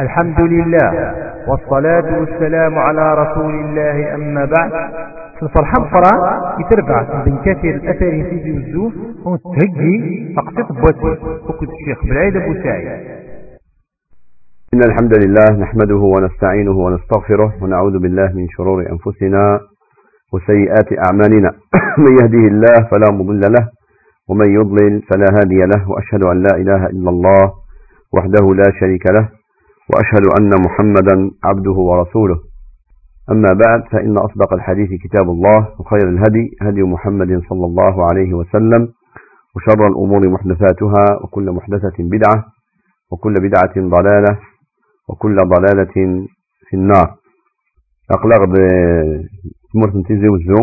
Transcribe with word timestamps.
الحمد 0.00 0.40
لله 0.40 1.14
والصلاة 1.48 2.18
والسلام 2.20 2.78
على 2.78 3.14
رسول 3.14 3.54
الله 3.64 4.14
أما 4.14 4.44
بعد. 4.44 4.70
في 5.38 5.42
الفرحة 5.42 5.74
مفران 5.80 6.20
يتربع 6.60 7.24
من 7.26 7.38
كثير 7.38 7.74
الأثر 7.74 8.10
في 8.30 8.50
الزوف 8.50 8.92
ونتهجي 9.26 10.34
فقطة 10.36 10.74
بوتي 10.74 11.20
وكد 11.48 11.68
الشيخ 11.68 12.04
بالعيد 12.04 12.36
أبو 12.36 12.54
سعيد 12.62 12.88
إن 14.74 14.80
الحمد 14.86 15.12
لله 15.24 15.60
نحمده 15.60 15.96
ونستعينه 16.14 16.70
ونستغفره 16.78 17.52
ونعوذ 17.62 17.98
بالله 17.98 18.32
من 18.34 18.46
شرور 18.48 18.80
أنفسنا 18.92 19.60
وسيئات 20.32 20.88
أعمالنا 21.06 21.50
من 21.98 22.12
يهده 22.22 22.44
الله 22.52 22.76
فلا 22.90 23.12
مضل 23.12 23.40
له 23.40 23.68
ومن 24.28 24.48
يضلل 24.54 25.02
فلا 25.10 25.26
هادي 25.38 25.60
له 25.74 25.90
وأشهد 25.90 26.22
أن 26.24 26.42
لا 26.42 26.56
إله 26.56 26.86
إلا 26.86 27.10
الله 27.10 27.52
وحده 28.16 28.54
لا 28.54 28.72
شريك 28.80 29.06
له 29.12 29.28
وأشهد 29.90 30.24
أن 30.40 30.50
محمدا 30.66 31.30
عبده 31.44 31.72
ورسوله. 31.88 32.38
أما 33.30 33.48
بعد 33.66 33.80
فإن 33.92 34.14
أصدق 34.18 34.52
الحديث 34.54 34.88
كتاب 35.04 35.26
الله 35.30 35.58
وخير 35.78 36.08
الهدي 36.08 36.44
هدي 36.62 36.82
محمد 36.82 37.28
صلى 37.48 37.66
الله 37.66 37.94
عليه 38.08 38.34
وسلم 38.34 38.88
وشر 39.56 39.86
الأمور 39.86 40.28
محدثاتها 40.28 41.04
وكل 41.22 41.50
محدثة 41.50 41.96
بدعة 41.98 42.44
وكل 43.12 43.34
بدعة 43.34 43.74
ضلالة 43.76 44.38
وكل 45.08 45.36
ضلالة 45.36 45.96
في 46.68 46.74
النار. 46.76 47.14
أقلق 48.10 48.40
بمرة 49.74 50.02
تيزي 50.08 50.28
وزو 50.28 50.62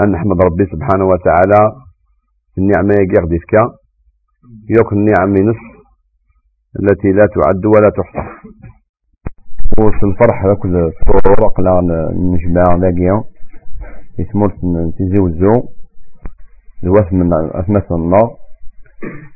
أن 0.00 0.10
نحمد 0.12 0.44
ربي 0.44 0.64
سبحانه 0.72 1.04
وتعالى 1.04 1.60
النعمة 2.58 2.94
يقردفك 3.00 3.52
يوك 4.76 4.92
النعمة 4.92 5.40
نصف 5.50 5.69
التي 6.78 7.08
لا 7.12 7.26
تعد 7.26 7.66
ولا 7.66 7.90
تحصى 7.90 8.28
وفي 9.78 10.06
الفرح 10.06 10.44
ذاك 10.46 10.64
الصور 10.64 11.48
قلا 11.56 11.80
نجمع 12.14 12.62
لاقيا 12.78 13.24
يسمرت 14.18 14.64
نتيزي 14.64 15.18
وزو 15.18 15.68
الوث 16.84 17.12
من 17.12 17.32
أثمث 17.32 17.92
النار. 17.92 18.36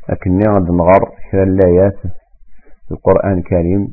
لكني 0.09 0.43
غاد 0.49 0.71
نغر 0.71 1.03
خلال 1.33 1.49
الآيات. 1.49 1.99
القرآن 2.91 3.39
الكريم. 3.39 3.89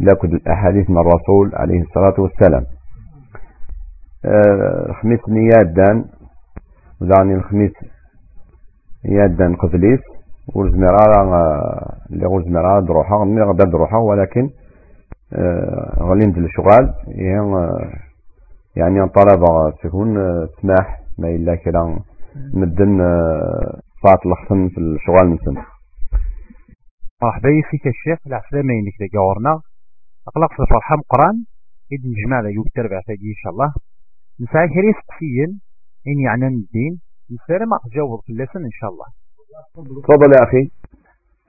لكن 0.00 0.28
الأحاديث 0.28 0.90
من 0.90 0.98
الرسول 0.98 1.50
عليه 1.54 1.82
الصلاة 1.82 2.14
والسلام. 2.18 2.64
آه، 4.24 4.92
خميس 5.02 5.20
نيادان. 5.28 6.04
ودعني 7.00 7.34
الخميس 7.34 7.72
نيادان 9.06 9.56
ورزميرا 10.54 11.22
اللي 12.10 12.26
ورزميرا 12.26 12.80
دروحة 12.80 13.24
مي 13.24 13.42
غدا 13.42 13.64
دروحة 13.64 13.98
ولكن 13.98 14.50
آه، 15.32 15.96
غليمت 16.00 16.38
الشغال 16.38 16.94
يعني 18.76 19.08
طلب 19.08 19.42
تكون 19.82 20.14
سماح 20.62 21.00
ما 21.18 21.28
إلا 21.28 21.54
كلا 21.54 21.98
مدن 22.54 22.98
صات 24.02 24.26
الخصم 24.26 24.68
في 24.68 24.78
الشغال 24.80 25.34
نسن 25.34 25.54
مرحبا 27.22 27.48
فيك 27.70 27.86
الشيخ 27.86 28.18
العسلامة 28.26 28.72
ينك 28.72 28.96
لقاورنا 29.02 29.60
أقلق 30.28 30.52
في 30.56 30.62
الفرحة 30.62 30.96
مقران 30.96 31.44
إذ 31.92 32.00
نجمع 32.10 32.40
ذا 32.40 32.48
يوك 32.48 32.66
تربع 32.74 33.00
تاقي 33.06 33.28
إن 33.34 33.38
شاء 33.42 33.52
الله. 33.52 33.70
نسعي 34.40 34.66
هريس 34.76 34.98
قسيا 35.08 35.46
إن 36.10 36.18
يعني 36.26 36.46
الدين 36.46 37.00
نسالة 37.34 37.64
ما 37.70 37.76
تجاوب 37.84 38.20
في 38.26 38.32
اللسن 38.32 38.64
إن 38.64 38.74
شاء 38.80 38.90
الله. 38.90 39.06
تفضل 40.04 40.32
يا 40.36 40.42
أخي. 40.42 40.70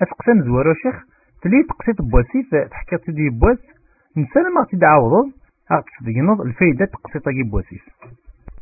أتقسم 0.01 0.43
زوارو 0.45 0.73
شيخ 0.73 0.95
تلي 1.41 1.63
تقسيت 1.69 2.01
بواسي 2.01 2.67
تحكي 2.71 2.97
تدي 2.97 3.29
بواس 3.29 3.57
نسالة 4.17 4.49
ما 4.49 4.65
تدعوض 4.71 5.25
أقصد 5.71 6.07
ينض 6.07 6.41
الفايدة 6.41 6.85
تقسيت 6.85 7.23
تاقي 7.25 7.43
بواسيس 7.51 7.81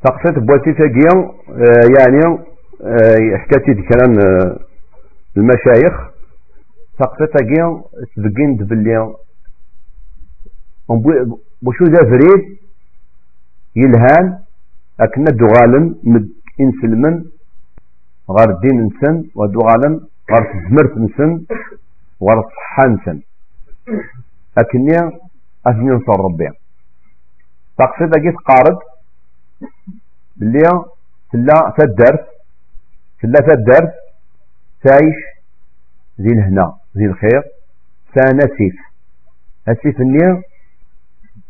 تقسيت 0.05 0.39
بواسي 0.39 0.73
تاقي 0.73 1.07
آه، 1.49 1.87
يعني 1.99 2.19
آه، 2.83 3.37
حكاتي 3.37 3.73
كلام 3.73 4.19
آه، 4.19 4.59
المشايخ. 5.37 5.95
تقسيت 6.99 7.29
تاقي 7.37 7.81
تبقين 8.15 8.55
باللي 8.55 9.13
وشو 11.65 11.83
ذا 11.85 12.01
فريد 12.09 12.57
يلهان 13.75 14.39
أكنا 14.99 15.25
دوغالن 15.31 15.95
مد 16.03 16.29
إنسلمن. 16.61 17.25
غار 18.35 18.49
الدين 18.49 18.77
نسن 18.85 19.15
ودوغالن 19.35 19.93
غار 20.31 20.43
تزمرت 20.53 20.97
نسن 20.97 21.31
غار 22.23 22.39
الصحة 22.39 22.87
نسن. 22.87 23.21
أكني 24.57 24.95
أثني 25.67 25.89
نصر 25.89 26.19
ربي. 26.25 26.49
تقصيد 27.77 28.15
أجيت 28.17 28.35
قارد 28.35 28.79
باللي 30.37 30.85
تلا 31.31 31.73
تدرس 31.77 32.25
تلا 33.21 33.39
تدرس 33.47 33.93
تعيش 34.83 35.19
ذي 36.21 36.31
الهنا 36.33 36.77
ذي 36.97 37.05
الخير 37.05 37.43
سانا 38.15 38.45
سيف 38.57 38.75
السيف 39.69 40.01
النير 40.01 40.41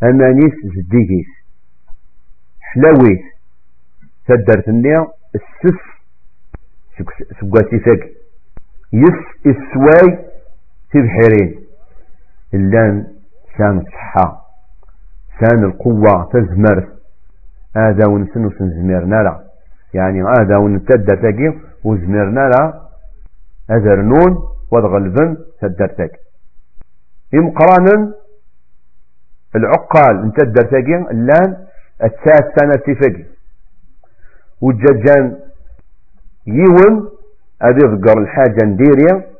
أمانيس 0.03 0.53
زديكيس 0.75 1.27
حلاويس 2.61 3.23
تدرت 4.27 4.67
النير 4.67 5.01
السف 5.35 5.81
سكواتي 7.39 7.79
فاك 7.79 8.09
يس 8.93 9.21
السواي 9.45 10.25
تبحرين. 10.93 11.65
اللان 12.53 13.07
سان 13.57 13.77
الصحة 13.77 14.41
سان 15.39 15.63
القوة 15.63 16.29
تزمر. 16.33 16.87
هذا 17.75 18.07
ونسن 18.09 18.45
وسنزمرنا 18.45 19.15
لا. 19.23 19.43
يعني 19.93 20.23
هذا 20.23 20.57
ونتدى 20.57 21.15
تاقي 21.15 21.53
وزمرنا 21.83 22.49
لا. 22.49 22.81
هذا 23.69 23.93
رنون 23.93 24.37
وضغلبن 24.71 25.37
تاقي 25.61 26.19
إمقرانا 27.33 28.13
العقال 29.55 30.23
انت 30.23 30.43
الدرتاقي 30.43 31.11
اللان 31.11 31.57
التاس 32.03 32.43
سنة 32.59 32.71
تفاقي 32.87 33.25
وجاجان 34.61 35.39
يون 36.47 37.09
هذه 37.61 37.77
ذكر 37.95 38.21
الحاجة 38.21 38.65
نديريا 38.65 39.31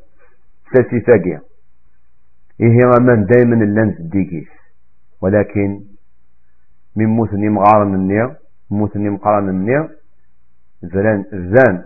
ساسيفاقيا 0.74 1.42
إيه 2.62 2.78
غمان 2.96 3.26
دايما 3.26 3.56
اللان 3.56 3.96
تديكيس 3.96 4.48
ولكن 5.22 5.82
من 6.96 7.06
موثني 7.06 7.50
مغارن 7.50 7.96
النيا 7.96 8.36
موثني 8.72 9.10
مقارن 9.10 9.50
النيا 9.50 9.90
زلان 10.84 11.26
زان 11.34 11.84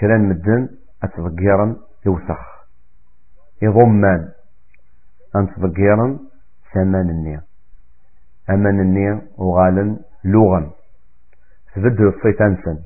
كران 0.00 0.28
مدن 0.28 0.68
أتفقيرا 1.02 1.76
يوسخ. 2.06 2.40
يضمان 3.62 4.28
أنتفقيرا 5.36 6.18
ثمان 6.74 7.10
النيا 7.10 7.42
أمان 8.50 8.80
النيا 8.80 9.22
وغالا 9.38 9.96
لغا 10.24 10.70
تبدل 11.74 12.08
الصيتان 12.08 12.56
سن 12.64 12.78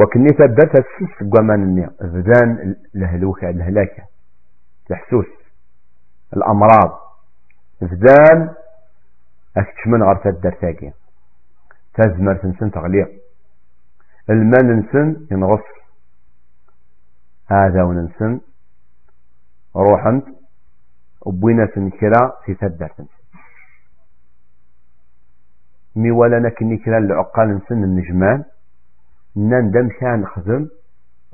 وكني 0.00 0.28
تسس 0.28 1.28
قوامان 1.32 1.62
النيا 1.62 1.90
بدان 2.00 2.76
الهلوكة 2.96 3.50
الهلاكة. 3.50 4.02
الحسوس. 4.90 5.26
الأمراض. 6.36 7.00
بدان 7.80 8.54
أكتشمن 9.56 10.02
غير 10.02 10.16
تدر 10.16 10.52
تاقي 10.52 10.92
تزمر 11.94 12.34
تنسن 12.34 12.70
تغليق. 12.70 13.08
المال 14.30 14.66
ننسن 14.66 15.26
ينغص. 15.30 15.68
هذا 17.50 17.82
وننسن. 17.82 18.40
روحا 19.76 20.22
وبوينا 21.26 21.68
سنكرا 21.74 22.32
في 22.44 22.54
تدر 22.54 22.88
تنسن 22.88 23.18
مي 25.96 26.10
ولا 26.10 26.38
نكني 26.38 26.76
كلا 26.76 26.98
العقال 26.98 27.56
نسن 27.56 27.84
النجمان. 27.84 28.44
نندم 29.38 29.88
كان 30.00 30.20
نخدم 30.20 30.68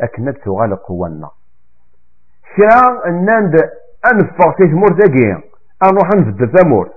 أكنب 0.00 0.34
تغال 0.34 0.76
قوانا. 0.76 1.30
كرا 2.56 3.10
ناند 3.10 3.54
أنفق 4.12 4.56
في 4.56 4.66
ثمور 4.70 4.88
تاقي 4.88 5.42
أنروح 5.82 6.08
نفدر 6.16 6.46
ثمور 6.58 6.90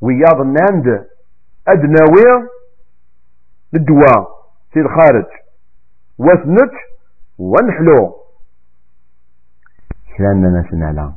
وياض 0.00 0.40
ناند 0.46 1.06
أدناوي 1.68 2.48
الدواء 3.74 4.28
في 4.72 4.80
الخارج. 4.80 5.26
وثنت 6.18 6.72
ونحلو. 7.38 8.16
كلامنا 10.18 10.48
ناس 10.48 10.74
نعلم 10.74 11.14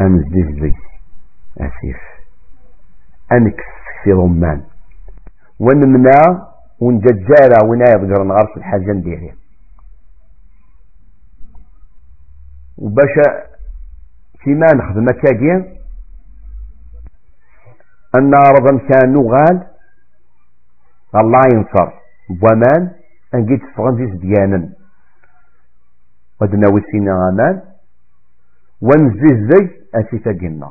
أنزدي 0.00 0.60
زي 0.60 0.72
أسيف 1.58 2.00
أنكس 3.32 3.64
في 4.04 4.12
رمان 4.12 4.64
ونمنا 5.60 6.48
ونججارة 6.80 7.64
ونايا 7.68 7.96
بقرن 7.96 8.30
غرس 8.32 8.56
الحاجة 8.56 8.92
نديري 8.92 9.34
وباش 12.78 13.14
كيما 14.44 14.66
نخدم 14.74 15.06
كاكين 15.06 15.76
أن 18.16 18.34
رضا 18.34 18.78
كان 18.88 19.12
نغال 19.12 19.66
الله 21.14 21.42
ينصر. 21.54 21.92
بوامان 22.30 22.90
أنجي 23.34 23.56
تفغن 23.56 23.96
زيس 23.96 24.20
ديانا 24.20 24.72
ودنا 26.40 26.68
وسينا 26.68 27.12
غامان 27.12 27.62
ونزيز 28.82 29.38
زي 29.52 29.70
أسيتا 29.94 30.32
جنا 30.32 30.70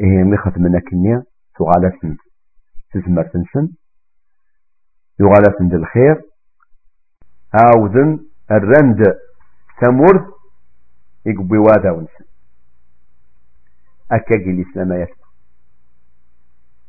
إيه 0.00 0.24
مي 0.24 0.36
خدمنا 0.36 0.80
كنيا 0.90 1.22
تغالا 1.58 1.90
تزمر 2.92 3.22
تنسن. 3.22 3.68
يغالا 5.20 5.58
سند 5.58 5.74
الخير. 5.74 6.22
عاوذن 7.54 8.20
الرند 8.50 9.02
تمر 9.82 10.32
يقبي 11.26 11.58
وادا 11.58 11.90
ونسن. 11.90 12.24
أكاكي 14.12 14.50
الإسلام 14.50 15.06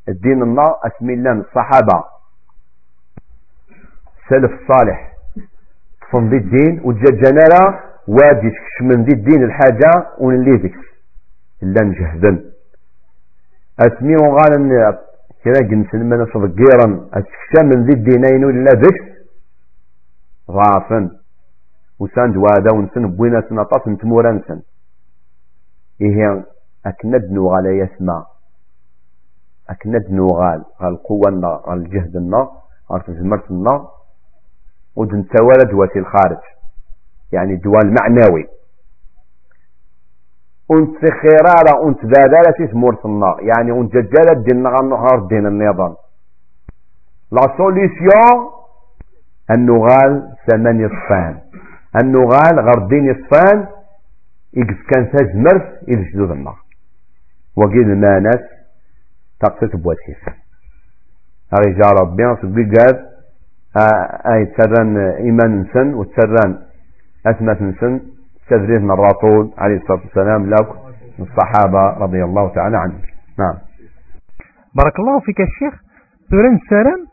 الدين 0.10 0.44
الله 0.44 0.80
أسمي 0.84 1.14
الله 1.14 1.32
الصحابة. 1.32 2.18
سلف 4.30 4.52
الصالح 4.62 5.14
طفن 6.02 6.30
ذي 6.30 6.38
الدين 6.38 6.82
وتججنا 6.84 7.88
وادي 8.08 8.52
من 8.82 9.04
ذي 9.04 9.14
الدين 9.14 9.44
الحاجة 9.44 10.16
ونلي 10.20 10.58
ذيك 10.58 10.76
إلا 11.64 11.84
نجهدن 11.84 12.52
أسمي 13.80 14.16
وقال 14.16 14.52
أن 15.45 15.54
كنا 15.54 15.68
جنسن 15.68 15.98
من 15.98 16.25
صدقيرا 16.25 17.10
من 17.63 17.86
ذي 17.86 17.94
الدينين 17.94 18.45
ولا 18.45 18.72
ذيك 18.72 19.01
ضعفا 20.51 21.12
وساند 22.00 22.38
وادا 22.38 22.74
ونسن 22.74 23.07
بوينة 23.07 23.42
سنطاس 23.50 23.88
نتمورا 23.88 24.31
نسن. 24.31 24.62
إيه 26.01 26.45
أكند 26.86 27.31
نوغ 27.31 27.54
على 27.54 27.78
يسمع. 27.78 28.25
أكند 29.69 30.12
نوغال. 30.12 30.63
غال 30.81 30.94
القوة 30.94 31.74
الجهد 31.74 32.16
النا. 32.16 32.50
غال 32.92 33.04
تزمرت 33.04 33.51
النا. 33.51 33.88
ودن 34.95 35.28
توالى 35.28 35.72
دواتي 35.72 36.00
الخارج 36.00 36.42
يعني 37.31 37.56
دوال 37.56 37.95
معنوي. 38.01 38.48
أنت 40.72 41.00
خيرارة 41.22 41.88
أنت 41.88 42.00
ذادالة 42.06 42.72
تمورت 42.72 43.06
النا 43.06 43.36
يعني 43.40 43.72
أنت 43.72 43.94
ججالة 43.94 44.44
دين 44.44 44.64
نهار 44.64 45.19
دين 45.30 45.46
النظام 45.48 45.96
لا 47.31 47.42
سوليسيون؟ 47.58 48.58
النغال 49.56 50.34
ثمان 50.48 50.80
يصفان. 50.80 51.38
النغال 52.04 52.60
غردين 52.60 53.06
يصفان. 53.06 53.68
يقف 54.54 54.78
كان 54.92 55.12
تزمرت 55.12 55.80
يفجدو 55.88 56.34
النار 56.34 56.58
وقيل 57.56 57.92
المانس 57.92 58.42
تقصد 59.40 59.81
بواسيس 59.84 60.24
أغي 61.54 61.74
جا 61.74 61.90
ربي 62.02 62.36
صدق 62.42 62.74
قال 62.75 62.96
أي 64.34 64.46
تسران 64.46 64.98
إيمان 64.98 65.60
نسن 65.62 65.94
وتسران 65.94 66.60
أسمة 67.28 67.58
نسن. 67.62 68.02
من 68.82 68.92
الرسول 68.92 69.54
عليه 69.58 69.78
الصلاة 69.78 70.02
والسلام 70.06 70.50
لك 70.50 70.68
الصحابة 71.20 71.84
رضي 72.04 72.24
الله 72.24 72.50
تعالى 72.56 72.78
عنهم. 72.78 73.02
نعم. 73.40 73.58
بارك 74.76 75.00
الله 75.00 75.20
فيك 75.20 75.42
الشيخ 75.42 75.74
سوران 76.30 76.60
سلام 76.70 77.08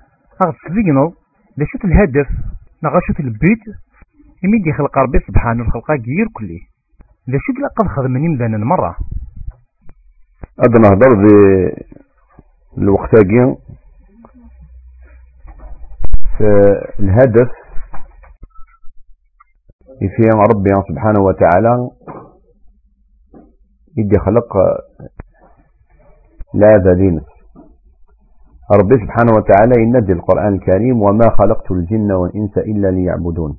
أغسل 0.47 0.75
لا 1.57 1.67
شوت 1.67 1.85
الهدف 1.85 2.29
نغا 2.85 3.01
شوت 3.07 3.21
البيت 3.21 3.65
يميدي 4.45 4.73
خلق 4.73 4.99
ربي 4.99 5.19
سبحانه 5.19 5.63
الخلقة 5.63 5.95
غير 5.95 6.29
كله. 6.35 6.61
لا 7.27 7.39
شوت 7.39 7.57
لقد 7.65 7.89
خدمني 7.97 8.37
لنا 8.37 8.57
المرة 8.57 8.97
هذا 10.61 10.79
نهضر 10.79 11.11
الوقت 12.79 13.15
في 16.39 16.49
الهدف 17.01 17.51
في 19.99 20.31
ربي 20.51 20.71
سبحانه 20.89 21.21
وتعالى 21.21 21.91
يدي 23.97 24.19
خلق 24.19 24.57
لا 26.55 26.77
ذا 26.85 26.93
ربي 28.81 28.95
سبحانه 28.95 29.33
وتعالى 29.37 29.83
ينادي 29.83 30.13
القرآن 30.13 30.55
الكريم 30.55 31.03
وما 31.03 31.31
خلقت 31.39 31.71
الجن 31.71 32.13
والإنس 32.13 32.59
إلا 32.59 32.91
ليعبدون. 32.91 33.57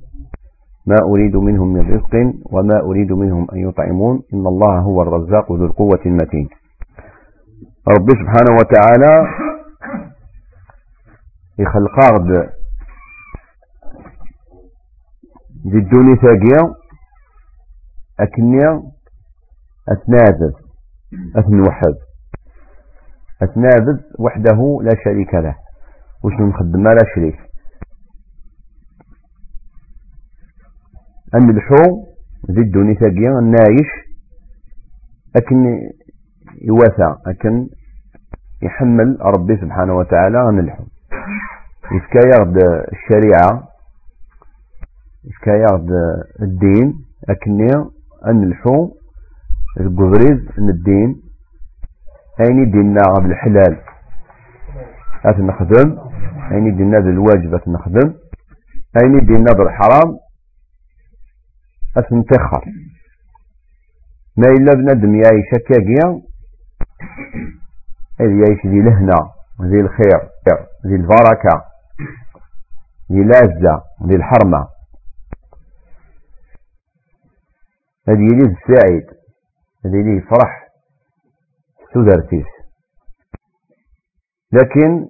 ما 0.87 0.95
أريد 1.03 1.35
منهم 1.35 1.73
من 1.73 1.93
رزق 1.93 2.33
وما 2.51 2.79
أريد 2.79 3.11
منهم 3.11 3.47
أن 3.53 3.57
يطعمون. 3.57 4.21
إن 4.33 4.47
الله 4.47 4.79
هو 4.79 5.01
الرزاق 5.01 5.51
ذو 5.51 5.65
القوة 5.65 5.99
المتين. 6.05 6.49
ربي 7.87 8.13
سبحانه 8.21 8.51
وتعالى 8.59 9.27
يخلق 11.59 11.99
دي 15.65 15.77
الدوني 15.77 16.15
ثاقية 16.15 16.75
أكنيا 18.19 18.83
أتنازل 19.89 20.53
أتنوحد. 21.35 21.95
أتنابذ 23.41 23.99
وحده 24.19 24.79
لا 24.83 24.91
شريك 25.03 25.33
له. 25.33 25.55
وش 26.23 26.33
نخدم؟ 26.33 26.83
لا 26.83 27.05
شريك. 27.15 27.39
أن 31.35 31.49
الحو 31.49 32.05
زدو 32.49 32.81
نتاقيا 32.81 33.39
النايش 33.39 33.89
أكن 35.35 35.65
يواسع 36.61 37.15
أكن 37.27 37.67
يحمل 38.63 39.17
ربي 39.21 39.57
سبحانه 39.61 39.93
وتعالى 39.97 40.37
عن 40.37 40.59
الحو. 40.59 40.83
يرد 45.47 45.89
الدين 46.41 47.05
أكني 47.29 47.73
أن 48.27 48.43
الحو 48.43 48.91
القبريز 49.79 50.39
من 50.57 50.69
الدين. 50.69 51.21
أين 52.41 52.71
دينا 52.71 53.01
غاب 53.09 53.25
الحلال. 53.25 53.77
أت 55.25 55.39
نخدم. 55.39 55.97
أين 56.51 56.75
دينا 56.77 56.99
ذا 56.99 57.09
الواجب 57.09 57.53
أت 57.55 57.67
نخدم. 57.67 58.13
أين 59.03 59.25
دينا 59.25 59.51
ذا 59.51 59.63
الحرام 59.63 60.17
أت 61.97 62.13
نتخر. 62.13 62.65
ما 64.37 64.47
إلا 64.47 64.73
بندم 64.73 65.15
يعيش 65.15 65.49
كاقيا 65.67 66.21
إذ 68.21 68.31
يعيش 68.31 68.65
ذي 68.65 68.81
لهنا 68.81 69.31
ذي 69.61 69.79
الخير 69.81 70.19
ذي 70.87 70.95
البركة 70.95 71.63
ذي 73.11 73.23
لازة 73.23 73.81
ذي 74.07 74.15
الحرمة. 74.15 74.74
هذه 78.07 78.21
يلي 78.31 78.43
السعيد 78.53 79.05
هذه 79.85 79.95
يلي 79.95 80.21
فرح 80.21 80.67
تدرتيس 81.93 82.45
لكن 84.51 85.07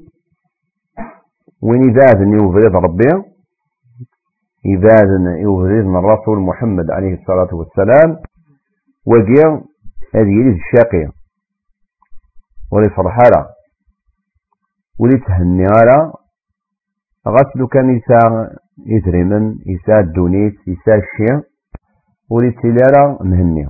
وين 1.61 1.81
يذاذن 1.89 2.33
يوفريد 2.39 2.75
ربي؟ 2.75 3.35
يذاذن 4.65 5.25
يوفريد 5.41 5.85
من 5.85 5.95
الرسول 5.95 6.39
محمد 6.39 6.91
عليه 6.91 7.13
الصلاة 7.13 7.55
والسلام 7.55 8.17
وقيا 9.05 9.61
هذه 10.15 10.29
يلي 10.39 10.59
الشاقية. 10.59 11.11
ولي 12.71 12.89
فرحالة 12.89 13.49
ولي 14.99 15.17
تهني 15.17 15.65
على 15.65 16.11
غسلو 17.27 17.67
كان 17.67 17.97
يسا 17.97 18.49
يترمن 18.85 19.55
يسا 19.65 19.99
الدونيس 19.99 20.53
يسا 20.67 20.95
الشيء. 20.95 21.54
ولي 22.29 22.51
تلالة 22.51 23.17
مهنيه 23.21 23.67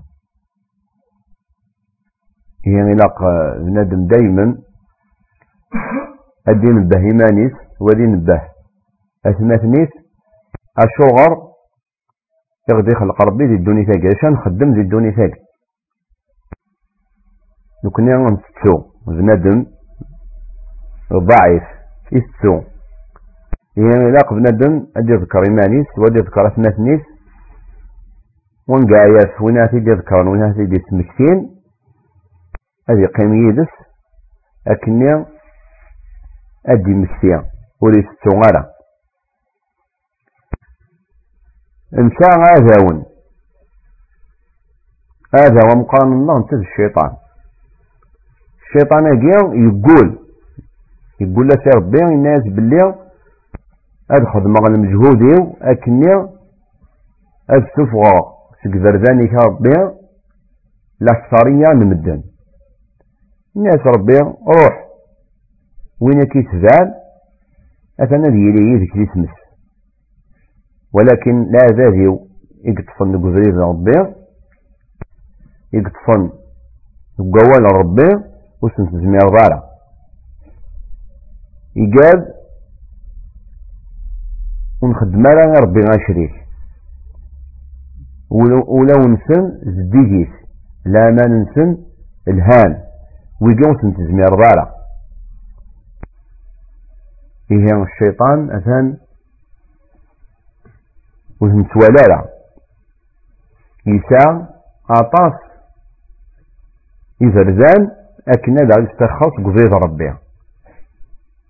هي 2.68 2.82
غلاق 2.82 3.18
بنادم 3.58 4.08
دايما. 4.08 4.58
الدين 6.50 6.76
نبه 6.76 6.98
إيمانيس 6.98 7.52
ودين 7.82 8.12
نبه 8.16 8.42
أثماثنيس 9.26 9.90
الشغر 10.84 11.32
يغدي 12.70 12.96
خلق 12.96 13.22
ربي 13.22 13.48
دي 13.48 13.54
الدوني 13.54 13.86
ثاقي 13.86 14.08
عشان 14.18 14.30
نخدم 14.32 14.74
دي 14.74 14.82
الدوني 14.82 15.12
ثاقي 15.12 15.42
نكون 17.86 18.06
نستو. 18.34 18.92
بنادم 19.08 19.66
ضعيف. 21.14 21.64
يستو. 22.12 22.56
هي 23.78 23.90
غلاق 23.90 24.34
بنادم. 24.34 24.88
أدي 24.98 25.14
ذكر 25.14 25.44
إيمانيس 25.50 25.88
ودي 25.98 26.20
ذكر 26.20 26.48
ونقا 28.68 29.06
ياس 29.16 29.42
ويناتي 29.42 29.80
دي 29.80 29.92
ذكر 29.92 30.16
ويناتي 30.30 30.66
دي 30.66 30.84
سمكتين؟ 30.90 31.56
هذه 32.90 33.00
يقيم 33.00 33.50
يدس 33.50 33.68
أكني 34.68 35.26
أدي 36.66 36.94
مسيا 36.94 37.46
وليس 37.82 38.06
تغارة 38.24 38.70
انسى 42.00 42.28
غاذاون 42.40 43.06
هذا 45.40 45.60
هو 45.66 45.80
مقارن 45.82 46.14
الله 46.14 46.38
أنت 46.38 46.54
الشيطان. 46.54 47.12
الشيطان 48.66 49.06
يقول 49.68 50.20
يقول 51.22 51.48
لك 51.48 51.76
ربي 51.76 52.00
الناس 52.04 52.42
باللي 52.44 52.96
ادخل 54.12 54.40
مغ 54.48 54.66
المجهود 54.68 55.22
أكني 55.62 56.36
استفغى 58.66 58.72
سك 58.72 58.76
ذرذاني 58.76 59.26
ربي 59.48 59.96
لا 61.00 61.14
صاريا 61.32 61.74
نمدن 61.74 62.24
الناس 63.56 63.80
ربي 63.98 64.18
روح 64.48 64.86
وين 66.02 66.24
كيتزال 66.24 66.94
اثنا 68.00 68.30
ديالي 68.30 68.72
يذك 68.74 68.96
يسمس 68.96 69.36
ولكن 70.94 71.44
لا 71.52 71.66
ذاذيو 71.78 72.28
يقطفن 72.66 73.18
قزريز 73.24 73.58
ربي 73.58 74.16
يقطفن 75.74 76.30
قوال 77.18 77.64
ربي 77.76 78.10
وسنت 78.62 78.92
زمير 78.92 79.20
ضارة 79.22 79.64
يقاد 81.76 82.36
ونخدم 84.82 85.28
على 85.28 85.54
ربي 85.62 85.80
غاشريك 85.80 86.45
ولو 88.68 89.00
نسن 89.14 89.44
زديجيس 89.64 90.30
لا 90.86 91.10
ما 91.12 91.28
ننسن 91.28 91.78
الهان. 92.28 92.86
ويقوم 93.42 93.78
سنت 93.82 93.98
زمير 93.98 94.30
ضارة 94.30 94.76
إيه 97.52 97.84
الشيطان 97.84 98.52
أثان 98.52 98.98
وزنتوالالا 101.42 102.26
يسا 103.88 104.48
أطاس 104.90 105.34
إذرزان 107.22 107.92
أكنا 108.28 108.62
دا 108.70 108.82
يستخص 108.84 109.34
قضية 109.46 109.78
ربي. 109.86 110.14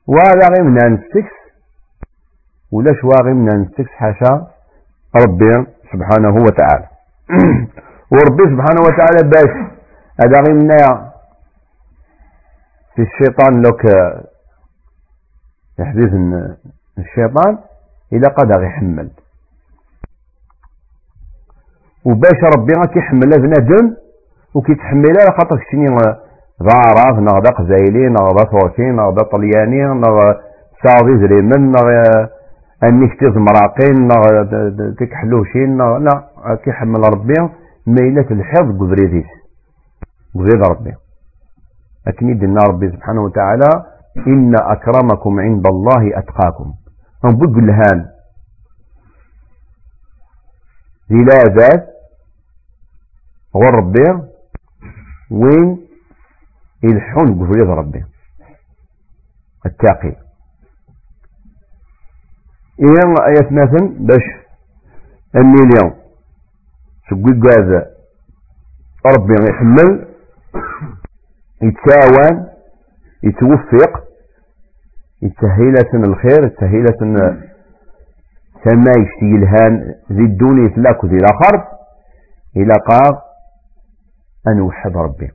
وهذا 0.08 0.48
غير 0.54 0.63
من 0.63 1.00
ولاش 2.72 3.04
واغي 3.04 3.34
من 3.34 3.62
نستكس 3.62 3.89
حاشا؟ 3.89 4.54
ربي 5.24 5.65
سبحانه 5.93 6.36
وتعالى. 6.36 6.88
وربي 8.13 8.43
سبحانه 8.43 8.81
وتعالى 8.81 9.29
باش 9.29 9.53
هذا 10.22 10.41
غير 10.41 10.53
من 10.53 10.67
في 12.95 13.01
الشيطان 13.01 13.62
لوك 13.62 13.86
يحدث 15.79 16.13
الشيطان 16.98 17.57
إلى 18.13 18.27
قد 18.27 18.63
يحمل 18.63 19.10
وباش 22.05 22.39
ربي 22.57 22.74
غاكي 22.74 23.00
يحمل 23.00 23.29
بنادم 23.29 23.95
وكيتحملها 24.53 25.31
خاطر 25.38 25.57
كشني 25.57 25.86
ذا 26.63 26.75
عرب 26.86 27.19
نغ 27.19 27.39
ذا 27.39 27.50
قزايلي 27.50 28.10
نغ 28.10 28.27
ذا 28.38 28.43
تركي 28.43 28.81
نغ 28.81 29.10
ذا 29.15 29.24
طلياني 29.24 29.84
نغ 29.84 30.34
ساضي 30.84 31.17
زريمن 31.17 31.72
نغ 31.72 31.88
انك 32.84 33.20
تزمراقين 33.20 34.08
تكحلوشين 35.00 35.77
لا 35.77 36.29
كيحمل 36.63 37.01
ربي 37.13 37.34
ميلة 37.88 38.27
الحفظ 38.32 38.79
قدريتيس 38.79 39.25
قدريت 40.36 40.70
ربي. 40.70 40.94
لكن 42.08 42.29
يدنا 42.29 42.62
ربي 42.70 42.91
سبحانه 42.91 43.22
وتعالى 43.22 43.70
إن 44.27 44.53
أكرمكم 44.55 45.39
عند 45.39 45.67
الله 45.67 46.20
أتقاكم. 46.20 46.74
نبقى 47.25 47.60
الهان 47.60 48.05
لا 51.10 51.38
ذات 51.58 51.88
هو 53.55 53.62
ربي 53.62 54.29
وين 55.32 55.88
يلحون 56.84 57.25
بفريض 57.25 57.70
ربي. 57.70 58.05
التاقي. 59.65 60.25
إيان 62.79 63.15
آيات 63.27 63.51
مثلا 63.51 63.96
باش 64.00 64.24
اليوم 65.36 65.94
سقوي 67.10 67.41
قاذا 67.41 67.86
ربي 69.05 69.34
يحمل 69.50 70.08
يتساوان 71.62 72.48
يتوفق 73.24 74.03
يتسهيلة 75.22 76.08
الخير 76.08 76.44
يتسهيلة 76.46 76.98
سما 78.63 78.91
يشتي 78.98 79.36
الهان 79.36 79.96
ذي 80.12 80.24
الدوني 80.24 80.65
يتلاك 80.65 81.05
ذي 81.05 81.15
الآخر 81.15 81.67
إلى 82.58 82.74
قاغ 82.89 83.20
أن 84.48 84.60
أوحد 84.60 84.98
ربي. 84.98 85.32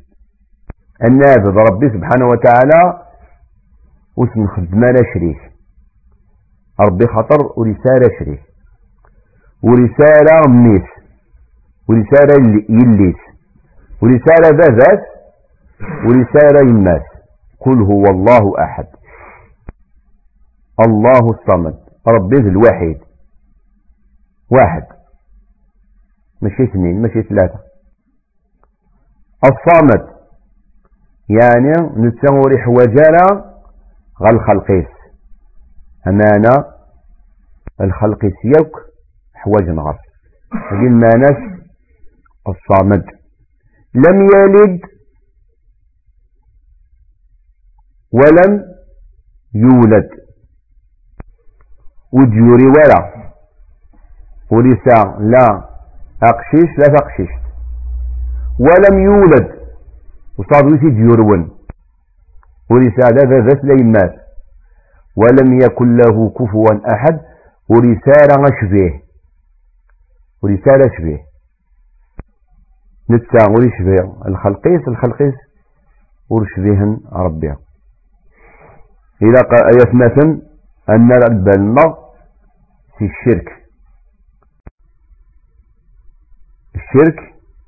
نعبد 1.03 1.57
ربي 1.59 1.89
سبحانه 1.89 2.27
وتعالى 2.27 3.03
واسم 4.17 4.47
خدمة 4.47 4.87
لا 4.87 5.03
شريك 5.15 5.50
ربي 6.87 7.07
خطر 7.07 7.53
ورسالة 7.57 8.19
شريك 8.19 8.43
ورسالة 9.63 10.41
ميس 10.49 10.89
ورسالة 11.89 12.65
يليس. 12.69 13.17
ورسالة 14.03 14.49
ذات 14.61 15.05
ورسالة 16.05 16.71
يماس 16.71 17.03
قل 17.61 17.83
هو 17.83 18.05
الله 18.05 18.65
أحد. 18.65 18.87
الله 20.87 21.31
الصمد. 21.31 21.79
ربي 22.09 22.37
الوحيد 22.49 22.99
واحد. 24.51 24.85
ماشي 26.43 26.65
اثنين 26.65 27.03
ماشي 27.03 27.23
ثلاثة. 27.23 27.59
الصامت 29.45 30.07
يعني 31.29 31.73
نتسوري 31.97 32.59
حواجالا 32.59 33.27
غا 34.23 34.31
الخلقيس 34.33 35.00
أمانة 36.07 36.65
الخلقيس 37.81 38.33
يوك 38.45 38.77
حواج 39.35 39.63
لكن 40.73 40.93
ما 40.99 41.09
ناس 41.09 41.61
الصامد. 42.49 43.05
لم 43.95 44.21
يلد 44.21 44.81
ولم 48.13 48.65
يولد. 49.55 50.09
وديوري 52.13 52.67
ولا. 52.67 53.31
ولسا 54.51 55.19
لا 55.21 55.69
أقشيش 56.23 56.79
لا 56.79 56.97
تقشيش. 56.97 57.31
ولم 58.59 58.99
يولد. 59.05 59.61
وصاد 60.39 60.65
ويسيد 60.65 60.99
يرون 60.99 61.51
ورسالة 62.71 63.47
ذات 63.47 63.65
ليمات 63.65 64.30
ولم 65.17 65.61
يكن 65.61 65.97
له 65.97 66.31
كفوا 66.31 66.95
أحد 66.95 67.21
ورسالة 67.69 68.47
شبيه 68.61 69.03
ورسالة 70.43 70.97
شبيه 70.99 71.19
نتا 73.11 73.51
ورشبيه 73.51 74.23
الخلقيس 74.29 74.89
الخلقيس 74.89 75.35
ورشبيهن 76.31 77.01
ربيها 77.13 77.57
إلى 79.23 79.41
مثلا 79.95 80.43
أن 80.89 81.13
البلنا 81.13 81.95
في 82.99 83.05
الشرك. 83.05 83.49
الشرك 86.75 87.19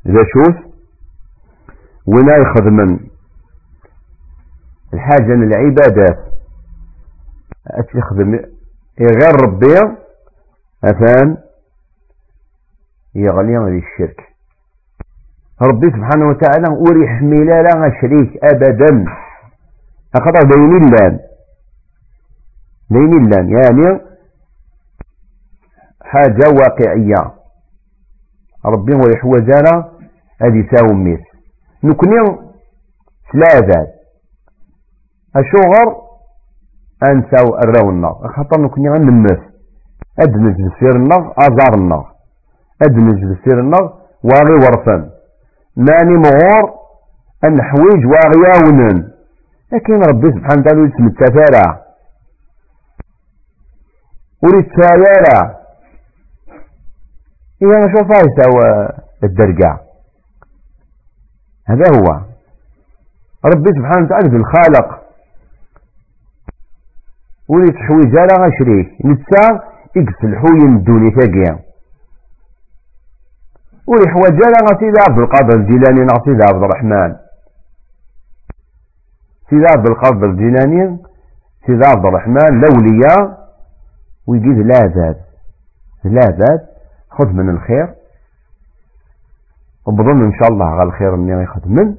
إذا 0.06 0.24
شوف 0.32 0.56
ولا 2.06 2.36
يخدمن. 2.36 2.98
الحاجة 4.94 5.34
العبادات. 5.34 6.32
أتخدم 7.66 8.32
غير 9.00 9.34
ربي 9.44 9.74
أثان 10.84 11.36
يغلي 13.14 13.58
غير 13.58 13.78
الشرك. 13.82 14.20
ربي 15.62 15.86
سبحانه 15.90 16.28
وتعالى 16.28 16.68
وريح 16.78 17.22
ميلالا 17.22 18.00
شريك 18.00 18.44
أبدا. 18.44 19.04
أخطأ 20.14 20.48
بين 20.54 20.76
اللان 20.76 21.18
بين 22.90 23.12
اللان 23.24 23.48
يعني 23.50 24.00
حاجة 26.02 26.48
واقعية. 26.60 27.34
ربي 28.66 28.92
وريح 28.94 29.24
وزارة 29.24 29.98
هذه 30.42 30.68
ساوم 30.76 31.04
ميس 31.04 31.20
نكني 31.84 32.16
ثلاثة 33.32 33.86
أشغر 35.36 36.02
أنساو 37.10 37.58
الراو 37.64 37.90
النار. 37.90 38.14
خاطر 38.36 38.60
نكني 38.60 38.90
غنمس 38.90 39.40
أدنج 40.20 40.56
بسير 40.66 40.96
النار 40.96 41.34
أزار 41.38 41.74
النار. 41.74 42.12
أدنج 42.82 43.24
بسير 43.24 43.60
النار 43.60 43.94
واغي 44.24 44.54
ورثا 44.54 45.10
ماني 45.76 46.16
مغور 46.16 46.74
أن 47.44 47.62
حويج 47.62 48.06
واغي 48.06 48.38
ياونن. 48.48 49.12
لكن 49.72 49.94
ربي 49.94 50.28
سبحانه 50.30 50.60
وتعالى 50.60 50.80
يسمى 50.80 51.06
التفارع 51.06 51.82
وريد 54.42 54.66
إذا 57.62 57.88
شوف 57.94 58.10
هاي 58.10 58.26
سوى 58.40 58.88
الدرقع 59.24 59.78
هذا 61.66 61.84
هو. 61.96 62.20
ربي 63.44 63.70
سبحانه 63.78 64.04
وتعالى 64.06 64.30
في 64.30 64.36
ولي 67.48 67.72
تحويج 67.72 68.18
على 68.18 68.34
غشريك 68.44 69.06
نتا 69.06 69.72
إكس 69.96 70.24
الحوين 70.24 70.76
الدوني 70.76 71.10
تاقيا 71.10 71.58
ولي 73.86 74.08
حواج 74.08 74.38
على 74.46 74.58
غسيد 74.72 74.94
عبد 75.08 75.18
القادر 75.18 75.58
الجيلاني 75.60 76.00
نعطيد 76.00 76.42
عبد 76.42 76.62
الرحمن. 76.62 77.16
سيد 79.50 79.64
عبد 79.76 79.90
القادر 79.90 80.26
الجيلاني 80.26 80.98
سيد 81.66 81.80
عبد 81.86 82.06
الرحمن 82.06 82.60
لوليا 82.60 83.36
ويجيز 84.26 84.56
لا 84.56 84.92
زاد. 84.94 85.16
لا 86.04 86.20
زاد 86.38 86.60
خذ 87.10 87.26
من 87.26 87.50
الخير. 87.50 87.94
وبظن 89.86 90.24
إن 90.24 90.32
شاء 90.32 90.48
الله 90.52 90.66
على 90.66 90.82
الخير 90.82 91.14
اني 91.14 91.42
يخدم 91.42 91.94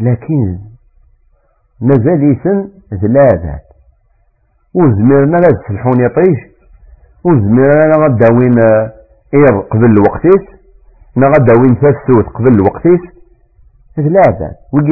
لكن 0.00 0.58
مازال 1.80 2.32
يسن 2.32 2.68
ثلاثة 3.00 3.58
وزميرنا 4.74 5.36
لا 5.36 5.48
تسلحون 5.48 6.00
يطيش 6.04 6.40
وزميرنا 7.24 7.96
غداوين 7.96 8.58
اير 9.34 9.60
قبل 9.60 9.84
الوقتيس 9.84 10.44
نا 11.16 11.26
غداوين 11.26 11.80
تسوت 11.80 12.26
قبل 12.26 12.54
الوقتيس 12.54 13.00
ثلاثة 13.96 14.50
ويجي 14.72 14.90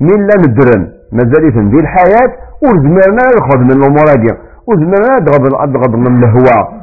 مين 0.00 0.26
لا 0.26 0.34
ندرن؟ 0.38 0.92
مازال 1.12 1.48
يسن 1.48 1.70
دي 1.70 1.76
الحياة 1.76 2.30
وزميرنا 2.64 3.22
ياخذ 3.34 3.58
من 3.58 3.70
الأمور 3.70 4.04
هذه 4.10 4.38
وزميرنا 4.68 5.18
تغض 5.26 5.48
تغض 5.74 5.96
من 5.96 6.24
الهواء. 6.24 6.82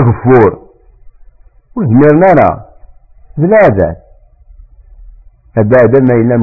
اغفور 0.00 0.58
وزميرنا 1.76 2.26
لا. 2.40 2.64
ثلاثة 3.36 3.96
هذا 5.56 6.00
ما 6.00 6.14
إلا 6.20 6.36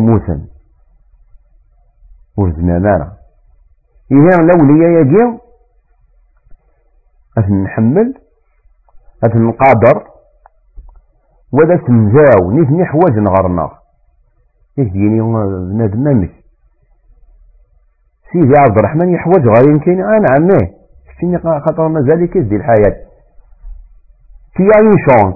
موسى 2.37 2.51
وزمانا 2.53 3.13
إيه 4.11 4.37
لوليا 4.41 4.99
يجي 4.99 5.39
أثن 7.37 7.63
نحمل 7.63 8.13
أثن 9.23 9.41
نقادر 9.41 10.07
وذا 11.51 11.81
سنزاو 11.87 12.51
نثني 12.51 12.85
حواج 12.85 13.17
نغرنا 13.17 13.69
يجيني 14.77 15.21
بنادم 15.21 16.03
مامك 16.03 16.31
سيدي 18.31 18.53
عبد 18.57 18.77
الرحمن 18.77 19.13
يحوج 19.13 19.47
غير 19.47 19.69
يمكن. 19.69 20.03
أنا 20.03 20.27
عمي. 20.31 20.73
شتيني 21.15 21.39
خاطر 21.39 21.87
مازال 21.87 22.25
كيزدي 22.25 22.55
الحياة. 22.55 23.05
كي 24.55 24.63
يعني 24.63 24.91
شونس 25.07 25.35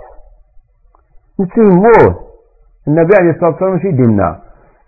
نتسيموه 1.40 2.30
النبي 2.88 3.16
عليه 3.20 3.30
الصلاة 3.32 3.50
والسلام 3.50 3.80
شي 3.80 3.92
دينا 3.92 4.42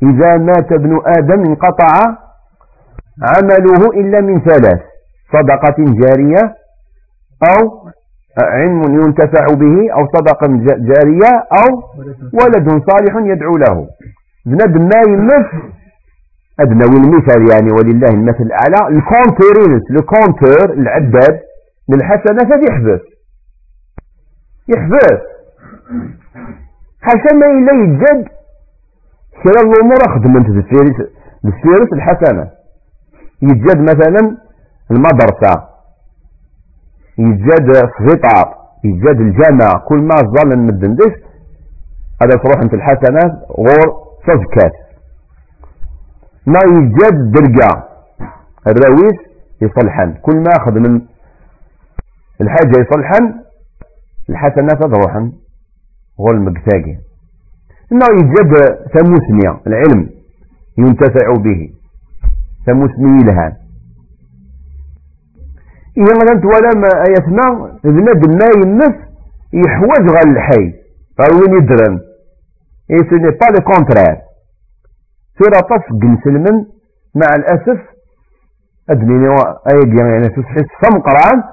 إذا 0.04 0.38
مات 0.38 0.72
ابن 0.72 1.02
آدم 1.18 1.40
انقطع 1.50 1.94
عمله 3.38 3.82
إلا 4.02 4.22
من 4.22 4.40
ثلاث 4.42 4.80
صدقة 5.34 5.76
جارية 5.80 6.56
أو 7.50 7.90
علم 8.40 8.82
ينتفع 8.84 9.46
به 9.46 9.94
أو 9.94 10.08
صدقة 10.16 10.48
جارية 10.92 11.32
أو 11.62 11.84
ولد 12.34 12.84
صالح 12.90 13.16
يدعو 13.32 13.58
له. 13.58 13.88
بنادم 14.46 14.82
ما 14.82 15.02
يمس 15.08 15.46
أدنى 16.60 16.86
المثال 16.86 17.52
يعني 17.52 17.72
ولله 17.72 18.10
المثل 18.10 18.44
الأعلى 18.44 18.98
ال 18.98 19.05
compteur 19.05 19.62
ينس 19.62 19.84
ال 19.92 20.01
compteur 20.01 20.74
العداد 20.74 21.40
للحسنات 21.90 22.70
يحبس 22.70 23.02
يحبس. 24.68 25.22
حاشا 27.02 27.36
ما 27.36 27.46
إلا 27.48 28.41
كلا 29.44 29.62
الأمور 29.62 30.02
خدمت 30.16 30.46
بالسيرس 31.44 31.94
الحسنة. 31.94 32.52
يتجد 33.42 33.80
مثلا 33.82 34.38
المدرسة. 34.92 35.68
يتجد 37.18 37.70
السبيطار 37.70 38.56
يتجد 38.86 39.20
الجامع 39.22 39.86
كل 39.88 40.02
ما 40.02 40.16
ظل 40.16 40.52
المدندش 40.54 41.14
هذا 42.22 42.36
تروح 42.44 42.62
أنت 42.64 42.74
الحسنات 42.74 43.32
غور 43.58 44.08
صفكات 44.28 44.74
ما 46.46 46.60
يتجد 46.68 47.32
درجة. 47.32 47.84
الرويس 48.68 49.20
يصلحن. 49.62 50.14
كل 50.14 50.36
ما 50.36 50.52
أخذ 50.58 50.72
من 50.72 51.02
الحاجة 52.42 52.74
يصلحن 52.80 53.34
الحسنات 54.30 54.84
تروحن 54.84 55.32
غور 56.20 56.32
المقتاقي 56.32 56.98
إنه 57.92 58.06
يجد 58.20 58.54
ثموسنيا 58.94 59.60
العلم 59.68 60.10
ينتفع 60.78 61.34
به. 61.46 61.70
ثموسني 62.66 63.24
لها. 63.24 63.58
إذا 65.98 66.14
ما 66.14 66.24
ولا 66.46 66.72
ما 66.76 66.90
يسمع 67.10 67.70
بنادم 67.84 68.32
ما 68.32 68.50
يمس 68.56 68.96
يحوج 69.54 70.10
غير 70.10 70.28
الحي. 70.32 70.74
غير 71.20 71.34
وين 71.42 71.64
يدرن؟ 71.64 72.00
اي 72.92 72.98
سو 72.98 73.18
با 73.18 73.48
لو 73.54 73.66
كونترير 73.66 74.18
طف 75.60 75.86
سلمن 76.24 76.66
مع 77.16 77.36
الأسف 77.36 77.80
أدميني 78.90 79.36
أيدي 79.74 79.98
يعني 79.98 80.30
تسحس 80.30 80.68
صم 80.84 81.00
قرآن 81.00 81.44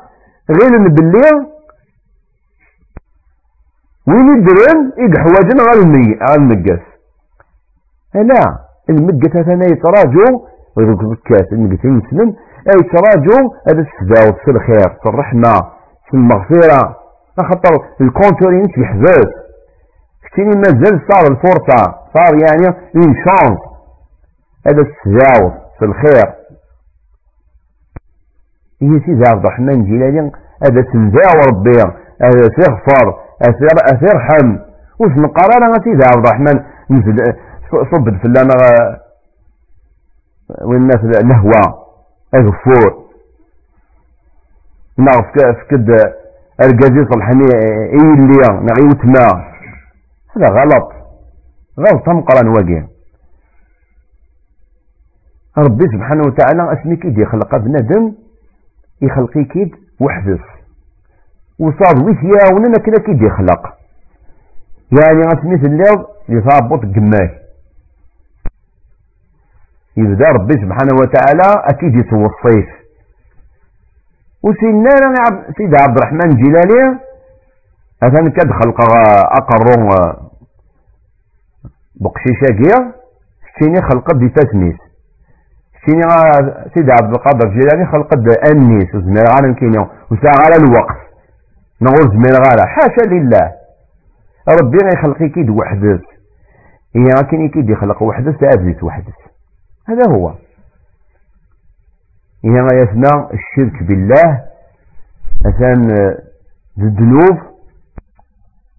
غير 0.51 0.89
بالليل 0.89 1.58
وين 4.09 4.27
يدرن 4.39 4.93
إيد 4.99 5.19
حواجن 5.19 5.59
غير 5.69 5.83
المي 5.83 6.19
غير 6.29 6.39
المقاس. 6.39 6.85
لا 8.15 8.59
المقاس 8.91 9.37
هذا 9.47 9.65
يتراجو 9.65 10.47
ويقول 10.77 11.17
بكاس 11.17 11.53
المقاس 11.53 11.85
يمسلم 11.85 12.35
أي 12.71 12.83
تراجو 12.93 13.53
هذا 13.69 13.81
السداوت 13.87 14.39
في 14.45 14.51
الخير 14.51 14.89
في 15.03 15.09
الرحمة 15.09 15.55
في 16.09 16.15
المغفرة. 16.15 16.97
خاطر 17.39 17.85
الكونتورين 18.01 18.67
يحبس 18.79 19.31
كتيني 20.25 20.51
مازال 20.57 21.01
صار 21.11 21.33
الفرصة 21.33 21.95
صار 22.15 22.35
يعني 22.43 22.67
اون 22.97 23.15
شانس 23.25 23.59
هذا 24.67 24.83
السداوت 24.83 25.53
في 25.79 25.85
الخير 25.85 26.27
هي 28.83 29.01
سيدي 29.07 29.29
عبد 29.29 29.45
الرحمن 29.47 29.85
جيلاني 29.85 30.33
هذا 30.63 30.85
سنزاو 30.93 31.41
ربي 31.51 31.79
هذا 32.23 32.49
سيغفر 32.57 33.28
أثير 33.43 33.77
أثير 33.95 34.19
حم. 34.19 34.59
وش 35.01 35.13
نقرا 35.13 35.57
أنا 35.67 35.85
سيدي 35.85 36.05
عبد 36.15 36.27
الرحمن؟ 36.27 36.65
صبد 37.93 38.19
في 38.19 38.25
اللنا 38.25 38.55
والناس 40.63 41.23
الهوى 41.23 41.85
أغفور 42.35 43.05
نعرف 44.99 45.27
فكد 45.35 45.91
الجازي 46.65 47.07
صلحني 47.13 47.47
أي 47.93 48.15
اللي 48.15 48.43
نعي 48.49 48.87
وتما 48.91 49.45
هذا 50.37 50.47
غلط. 50.47 50.93
غلط 51.79 52.09
مقران 52.09 52.49
واقع. 52.49 52.87
ربي 55.59 55.85
سبحانه 55.87 56.23
وتعالى 56.27 56.73
اسمي 56.73 56.97
كيد 56.97 57.19
يخلق 57.19 57.57
بنادم 57.57 58.15
يخلقي 59.03 59.45
كيد 59.45 59.75
وحدث 60.01 60.41
وصاد 61.59 62.05
ويثيا 62.05 62.55
وننا 62.55 62.79
كنا 62.87 62.99
كيد 63.07 63.23
يخلق. 63.23 63.79
يعني 64.93 65.21
غتميت 65.21 65.65
الليض 65.65 66.07
يثابط 66.29 66.81
قماش. 66.81 67.31
يبدا 69.97 70.29
ربي 70.29 70.55
سبحانه 70.55 70.95
وتعالى 71.01 71.63
أكيد 71.73 71.95
يتوصيف. 71.95 72.69
وسينا 74.43 74.95
سيدي 75.57 75.77
عبد 75.83 75.99
الرحمن 75.99 76.31
الجيلاني 76.31 76.99
أثن 78.03 78.31
كد 78.31 78.51
خلق 78.51 78.81
اقرو 79.41 79.89
بقشيشة 82.01 82.47
كيا 82.59 82.93
شتيني 83.49 83.83
خلق 83.83 84.13
دي 84.15 84.29
تسميس 84.29 84.77
شتيني 85.83 86.03
سيدي 86.75 86.93
عبد 86.93 87.15
القادر 87.15 87.47
الجيلاني 87.49 87.87
خلق 87.93 88.15
انيس 88.51 88.95
وزمير 88.95 89.25
غانا 89.35 89.55
كينيو. 89.55 89.87
وساعة 90.11 90.45
على 90.45 90.57
الوقت. 90.57 91.08
نغوز 91.83 92.15
من 92.15 92.33
غالا 92.33 92.67
حاشا 92.67 93.11
لله. 93.11 93.53
ربي 94.61 94.79
غيخلقي 94.85 95.29
كيد 95.29 95.51
وحدث 95.51 96.01
إيه 96.97 97.03
لكن 97.03 97.49
كيد 97.49 97.71
يخلق 97.71 98.03
وحدث 98.03 98.37
تأبزيت 98.41 98.85
وحدث 98.85 99.15
هذا 99.89 100.13
هو. 100.15 100.35
إيه 102.45 102.67
يسمى 102.83 103.29
الشرك 103.33 103.83
بالله 103.83 104.45
مثلا 105.47 105.73
الذنوب 106.79 107.39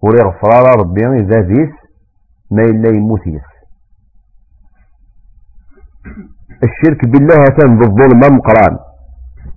وري 0.02 0.18
غفرارا 0.22 0.72
ربي 0.82 1.06
إذا 1.06 1.40
بيس 1.40 1.70
ما 2.50 2.62
إلا 2.62 2.88
يموت 2.88 3.20
الشرك 6.64 7.04
بالله 7.04 7.34
هتان 7.42 7.78
بالظلم 7.78 8.36
مقران. 8.36 8.78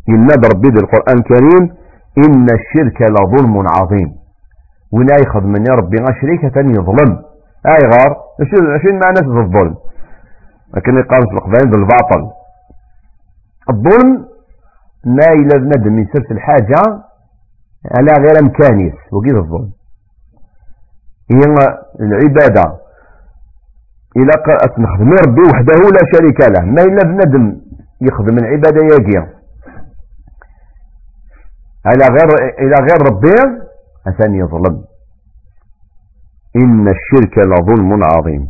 ينادى 0.07 0.47
ربي 0.55 0.67
القرآن 0.67 1.17
الكريم 1.17 1.82
إن 2.17 2.47
الشرك 2.59 3.01
لظلم 3.01 3.65
عظيم. 3.77 4.15
ولا 4.91 5.15
يخذ 5.25 5.43
من 5.43 5.67
ربي 5.67 5.97
شريكة 6.21 6.59
يظلم. 6.59 7.21
ايغار 7.65 8.17
شنو 8.51 8.99
معنى 8.99 9.41
الظلم. 9.43 9.75
لكن 10.75 10.97
يقام 10.97 11.21
في 11.21 11.33
القبائل 11.33 11.69
بالباطل. 11.71 12.31
الظلم 13.69 14.25
ما 15.05 15.33
إلا 15.33 15.57
بنادم 15.57 15.99
يسرس 15.99 16.31
الحاجة 16.31 16.81
على 17.95 18.11
غير 18.19 18.39
امكانيس 18.43 18.93
وكيف 19.13 19.35
الظلم. 19.35 19.71
هي 21.31 21.41
العبادة. 21.99 22.77
إلا 24.17 24.33
نخدم 24.79 25.11
ربي 25.27 25.41
وحده 25.41 25.89
لا 25.95 26.03
شريك 26.13 26.39
له. 26.49 26.65
ما 26.65 26.81
إلا 26.81 27.03
بنادم 27.03 27.61
يخدم 28.01 28.37
العبادة 28.37 28.81
يجي 28.83 29.42
على 31.85 32.05
غير 32.15 32.29
إلى 32.59 32.75
غير 32.87 32.99
ربي 33.11 33.37
أثاني 34.07 34.37
يظلم. 34.37 34.83
إن 36.55 36.87
الشرك 36.87 37.37
لظلم 37.37 37.99
عظيم. 38.03 38.49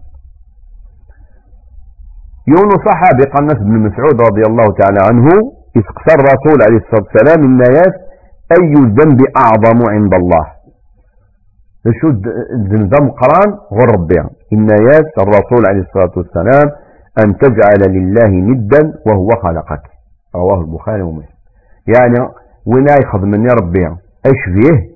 يونس 2.48 2.82
صحابي 2.86 3.24
قال 3.34 3.48
بن 3.60 3.80
مسعود 3.80 4.22
رضي 4.22 4.42
الله 4.50 4.68
تعالى 4.80 5.00
عنه 5.10 5.28
استقصى 5.78 6.14
الرسول 6.20 6.58
عليه 6.66 6.78
الصلاة 6.78 7.04
والسلام 7.04 7.44
الناس 7.50 7.94
أي 8.60 8.74
الذنب 8.74 9.20
أعظم 9.44 9.80
عند 9.90 10.14
الله. 10.14 10.46
شو 12.02 12.08
الذنب 12.60 13.12
قران؟ 13.22 13.50
غير 13.72 13.90
ربي 13.96 14.16
ياس 14.90 15.10
الرسول 15.20 15.66
عليه 15.70 15.82
الصلاة 15.82 16.12
والسلام 16.18 16.72
أن 17.26 17.38
تجعل 17.38 17.82
لله 17.98 18.30
ندا 18.30 18.94
وهو 19.08 19.30
خلقك. 19.44 19.82
رواه 20.36 20.62
البخاري 20.62 21.02
ومسلم. 21.02 21.38
يعني 21.88 22.30
وين 22.66 22.88
ياخذ 22.88 23.20
من 23.26 23.48
ربي؟ 23.52 23.86
إيش 24.26 24.42
فيه؟ 24.56 24.94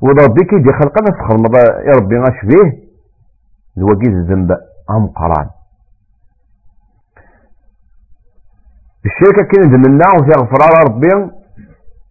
وربي 0.00 0.44
كي 0.44 0.72
خلقنا 0.72 1.10
تخلق 1.20 1.56
يا 1.86 1.92
ربي 2.00 2.16
إيش 2.16 2.40
فيه؟ 2.40 2.88
الوجيز 3.78 4.14
الذنب 4.14 4.50
هم 4.90 5.06
قران 5.06 5.48
الشركة 9.06 9.42
كانت 9.52 9.86
منا 9.86 10.06
وفي 10.16 10.30
غفرار 10.40 10.72
ربي 10.88 11.08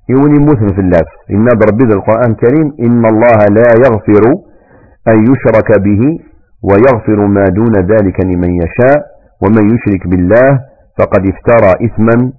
يوني 0.09 0.39
موسم 0.39 0.67
في 0.75 0.81
الله 0.81 0.99
إن 1.31 1.47
ربي 1.47 1.83
ذا 1.89 1.95
القرآن 1.95 2.31
الكريم 2.31 2.67
إن 2.79 3.05
الله 3.05 3.39
لا 3.57 3.67
يغفر 3.85 4.23
أن 5.07 5.17
يشرك 5.31 5.79
به 5.79 6.01
ويغفر 6.63 7.27
ما 7.27 7.45
دون 7.45 7.73
ذلك 7.75 8.25
لمن 8.25 8.51
يشاء 8.63 8.97
ومن 9.41 9.75
يشرك 9.75 10.07
بالله 10.07 10.66
فقد 10.99 11.21
افترى 11.33 11.85
إثما 11.87 12.31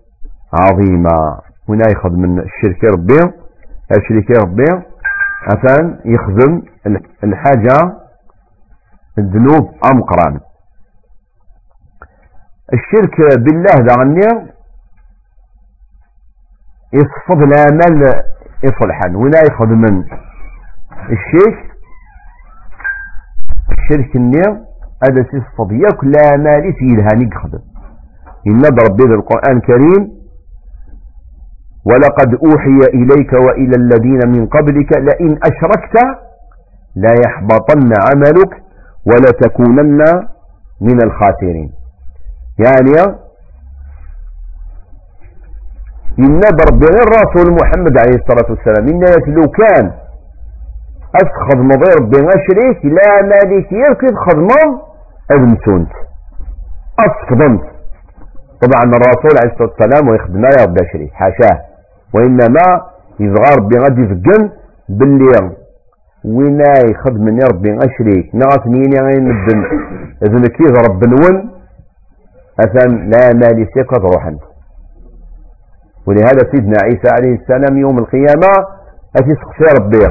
عظيما. 0.53 1.41
هنا 1.69 1.83
يخذ 1.93 2.11
من 2.11 2.39
الشرك 2.39 2.85
ربي 2.85 3.19
الشرك 3.91 4.43
ربي 4.45 4.65
عشان 5.43 6.01
يخدم 6.05 6.63
الحاجة 7.25 7.97
الذنوب 9.19 9.75
أمقران 9.93 10.41
الشرك 12.73 13.17
بالله 13.39 13.75
ذا 13.87 13.95
يصفض 16.93 17.43
الامل 17.43 18.23
يصلحا 18.65 19.17
ولا 19.17 19.39
من 19.69 20.05
الشرك 21.11 21.71
الشرك 23.79 24.17
النير 24.17 24.51
هذا 25.05 25.21
يصفض 25.35 25.73
ياك 25.73 26.05
مال 26.37 26.75
سيدها 26.79 27.09
نقخذ 27.15 27.59
إن 28.49 28.63
ربي 28.87 29.05
القرآن 29.15 29.57
الكريم 29.57 30.19
ولقد 31.91 32.31
أوحي 32.47 32.79
إليك 32.95 33.33
وإلى 33.33 33.77
الذين 33.77 34.21
من 34.37 34.47
قبلك 34.47 34.91
لئن 34.99 35.39
أشركت 35.51 35.97
لا 36.97 37.13
يحبطن 37.27 37.91
عملك 38.07 38.51
ولا 39.07 39.31
تكونن 39.43 40.01
من 40.81 41.03
الخاسرين. 41.05 41.71
يعني 42.65 43.19
إن 46.19 46.41
برب 46.41 46.83
غير 46.85 47.09
رسول 47.23 47.53
محمد 47.61 47.95
عليه 47.99 48.17
الصلاة 48.23 48.51
والسلام 48.51 48.89
إن 48.89 49.01
لو 49.35 49.49
كان 49.51 49.93
أسخذ 51.23 51.59
مضير 51.63 51.99
بين 52.13 52.29
شريك 52.49 52.85
لا 52.85 53.23
مالك 53.23 53.73
يركض 53.73 54.15
خدمة 54.27 54.81
أذن 55.33 55.57
سنت 55.67 55.93
أسخدمت 57.07 57.78
طبعا 58.63 58.85
الرسول 58.85 59.33
عليه 59.41 59.53
الصلاة 59.53 59.71
والسلام 59.71 60.09
ويخدم 60.09 60.41
لا 60.41 60.51
يربى 60.61 60.81
شريك 60.93 61.13
حاشاه. 61.13 61.59
وإنما 62.15 62.67
يصغر 63.21 63.61
بغد 63.61 63.99
يفقن 63.99 64.51
باللي 64.89 65.57
وينا 66.25 66.73
يخدم 66.91 67.25
من 67.25 67.39
ربي 67.53 67.79
أشريك؟ 67.79 68.35
نغت 68.35 68.67
ميني 68.67 69.01
غين 69.01 69.25
مدن 69.29 69.65
إذن 70.23 70.43
كيف 70.43 70.73
رب 70.89 71.05
نون 71.05 71.51
أثن 72.61 73.11
لا 73.11 73.33
مالي 73.33 73.67
سيكت 73.75 73.99
روحا. 73.99 74.37
ولهذا 76.07 76.51
سيدنا 76.53 76.77
عيسى 76.85 77.09
عليه 77.13 77.35
السلام 77.41 77.79
يوم 77.79 77.99
القيامة 77.99 78.53
أتي 79.17 79.35
سقسي 79.35 79.75
ربي. 79.81 80.07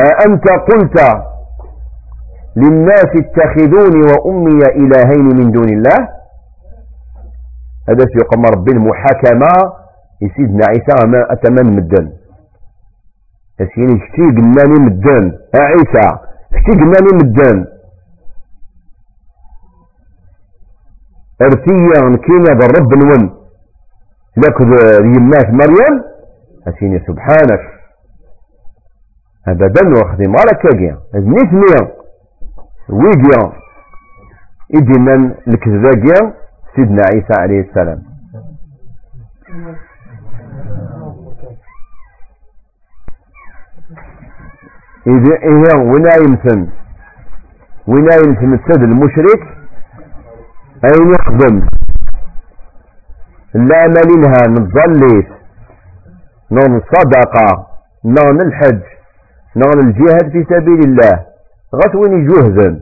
أأنت 0.00 0.44
قلت 0.50 0.98
للناس 2.56 3.10
اتخذوني 3.20 4.00
وأمي 4.10 4.60
إلهين 4.76 5.36
من 5.36 5.50
دون 5.50 5.68
الله؟ 5.68 6.17
هذا 7.88 8.04
سيقام 8.12 8.42
ربي 8.54 8.72
المحاكمة 8.72 9.48
سيدنا 10.36 10.64
عيسى 10.68 11.06
ما 11.06 11.32
أتمن 11.32 11.76
مدن. 11.76 12.12
أسيني 13.60 14.00
شتي 14.00 14.22
قلناني 14.22 14.80
مدن. 14.86 15.38
عيسى 15.54 16.18
شتي 16.56 16.72
قلناني 16.80 17.10
مدن. 17.22 17.66
أرتيا 21.42 22.16
كينا 22.26 22.52
بالرب 22.58 22.94
نون. 22.94 23.38
لك 24.36 24.60
يمات 25.16 25.50
مريم 25.50 26.04
أسيني 26.68 26.98
سبحانك. 27.06 27.60
أبدا 29.48 29.88
واخذي 29.88 30.28
مالك 30.28 30.58
كاقيا 30.62 30.98
نثنيا 31.14 31.98
ويجيا 32.88 33.52
يجي 34.74 34.98
من 35.00 35.34
الكذاقيا 35.48 36.37
سيدنا 36.78 37.02
عيسى 37.12 37.34
عليه 37.40 37.60
السلام. 37.60 38.02
إذا 45.06 45.34
إذا 45.36 45.76
ولا 45.76 46.14
يمثل 46.22 46.68
ولا 47.86 48.14
يمثل 48.26 48.54
السد 48.54 48.82
المشرك؟ 48.82 49.42
أين 50.84 51.12
يخدم؟ 51.14 51.66
لا 53.54 53.86
مالينها 53.86 54.42
نتظليت 54.48 55.28
نون 56.50 56.76
الصدقة 56.76 57.66
نون 58.04 58.40
الحج 58.46 58.82
نون 59.56 59.86
الجهاد 59.86 60.30
في 60.32 60.44
سبيل 60.44 60.80
الله. 60.88 61.26
غات 61.74 61.94
وين 61.94 62.12
يجوهزن 62.22 62.80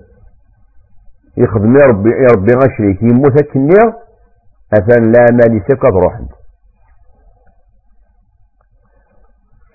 يخدم 1.38 1.76
يا 1.76 1.86
ربي 1.86 2.10
يا 2.10 2.28
ربي 2.36 2.52
غشريك 2.54 3.02
يموت 3.02 3.42
كنيا 3.52 3.84
أثان 4.74 5.12
لا 5.12 5.26
مالي 5.32 5.60
سكت 5.68 5.84
روحن 5.84 6.26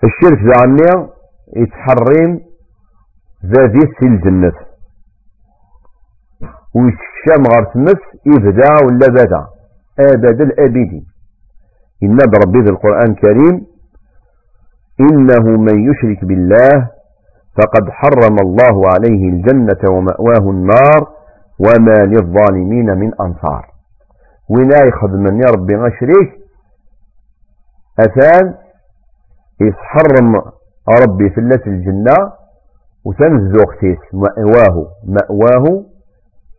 الشرك 0.04 0.38
ذا 0.42 0.52
عني 0.62 1.08
يتحرم 1.56 2.40
ذا 3.44 3.68
في 3.98 4.06
الجنة. 4.06 4.52
ويتشام 6.74 7.42
غير 7.54 7.64
تمس 7.74 8.02
إبدا 8.26 8.70
ولا 8.84 9.06
بدا 9.08 9.46
أبد 10.00 10.40
الأبدي. 10.40 11.06
إن 12.02 12.18
ربي 12.46 12.58
ذي 12.58 12.70
القرآن 12.70 13.10
الكريم 13.10 13.66
إنه 15.00 15.44
من 15.66 15.90
يشرك 15.90 16.24
بالله 16.24 16.88
فقد 17.56 17.90
حرم 17.90 18.36
الله 18.46 18.82
عليه 18.94 19.28
الجنة 19.28 19.90
ومأواه 19.90 20.50
النار. 20.50 21.21
وما 21.58 22.04
للظالمين 22.06 22.86
من 22.98 23.10
أنصار. 23.20 23.72
من 25.14 25.36
يا 25.36 25.50
ربي 25.56 25.76
غشريك 25.76 26.42
أثان 28.00 28.54
يتحرم 29.60 30.34
ربي 31.02 31.30
اللت 31.38 31.66
الجنة 31.66 32.32
وتنزو 33.04 33.58
اختيس 33.68 33.98
مأواه. 34.14 34.86
مأواه 35.04 35.84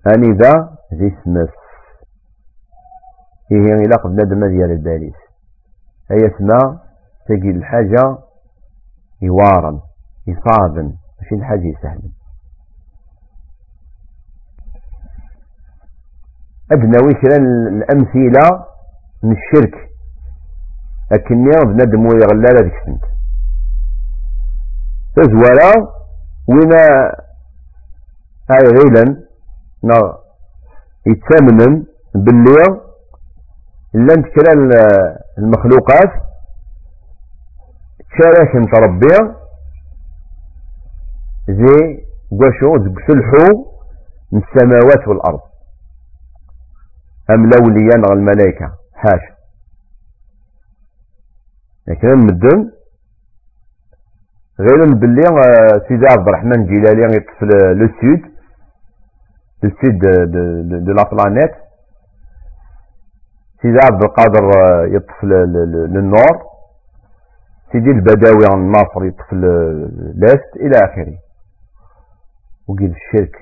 أني 0.07 0.37
ذا 0.37 0.77
ذي 0.93 1.15
سمس 1.23 1.49
إيه 3.51 3.73
إلا 3.73 4.07
بنادم 4.07 4.45
ديال 4.47 4.71
الباليس 4.71 5.15
هي 6.11 6.17
اسمها 6.27 6.81
تجي 7.27 7.49
الحاجة 7.49 8.17
يوارا 9.21 9.81
يصابا 10.27 10.81
ماشي 11.21 11.35
الحاجة 11.35 11.67
يسهل. 11.67 12.01
أدنى 16.71 16.97
وكرا 17.07 17.37
الأمثلة 17.37 18.65
من 19.23 19.31
الشرك. 19.37 19.75
لكن 21.11 21.45
يا 21.47 21.63
بنادم 21.63 22.05
ويغلى 22.05 22.49
لا 22.53 22.61
ديك 22.61 22.73
سنت. 22.85 23.03
تزولا 25.15 25.87
وين 26.49 26.73
اي 28.51 28.67
غيلا 28.77 29.23
نا 29.83 30.17
يتسامن 31.07 31.83
باللي 32.15 32.63
لأن 33.93 34.21
كرا 34.23 34.53
المخلوقات 35.37 36.11
تشارك 38.11 38.55
انت 38.55 38.75
ربي 38.79 39.33
زي 41.49 42.03
قشو 42.31 42.77
سلحو 43.07 43.65
من 44.31 44.41
السماوات 44.41 45.07
والأرض. 45.07 45.39
أم 47.29 47.49
لوليان 47.49 48.03
الملائكة؟ 48.11 48.71
حاشا 48.93 49.33
لكن 51.87 52.07
المدن 52.07 52.71
غير 54.59 54.93
باللي 54.99 55.21
آه، 55.21 55.87
سيدي 55.87 56.05
عبد 56.11 56.27
الرحمن 56.27 56.65
جلالي 56.65 57.15
يطفل 57.17 57.47
لو 57.79 57.87
سود 57.87 58.21
لو 59.63 59.69
سود 59.81 59.99
دو 60.85 60.91
لا 60.93 61.03
بلانيت. 61.11 61.51
سيدي 63.61 63.77
عبد 63.91 64.03
القادر 64.03 64.43
آه، 64.57 64.85
يطفل 64.85 65.27
للنور. 65.93 66.35
سيدي 67.71 67.89
البداوي 67.91 68.45
عن 68.51 68.67
مصر 68.69 69.05
يطفل 69.05 69.41
لاست 70.15 70.55
إلى 70.55 70.75
آخره. 70.85 71.17
وقيل 72.67 72.91
الشرك. 72.95 73.35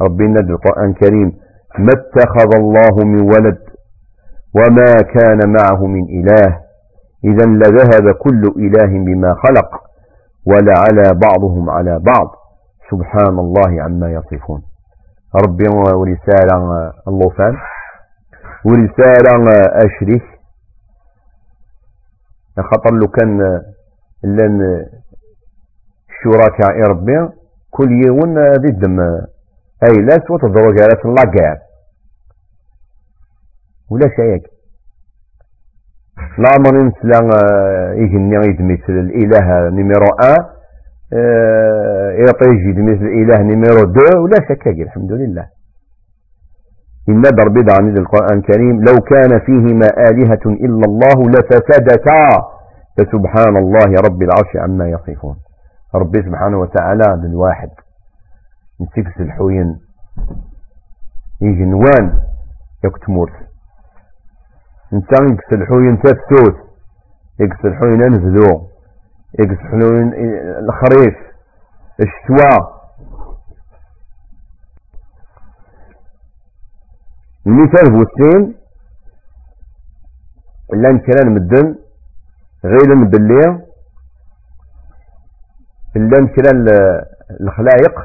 ربي 0.00 0.24
ند 0.24 0.50
القرآن 0.50 0.90
الكريم. 0.90 1.43
ما 1.78 1.92
اتخذ 1.92 2.50
الله 2.56 3.04
من 3.04 3.20
ولد 3.20 3.58
وما 4.56 4.92
كان 5.14 5.38
معه 5.60 5.86
من 5.86 6.04
إله. 6.04 6.60
إذا 7.24 7.46
لذهب 7.46 8.14
كل 8.14 8.42
إله 8.56 9.04
بما 9.04 9.34
خلق 9.34 9.82
ولعلى 10.46 11.20
بعضهم 11.26 11.70
على 11.70 11.98
بعض. 11.98 12.30
سبحان 12.90 13.38
الله 13.38 13.82
عما 13.82 14.12
يصفون. 14.12 14.62
ربي 15.46 15.64
ورسالة 15.74 16.92
اللوفان 17.08 17.56
ورسالة 18.66 19.50
أشريك. 19.86 20.22
خطر 22.58 22.94
لو 22.94 23.08
كان 23.08 23.38
لن 24.24 24.86
شركاء 26.22 26.90
ربي 26.90 27.28
كل 27.70 27.90
يوم 28.06 28.38
ذي 28.38 28.68
الدم 28.68 29.00
أي 29.84 29.94
لا 30.02 30.24
وتضرق 30.30 30.76
على 30.82 31.00
اللاقع 31.04 31.63
ولا 33.90 34.08
شيء 34.16 34.42
لا 36.38 36.52
من 36.58 36.86
نسلا 36.86 37.20
يجني 37.94 38.36
يدمس 38.48 38.88
الإله 38.88 39.68
نميرو 39.68 40.10
أ 40.22 40.34
يعطي 42.22 42.50
يدمس 42.68 43.00
الإله 43.08 43.42
نميرو 43.42 43.84
دو 43.84 44.22
ولا 44.22 44.38
شك 44.48 44.66
الحمد 44.66 45.12
لله. 45.12 45.46
إن 47.08 47.22
ضرب 47.22 47.56
عن 47.78 47.96
القرآن 47.98 48.38
الكريم 48.38 48.84
لو 48.88 48.94
كان 49.12 49.40
فيهما 49.46 49.88
آلهة 50.10 50.44
إلا 50.46 50.84
الله 50.88 51.30
لفسدتا. 51.30 52.28
فسبحان 52.98 53.56
الله 53.56 53.90
رب 54.08 54.22
العرش 54.22 54.56
عما 54.56 54.88
يصفون. 54.88 55.36
ربي 55.94 56.22
سبحانه 56.22 56.58
وتعالى 56.58 57.04
بالواحد 57.22 57.70
نسيكس 58.80 59.20
الحوين 59.20 59.78
يجي 61.42 61.64
نوان 61.64 62.20
يكتمورت 64.94 65.00
انت 65.00 65.12
يكس 65.32 65.52
الحوين 65.52 66.02
تفتوت 66.02 66.56
يكس 67.40 67.64
الحوين 67.64 68.02
انفذو 68.02 68.68
يكس 69.40 69.60
الحوين 69.64 70.12
الخريف. 70.58 71.14
الشتواء 72.00 72.74
المثال 77.46 77.92
بوستين 77.92 78.54
لأن 80.72 80.98
كلام 80.98 81.34
مدن 81.34 81.76
غير 82.64 82.94
بالليل 83.04 83.60
لأن 85.96 86.26
كلا 86.26 86.50
الخلايق. 87.40 88.00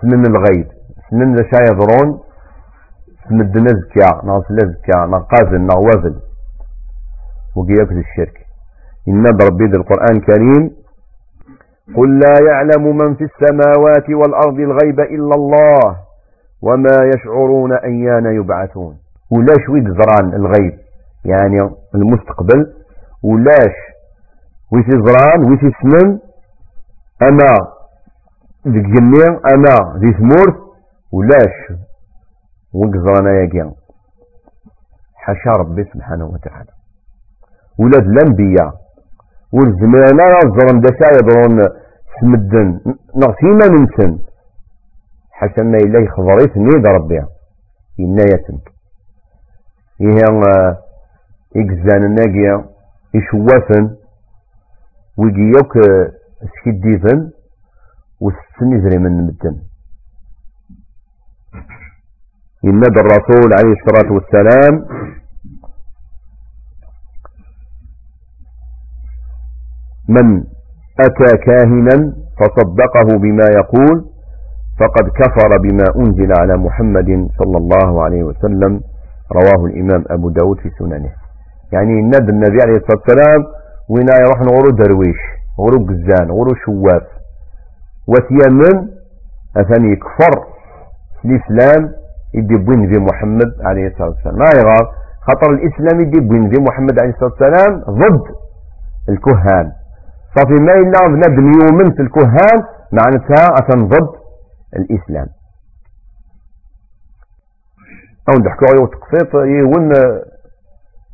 سنن 0.00 0.26
الغيب. 0.26 0.68
سنن 1.10 1.34
ذا 1.34 1.60
يضرون 1.70 2.25
سمدنا 3.28 3.66
زكاة 3.80 4.24
ناقص 4.24 4.50
لا 4.50 4.72
زكاة 4.72 5.06
نقازل 5.06 5.60
نغوازل 5.60 6.14
وقياك 7.56 7.90
الشرك 7.92 8.46
إن 9.08 9.24
ربي 9.26 9.64
ذي 9.64 9.76
القرآن 9.76 10.16
الكريم 10.16 10.70
قل 11.96 12.18
لا 12.18 12.34
يعلم 12.50 12.96
من 12.96 13.14
في 13.14 13.24
السماوات 13.24 14.10
والأرض 14.10 14.58
الغيب 14.60 15.00
إلا 15.00 15.34
الله 15.34 15.96
وما 16.62 16.96
يشعرون 17.14 17.72
أيان 17.72 18.26
يبعثون. 18.26 18.96
ولاش 19.32 19.68
ويد 19.68 19.84
زران 19.84 20.34
الغيب؟ 20.34 20.78
يعني 21.24 21.70
المستقبل. 21.94 22.72
ولاش 23.22 23.76
ويسي 24.72 24.90
زران 24.90 25.50
ويسي 25.50 25.70
سنن 25.82 26.18
أنا 27.22 27.52
ديك 28.64 28.82
جميع 28.84 29.40
أنا 29.54 29.98
ذي 29.98 30.12
ثمورت 30.12 30.56
ولاش 31.12 31.78
وقزرانا 32.78 33.30
ياكي 33.40 33.74
حاشا 35.14 35.50
ربي 35.50 35.84
سبحانه 35.84 36.26
وتعالى. 36.26 36.72
ولاد 37.78 38.06
الأنبياء 38.12 38.72
والزمان 39.52 40.20
الزرن 40.44 40.80
داشا 40.80 41.08
يضرون 41.16 41.58
سمدن 42.20 42.68
نغسيما 43.22 43.66
ننسن 43.74 44.18
حاشا 45.30 45.62
ما 45.62 45.78
إلا 45.86 45.98
يخضريت 46.06 46.56
نيد 46.56 46.86
ربي. 46.86 47.18
إنا 48.00 48.24
يتم 48.32 48.58
إيه 50.00 50.20
إكزان 51.56 52.02
الناقية 52.04 52.54
يشوفن 53.14 53.96
ويجي 55.18 55.52
يوك 55.56 55.74
سكديفن. 56.56 57.30
وستني 58.20 58.80
زري 58.80 58.98
من 58.98 59.26
مدن. 59.26 59.56
ينادى 62.64 63.00
الرسول 63.00 63.50
عليه 63.58 63.72
الصلاة 63.78 64.12
والسلام. 64.12 64.74
من 70.08 70.44
أتى 71.00 71.36
كاهنا 71.46 72.14
فصدقه 72.38 73.18
بما 73.18 73.44
يقول 73.56 74.10
فقد 74.80 75.08
كفر 75.08 75.58
بما 75.62 75.84
أنزل 75.96 76.32
على 76.40 76.56
محمد 76.56 77.28
صلى 77.38 77.56
الله 77.58 78.04
عليه 78.04 78.22
وسلم. 78.22 78.80
رواه 79.32 79.66
الإمام 79.66 80.04
أبو 80.10 80.30
داود 80.30 80.60
في 80.60 80.70
سننه. 80.78 81.12
يعني 81.72 82.02
ندى 82.02 82.30
النبي 82.32 82.62
عليه 82.62 82.76
الصلاة 82.76 83.00
والسلام 83.06 83.40
وين 83.88 84.06
يروح 84.24 84.40
نغرو 84.40 84.70
درويش 84.70 85.20
غرو 85.60 85.86
قزان 85.86 86.30
غرو 86.30 86.54
شواف. 86.64 87.06
وثيامن 88.08 88.88
أثني 89.56 89.92
يكفر 89.92 90.44
الإسلام. 91.24 92.05
يدي 92.36 92.56
بوين 92.56 92.92
في 92.92 93.00
محمد 93.00 93.50
عليه 93.64 93.86
الصلاة 93.86 94.08
والسلام. 94.08 94.38
ما 94.38 94.50
يغار؟ 94.56 94.84
خطر 95.28 95.50
الإسلام 95.54 96.00
يدي 96.00 96.20
بوين 96.28 96.50
في 96.50 96.62
محمد 96.68 97.00
عليه 97.00 97.10
الصلاة 97.14 97.30
والسلام 97.30 97.80
ضد 97.80 98.24
الكهان. 99.08 99.72
صافي 100.36 100.54
ما 100.62 100.72
إلا 100.72 101.06
بنادم 101.08 101.46
يؤمن 101.60 101.94
في 101.94 102.02
الكهان 102.02 102.58
معناتها 102.92 103.44
أثن 103.60 103.88
ضد 103.88 104.08
الإسلام. 104.76 105.26
أو 108.28 108.42
نحكوا 108.44 108.66
عليه 108.68 108.86
تقسيط 108.86 109.34
يون 109.34 109.90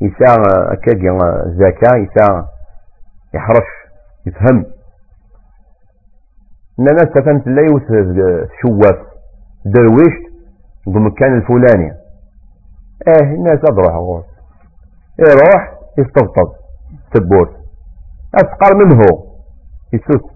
يساع 0.01 0.37
أكاكي 0.73 1.19
زكاة 1.47 1.97
يساع 1.99 2.45
يحرش 3.35 3.69
يفهم. 4.27 4.65
ان 6.81 6.89
أنا 6.89 7.03
استفنت 7.03 7.47
لا 7.47 7.63
يوسف 7.63 8.17
شواف 8.63 8.99
درويش 9.65 10.32
المكان 10.87 11.37
الفلاني. 11.37 11.93
آه 13.09 13.35
الناس 13.35 13.59
اضرح 13.71 13.95
غور 13.95 14.25
يروح 15.19 15.73
يستفطب 15.99 16.53
تبور 17.15 17.51
اسقر 18.35 18.77
منه. 18.77 19.03
يسوس. 19.93 20.31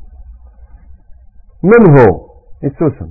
منه. 1.62 2.26
يسوسم 2.62 3.10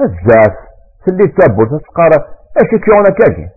الزاف 0.00 0.56
سلي 1.06 1.28
تبور 1.28 1.66
تسقر. 1.66 2.10
اش 2.56 2.84
كيونا 2.84 3.10
كاكي؟ 3.10 3.48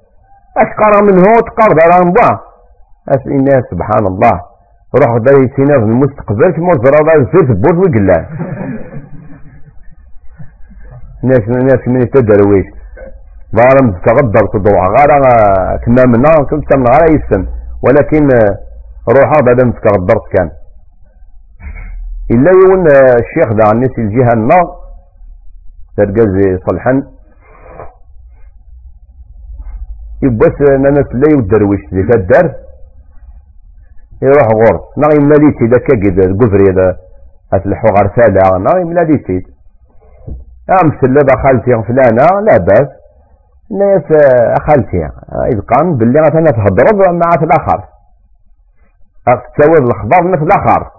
أشقر 0.58 1.04
منه 1.04 1.24
تقرب 1.24 1.78
على 1.84 2.04
انبوع 2.04 2.42
أس 3.10 3.28
الناس 3.28 3.64
سبحان 3.72 4.08
الله. 4.08 4.50
روح 4.96 5.18
سينا 5.56 5.80
في 5.80 5.86
المستقبل 5.86 6.52
كما 6.52 6.74
زرا 6.74 7.26
في 7.26 7.38
ثبوت 7.38 7.88
وقلان 7.88 8.26
ناس 11.24 11.48
ناس 11.50 11.88
من 11.88 12.02
يتدرويش 12.02 12.66
ظالم 13.56 13.92
تغدر 14.06 14.44
تضوع 14.54 14.82
غارة 14.88 15.20
كنا 15.86 16.04
منا 16.06 16.32
كنت 16.50 16.70
غارة 16.90 17.08
يسن. 17.16 17.48
ولكن 17.84 18.28
روحها 19.10 19.42
بعد 19.46 19.66
ما 19.66 19.72
تغدرت 19.72 20.26
كان. 20.34 20.50
إلا 22.32 22.52
يون 22.62 22.88
الشيخ 23.22 23.54
ذا 23.54 23.72
الناس 23.72 23.94
الجهة 23.98 24.34
النار. 24.34 24.76
ترقز 25.98 26.60
صلحا 26.70 27.04
يبس 30.24 30.62
ناس 30.80 31.10
لا 31.14 31.28
يدروش 31.34 31.80
ذي 31.94 32.04
تدر 32.04 32.54
يروح 34.22 34.48
غرس. 34.62 34.84
نا 34.98 35.08
يملا 35.16 35.38
دي 35.38 35.52
تيد 35.60 35.74
هكا 35.74 35.96
قد 36.04 36.18
قفري 36.42 36.74
ذا 36.76 36.98
أتلحو 37.54 37.88
غرسالة 37.88 38.58
نا 38.58 38.80
يملا 38.82 39.04
أمثل 40.70 41.08
لبا 41.08 41.44
خالتي 41.44 41.84
فلانة 41.88 42.42
لا 42.42 42.58
بأس. 42.58 42.90
ناس 43.80 44.04
خالتي 44.68 45.10
إذ 45.54 45.62
قام 45.62 45.98
باللي 45.98 46.20
غتنا 46.20 46.52
تهضر 46.52 47.12
مع 47.14 47.30
الآخر 47.42 47.84
تساوي 49.26 49.78
الأخبار 49.78 50.24
مثل 50.24 50.44
الآخر. 50.44 50.92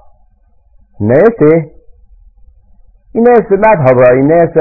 ناس 1.00 1.36
إيه؟ 1.52 1.62
ناس 3.14 3.52
ما 3.52 3.84
تهضر 3.84 4.14
ناس 4.14 4.54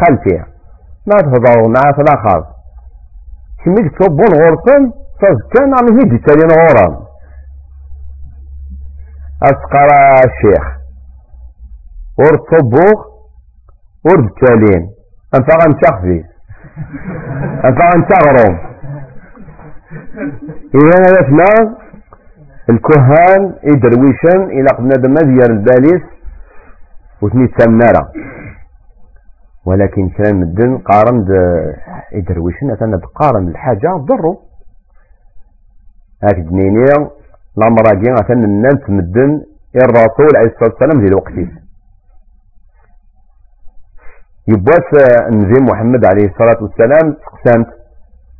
خالتي. 0.00 0.36
ما 1.06 1.16
تهضر 1.20 1.68
مع 1.68 1.80
الآخر 1.98 2.44
كمي 3.64 3.88
تصبون 3.88 4.32
غرسن 4.42 4.92
كان 5.54 5.74
عم 5.78 5.98
هيدي 5.98 6.18
تالين 6.18 6.50
غوران 6.50 7.06
أسقر 9.42 9.88
الشيخ. 10.26 10.76
ور 12.18 12.36
ور 14.06 14.30
تالين 14.40 14.90
أنفع 15.34 15.56
نشخفي 15.68 16.24
أنفع 17.64 17.88
نتغرم 17.98 18.58
إذا 20.74 20.96
هذا 21.06 21.76
الكهان 22.70 23.54
يدرويشن 23.64 24.42
إلى 24.50 24.68
بنادم 24.78 25.10
مزيار 25.10 25.50
الباليس 25.50 26.02
وثني 27.22 27.48
تسمنارا 27.48 28.08
ولكن 29.64 30.08
كان 30.08 30.40
مدن 30.40 30.78
قارن 30.78 31.24
يدرويشن 32.12 32.70
أتنا 32.70 32.96
بقارن 32.96 33.48
الحاجة 33.48 33.96
ضرو. 33.96 34.42
هاك 36.24 36.36
دنيني 36.36 36.84
لامراجين 37.56 38.12
أتنا 38.12 38.44
الناس 38.44 38.80
مدن 38.88 39.42
الرسول 39.84 40.36
عليه 40.36 40.50
الصلاة 40.50 40.70
والسلام 40.70 41.00
ذي 41.02 41.08
الوقت. 41.08 41.65
يبواس 44.48 44.88
نزيم 45.32 45.64
محمد 45.70 46.04
عليه 46.06 46.26
الصلاة 46.30 46.62
والسلام 46.62 47.16
قسمت 47.32 47.66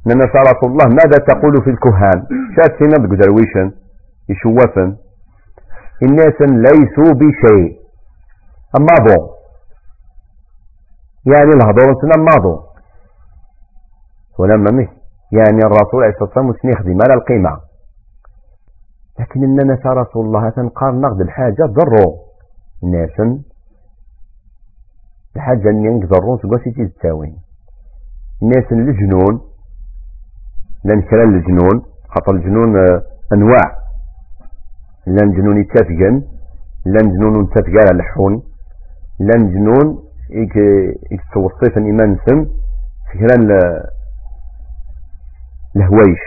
لأن 0.07 0.21
رسول 0.21 0.71
الله 0.73 0.87
ماذا 0.89 1.19
تقول 1.29 1.63
في 1.65 1.71
الكهان؟ 1.71 2.27
شات 2.57 2.79
سينا 2.79 2.97
بدرويشن 3.09 3.73
يشوفن. 4.29 4.97
الناس 6.03 6.41
ليسوا 6.41 7.13
بشيء. 7.15 7.79
أما 8.79 8.95
بو 9.07 9.31
يعني 11.33 11.51
الهضور 11.51 11.95
سنة 12.03 12.25
ماضو 12.25 12.63
ولما 14.39 14.71
مه. 14.71 14.89
يعني 15.33 15.59
الرسول 15.59 16.03
عليه 16.03 16.15
الصلاة 16.15 16.29
والسلام 16.29 16.53
سنخدم 16.53 16.99
على 17.03 17.15
القيمة. 17.15 17.61
لكن 19.21 19.43
إننا 19.45 19.79
رسول 19.87 20.27
الله 20.27 20.51
تنقار 20.51 20.95
نقد 20.95 21.21
الحاجة 21.21 21.63
ضروا 21.67 22.17
الحاجة 25.37 25.69
اللي 25.71 25.89
ينقذرون 25.89 26.39
سقوسي 26.39 26.71
تستاوين 26.71 27.37
الناس 28.43 28.73
الجنون 28.73 29.41
لأن 30.85 31.03
كلا 31.03 31.23
الجنون 31.23 31.83
خاطر 32.09 32.33
الجنون 32.35 32.77
آه، 32.77 33.03
أنواع. 33.33 33.77
لأن 35.07 35.33
جنون 35.33 35.61
يتفقن 35.61 36.23
لأن 36.87 37.13
جنون 37.13 37.45
يتفقن 37.45 37.79
على 37.79 37.91
اللحون 37.93 38.43
لأن 39.21 39.51
جنون 39.55 40.03
يتوصف 41.11 41.79
إيمان 41.79 42.17
سم 42.27 42.47
فكرا 43.13 43.37
الهويش 45.77 46.21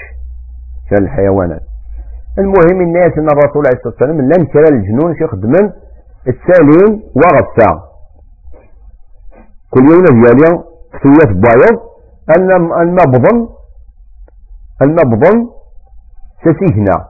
كان 0.89 1.03
الحيوانات. 1.03 1.61
المهم 2.39 2.81
الناس 2.81 3.17
إن 3.17 3.27
الرسول 3.33 3.63
عليه 3.67 3.77
الصلاة 3.77 3.93
والسلام 3.93 4.21
لم 4.21 4.45
كان 4.45 4.73
الجنون 4.77 5.15
يخدمن 5.21 5.71
السالين 6.27 7.03
وغطا 7.15 7.71
كل 7.71 7.88
يوم 9.77 10.05
ديالي 10.05 10.63
كتويات 10.93 11.35
بايض 11.43 11.79
ان 12.37 12.51
المبضن 12.81 13.49
المبضن 14.81 15.49
سسيهنا 16.43 17.09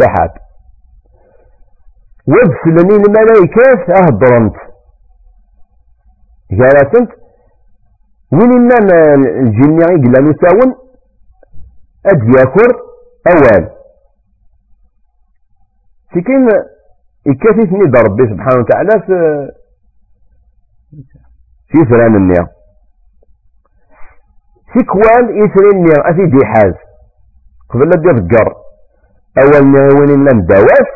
سحاب. 0.00 0.30
وابسلني 2.28 2.94
الملائكة 2.96 3.94
اهدرنت 3.98 4.56
جالسنت 6.50 7.10
وين 8.32 8.52
إنما 8.52 9.14
الجن 9.14 9.80
يقلا 9.80 10.20
نساون 10.30 10.74
أد 12.06 12.22
ياكر 12.38 12.70
أول 13.32 13.70
سكين 16.10 16.48
يكافيتني 17.26 17.80
ربي 18.08 18.22
سبحانه 18.34 18.60
وتعالى 18.60 19.00
في 19.06 19.48
في 21.68 21.78
فران 21.90 22.16
النير 22.16 22.46
سكوان 24.74 25.24
يسري 25.44 25.70
النير 25.74 26.10
أفيدي 26.10 26.46
حاز. 26.46 26.74
قبل 27.70 27.88
لا 27.88 28.12
تذكر 28.12 28.54
أول 29.42 29.76
وين 30.00 30.24
لم 30.28 30.40
دواس 30.46 30.88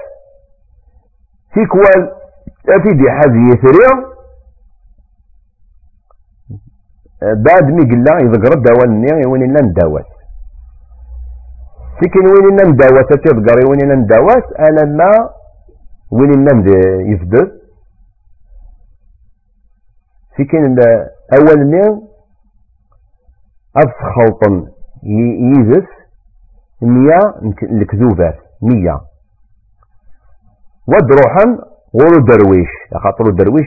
تيكوال 1.55 2.11
أفيدي 2.69 3.11
حاجة 3.11 3.41
يثري 3.53 4.17
بعد 7.23 7.65
مي 7.73 7.83
قلنا 7.91 8.21
يذكر 8.23 8.53
الدواء 8.59 8.85
النية 8.85 9.27
وين 9.29 9.43
لم 9.43 9.73
دواس 9.73 10.05
سكن 12.01 12.21
وين 12.27 12.61
لم 12.61 12.77
دواس 12.77 13.07
تذكر 13.07 13.69
وين 13.71 13.93
لم 13.93 14.07
دواس 14.07 14.45
ما 14.87 15.31
وين 16.13 16.49
لم 16.49 16.59
يفدد 17.13 17.66
سكن 20.39 20.77
أول 21.39 21.67
نية 21.71 22.03
أفخلطن 23.77 24.67
يزس 25.57 25.89
مية 26.83 27.21
الكذوبات 27.63 28.39
مية. 28.63 29.01
ودروحا 30.89 31.45
غورو 32.01 32.25
درويش 32.25 32.69
خاطر 33.05 33.25
الدرويش 33.31 33.67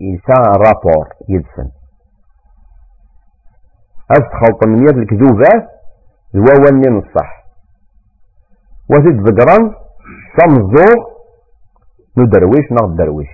يسا 0.00 0.42
رابور 0.66 1.08
يدسن 1.28 1.68
أس 4.10 4.22
خلط 4.40 4.66
مية 4.66 5.02
الكذوبات 5.02 5.68
الواواني 6.34 6.88
نصح. 6.98 7.42
وزيد 8.90 9.22
بقران 9.22 9.74
صمزو 10.40 10.86
نو 12.18 12.24
درويش 12.24 12.72
نغ 12.72 12.86
درويش 12.96 13.28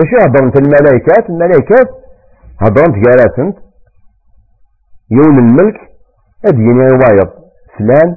إيش 0.00 0.10
هضرنت 0.22 0.56
الملائكات 0.56 1.30
الملائكات 1.30 1.88
هضرنت 2.60 2.96
جالاتنت 3.06 3.56
يوم 5.10 5.38
الملك 5.38 5.80
أديني 6.46 6.78
وايض 6.78 7.30
فلان 7.78 8.16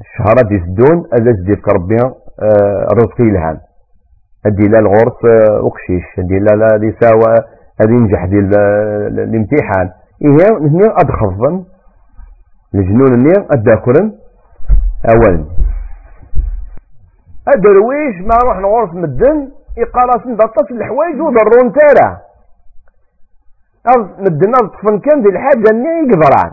الشهرات 0.00 0.52
يسدون 0.52 1.04
أذا 1.14 1.32
زديك 1.32 1.68
ربي 1.68 1.96
آه، 2.42 2.86
رزقي 2.92 3.24
الهام 3.24 3.60
أدي 4.46 4.68
لا 4.68 4.78
الغرس 4.78 5.24
أقشيش 5.50 6.04
آه، 6.18 6.22
أدي 6.22 6.38
لا 6.38 6.56
لا 6.56 6.76
دي 6.76 6.96
ساوى 7.00 7.34
أدي 7.80 7.92
نجح 7.92 8.24
دي 8.24 8.38
الامتحان 8.38 9.90
إيه 10.22 10.58
نهني 10.60 10.86
أدخفن 10.86 11.64
الجنون 12.74 13.18
ني 13.18 13.32
أداكرن 13.50 14.12
أولا 15.12 15.44
أدرويش 17.48 18.16
ما 18.20 18.34
روح 18.44 18.58
نغرس 18.58 18.94
مدن 18.94 19.59
يقال 19.76 20.36
ضطف 20.36 20.70
الحوايج 20.70 21.20
وضرون 21.20 21.72
تارا 21.72 22.20
مدنا 24.18 24.58
طفن 24.68 24.98
كان 24.98 25.22
دي 25.22 25.28
الحاجة 25.28 25.70
اللي 25.70 25.88
يقدران 26.08 26.52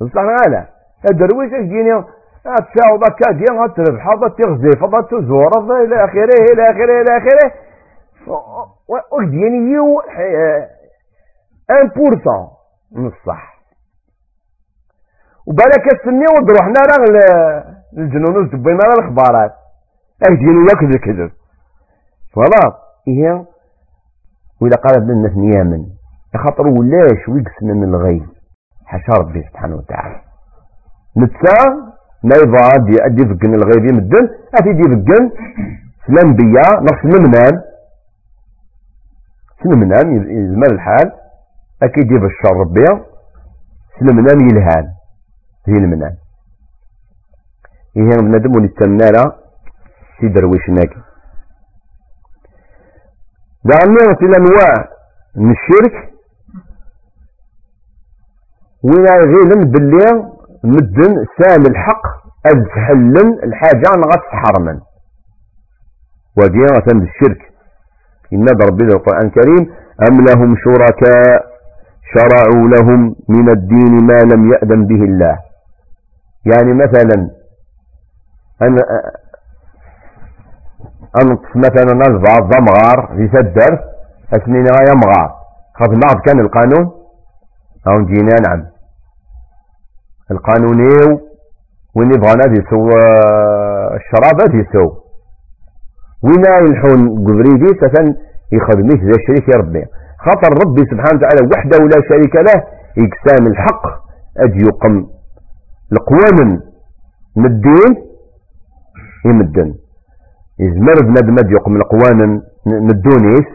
بصح 0.00 0.18
أنا 0.46 0.68
الدرويش 1.10 1.52
يجيني 1.52 2.04
تساوض 2.44 3.04
كاكي 3.04 3.44
تربح 3.76 4.14
تغزيف 4.38 4.84
تزور 5.10 5.50
إلى 5.84 6.04
آخره 6.04 6.52
إلى 6.52 6.62
آخره 6.70 7.00
إلى 7.02 7.16
آخره. 7.16 7.52
وجيني 9.12 9.72
يو؟ 9.72 10.00
ان 11.70 11.88
بورسون 11.96 12.48
من 12.92 13.06
الصح 13.06 13.52
وبالك 15.46 15.92
السني 15.94 16.24
ودروحنا 16.38 16.80
راه 16.90 17.64
الجنون 17.98 18.36
وزبينا 18.36 18.78
الاخبارات 18.98 19.52
اجيني 20.28 20.66
ياكل 20.70 20.86
الكذب 20.86 21.30
خلاص 22.34 22.74
هي 23.08 23.44
وإذا 24.60 24.76
قال 24.76 25.06
لنا 25.06 25.28
نيامن 25.36 25.86
يخاطر 26.34 26.66
ولاش 26.66 27.28
ويقسم 27.28 27.66
من 27.66 27.84
الغي 27.84 28.26
حاشا 28.86 29.12
ربي 29.12 29.42
سبحانه 29.42 29.76
وتعالى. 29.76 30.20
نتسا 31.16 31.58
ما 32.24 32.36
يبغى 32.42 32.60
أدي 33.06 33.24
فقن 33.24 33.54
الغيبي 33.54 33.92
مدن 33.96 34.28
أتي 34.54 34.72
دي 34.72 34.82
فقن 34.82 35.30
الأنبياء 36.08 36.82
نفس 36.82 37.04
المنام. 37.04 37.62
سلمنام 39.62 40.06
يزمر 40.14 40.72
الحال. 40.72 41.12
أكيد 41.82 42.12
يبشر 42.12 42.56
ربي. 42.60 42.84
سلمنام 44.00 44.38
يلهان. 44.48 44.86
هي 45.68 45.74
المنام. 45.74 46.14
إيه؟ 47.96 48.16
بنادم 48.20 48.56
ونتمنى 48.56 49.30
سي 50.20 50.28
درويش 50.28 50.70
ناكي. 50.70 51.11
دعني 53.64 54.16
في 54.18 54.24
الأنواع 54.24 54.88
من 55.36 55.50
الشرك 55.50 56.12
وين 58.84 59.06
غيلن 59.06 59.70
باللي 59.70 60.32
مدن 60.64 61.26
سام 61.38 61.62
الحق 61.70 62.02
أد 62.46 62.66
الحاجة 63.44 63.88
نغت 63.96 64.22
حرما. 64.30 64.80
وديانة 66.38 66.86
بالشرك. 67.00 67.52
إن 68.32 68.46
ربنا 68.68 68.94
القرآن 68.94 69.26
الكريم 69.26 69.74
أم 70.08 70.24
لهم 70.28 70.56
شركاء؟ 70.64 71.52
شرعوا 72.14 72.68
لهم 72.68 73.16
من 73.28 73.50
الدين 73.56 74.06
ما 74.06 74.34
لم 74.34 74.52
يأذن 74.52 74.86
به 74.86 75.04
الله. 75.04 75.38
يعني 76.46 76.72
مثلا 76.74 77.30
أنا 78.62 78.78
أنقص 81.20 81.56
مثلا 81.56 81.94
نزبع 81.94 82.38
ضمغار 82.38 83.16
في 83.16 83.28
سدر 83.28 83.78
أسنين 84.32 84.64
غاية 84.64 84.94
مغار 85.04 85.34
خذ 85.74 86.20
كان 86.26 86.40
القانون؟ 86.40 86.92
أو 87.88 87.98
نجينا 87.98 88.36
نعم. 88.48 88.66
القانوني 90.30 91.20
وين 91.96 92.14
يبغى 92.14 92.34
نادي 92.34 92.60
يسوى 92.60 93.00
الشراب 93.96 94.54
يسوى 94.54 94.96
وين 96.22 96.44
يلحون 96.66 97.24
قبريدي 97.26 97.66
سفن 97.80 98.14
يخدميش 98.52 99.00
زي 99.02 99.22
الشريك 99.22 99.48
يا 99.54 99.58
ربي 99.58 99.84
خاطر 100.18 100.48
ربي 100.66 100.80
سبحانه 100.80 101.18
وتعالى 101.18 101.48
وحده 101.56 101.84
ولا 101.84 102.08
شريك 102.08 102.34
له 102.36 102.62
يقسام 102.96 103.46
الحق 103.46 103.86
أجي 104.38 104.64
يقم. 104.66 105.06
القوانن 105.92 106.60
من 107.36 107.46
الدين؟ 107.46 108.06
يمدن. 109.26 109.74
بنادم 110.58 111.36
أجي 111.38 111.54
يقم 111.54 111.76
القوانن 111.76 112.40
من 112.66 112.90
الدونيس 112.90 113.46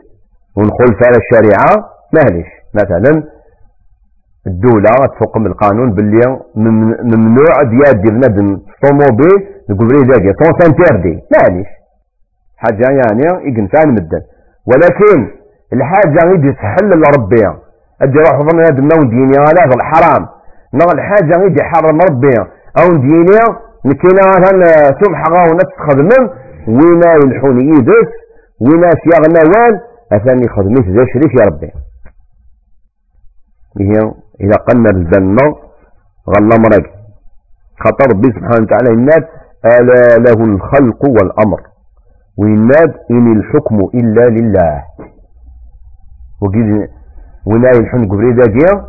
ونقول 0.58 0.96
على 1.06 1.18
الشريعة 1.18 1.90
معليش 2.14 2.48
مثلا 2.76 3.24
الدولة 4.48 4.90
تحكم 5.20 5.46
القانون 5.46 5.92
باللي 5.94 6.40
ممنوع 7.04 7.56
ديادي 7.64 8.12
بنادم 8.12 8.60
طوموبيل 8.84 9.48
القبري 9.70 10.02
داكي 10.08 10.34
سون 10.44 10.60
سانتيردي 10.60 11.20
معليش 11.34 11.68
حاجة 12.58 12.88
يعني 12.92 13.24
يقنفان 13.50 13.90
مدن 13.92 14.22
ولكن 14.68 15.28
الحاجة 15.74 16.32
يجي 16.34 16.52
تحل 16.54 16.90
لربي. 16.90 17.48
أدي 18.02 18.18
روح 18.20 18.56
هذا 18.56 18.80
النوم 18.80 19.10
ديني 19.10 19.38
هذا 19.38 19.76
الحرام 19.76 20.26
نغ 20.74 20.92
الحاجة 20.94 21.44
يجي 21.46 21.64
حرم 21.64 22.00
ربي 22.10 22.38
أو 22.82 22.96
ديني 22.96 23.40
نكينا 23.86 24.22
هذا 24.38 24.98
سمح 25.02 25.24
غاو 25.30 25.58
خدمم 25.90 26.30
وينا 26.68 27.14
يلحون 27.24 27.62
يدس 27.62 28.10
وينا 28.62 28.90
سياغ 28.90 29.24
نوال 29.38 29.82
أثاني 30.12 30.48
خدميش 30.48 30.86
زي 30.86 31.06
شريك 31.14 31.40
يا 31.40 31.46
ربي. 31.46 31.72
هي 33.80 34.12
إذا 34.42 34.56
قلنا 34.56 34.90
الجنة 34.90 35.56
غلا 36.30 36.58
مرق 36.58 36.86
خطر 37.80 38.06
ربي 38.14 38.28
سبحانه 38.28 38.62
وتعالى 38.62 38.90
الناس 38.90 39.24
ألا 39.66 40.18
له 40.18 40.46
الخلق 40.46 41.06
والأمر. 41.06 41.62
ويناد 42.38 42.94
إن 43.12 43.38
الحكم 43.38 43.76
إلا 43.94 44.22
لله. 44.22 44.84
وقيل 46.42 46.88
ولا 47.46 47.70
يلحن 47.78 48.06
قبري 48.06 48.34
داقيا 48.34 48.86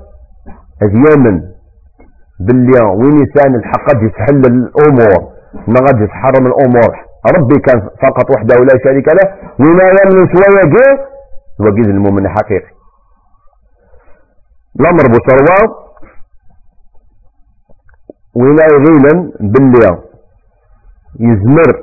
يمن 0.83 1.43
باللي 2.41 2.81
وين 2.95 3.17
يسان 3.23 3.55
الحق 3.55 3.89
قد 3.89 4.03
يتحل 4.03 4.43
الأمور. 4.55 5.33
ما 5.69 5.81
قد 5.89 6.01
يتحرم 6.01 6.47
الأمور. 6.47 7.08
ربي 7.27 7.61
كان 7.61 7.81
فقط 7.81 8.31
وحده 8.37 8.57
ولا 8.61 8.79
شريك 8.85 9.09
له 9.09 9.35
ولا 9.59 9.85
يمن 9.85 10.29
شوية 10.33 10.63
جي 10.75 11.03
وقيل 11.61 11.91
المؤمن 11.91 12.29
حقيقي. 12.29 12.73
الأمر 14.81 15.05
بصروات 15.09 15.71
ولا 18.35 18.65
يغيلا 18.73 19.33
باللي 19.41 20.03
يزمر. 21.21 21.83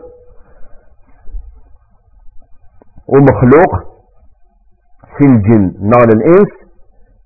ومخلوق 3.07 3.71
في 5.17 5.25
الجن. 5.25 5.73
نار 5.81 6.07
الإنس 6.15 6.51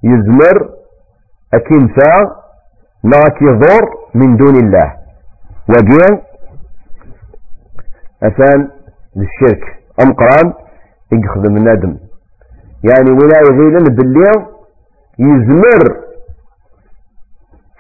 يزمر. 0.04 0.70
أكنفا 1.54 2.36
ناك 3.04 3.42
يضر 3.42 3.90
من 4.16 4.36
دون 4.38 4.56
الله. 4.56 4.94
وقيل 5.70 6.29
أثان 8.24 8.70
للشرك. 9.16 9.64
أم 10.04 10.14
قرآن؟ 10.14 10.54
يخدم 11.14 11.58
الندم 11.58 11.98
يعني 12.90 13.12
ولا 13.12 13.40
يغيلن 13.50 13.96
بالليل 13.96 14.46
يزمر. 15.20 16.10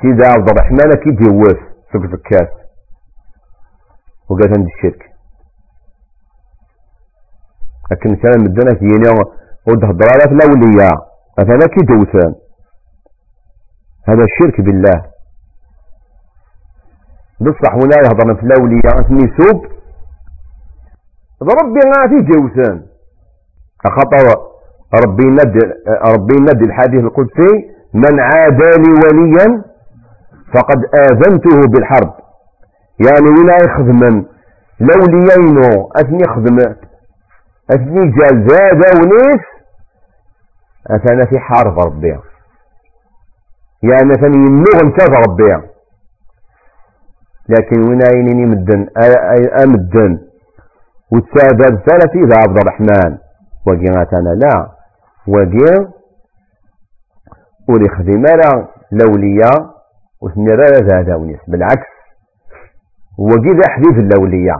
سيدي 0.01 0.27
عبد 0.27 0.49
الرحمن 0.49 0.91
كي 1.03 1.09
يجوز 1.09 1.57
سوق 1.93 2.05
زكاة. 2.05 2.49
وقال 4.29 4.53
عند 4.57 4.67
الشرك. 4.67 5.09
لكن 7.91 8.15
كان 8.15 8.43
مدنا 8.43 8.73
كيني 8.79 9.09
ود 9.67 9.83
هضرات 9.85 10.31
الأولياء 10.31 10.97
مثلا 11.39 11.67
كي 11.67 11.85
دوثان 11.85 12.35
هذا 14.07 14.23
الشرك 14.23 14.61
بالله. 14.61 15.05
بصح 17.41 17.75
ولا 17.75 17.97
يهضر 18.05 18.35
في 18.35 18.43
الأولياء 18.43 18.95
اسمي 19.05 19.33
سوب 19.37 19.78
ربي 21.41 21.79
غادي 21.97 22.21
جوثان 22.21 22.85
أخطأ. 23.85 24.49
ربي 25.05 25.25
ند 25.25 25.55
ربي 26.13 26.35
ند 26.41 26.61
الحديث 26.61 27.01
القدسي 27.01 27.69
من 27.93 28.19
عادى 28.19 28.71
لي 28.81 28.91
وليا 29.03 29.63
فقد 30.53 30.79
آذنته 30.95 31.67
بالحرب. 31.67 32.13
يعني 32.99 33.27
ولا 33.39 33.55
يخدم 33.65 34.25
لوليينو 34.79 35.89
أثني 35.95 36.19
يخدم 36.23 36.57
أثني 37.71 38.11
جال 38.11 38.47
زاد 38.47 38.81
ونيس. 38.97 39.45
أثنى 40.87 41.27
في 41.27 41.39
حرب 41.39 41.79
ربي. 41.79 42.19
يعني 43.83 44.11
أثني 44.11 44.37
ينوغ 44.37 44.83
انتظر 44.83 45.19
ربي. 45.29 45.67
لكن 47.49 47.89
وين 47.89 48.01
عينيني 48.13 48.45
مدن؟ 48.45 48.87
أمدن. 49.63 50.19
وتسادد 51.13 51.79
ثلاثي 51.89 52.19
ذا 52.29 52.37
عبد 52.47 52.57
الرحمن. 52.61 53.17
وقيغاتنا 53.67 54.29
لا. 54.43 54.67
وقيغ 55.27 55.87
ولي 57.69 57.89
خدمة 57.89 58.67
لولية 58.91 59.51
وثنرى 60.21 61.03
ذا 61.07 61.15
ونيس. 61.15 61.39
بالعكس. 61.47 61.89
وقيل 63.19 63.59
حديث 63.69 63.95
اللولية 64.03 64.55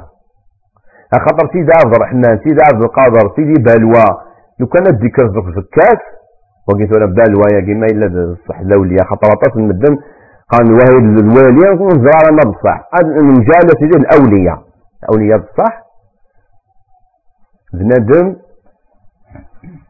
خاطر 1.14 1.52
سيدي 1.54 1.72
عبد 1.86 1.96
الرحمن 1.96 2.38
سيدي 2.44 2.62
عبد 2.74 2.84
القادر 2.84 3.36
سيدي 3.36 3.54
بالوا 3.64 4.06
لو 4.60 4.68
كان 4.68 4.88
الذكر 4.88 5.26
الكاس 5.58 6.02
وقيت 6.68 6.96
أنا 6.98 7.06
بالوا 7.06 7.44
يا 7.54 7.60
كيما 7.60 7.86
إلا 7.86 8.06
الصح 8.06 8.60
الاولياء 8.60 9.06
خاطر 9.06 9.28
عطات 9.32 9.58
المدن 9.58 9.98
قال 10.50 10.66
وهي 10.74 10.98
الوالي 10.98 11.70
ونزرع 11.82 12.16
على 12.26 12.36
ما 12.36 12.52
بصح. 12.52 12.90
المجالة 13.02 13.72
سيدي 13.80 13.98
الاولياء 13.98 14.64
الأولياء 15.04 15.38
بصح. 15.40 15.89
بنادم 17.74 18.36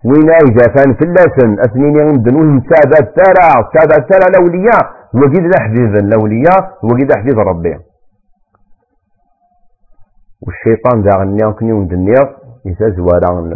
وين 0.05 0.29
في 0.97 1.03
اللسن 1.05 1.59
أثنين 1.59 1.95
يمدن 1.95 2.35
ونسابة 2.35 2.97
التارع 2.99 3.49
سابة 3.73 3.95
التارع 3.97 4.27
الاولياء 4.29 4.83
وقيد 5.13 5.45
الاحديث 5.45 6.03
الاولياء 6.03 6.77
وقيد 6.83 7.11
ربي. 7.39 7.77
والشيطان 10.47 11.01
ذا 11.01 11.19
غنيا 11.19 11.51
كني 11.51 11.73
وندنيا 11.73 12.35
يتزوارا 12.65 13.49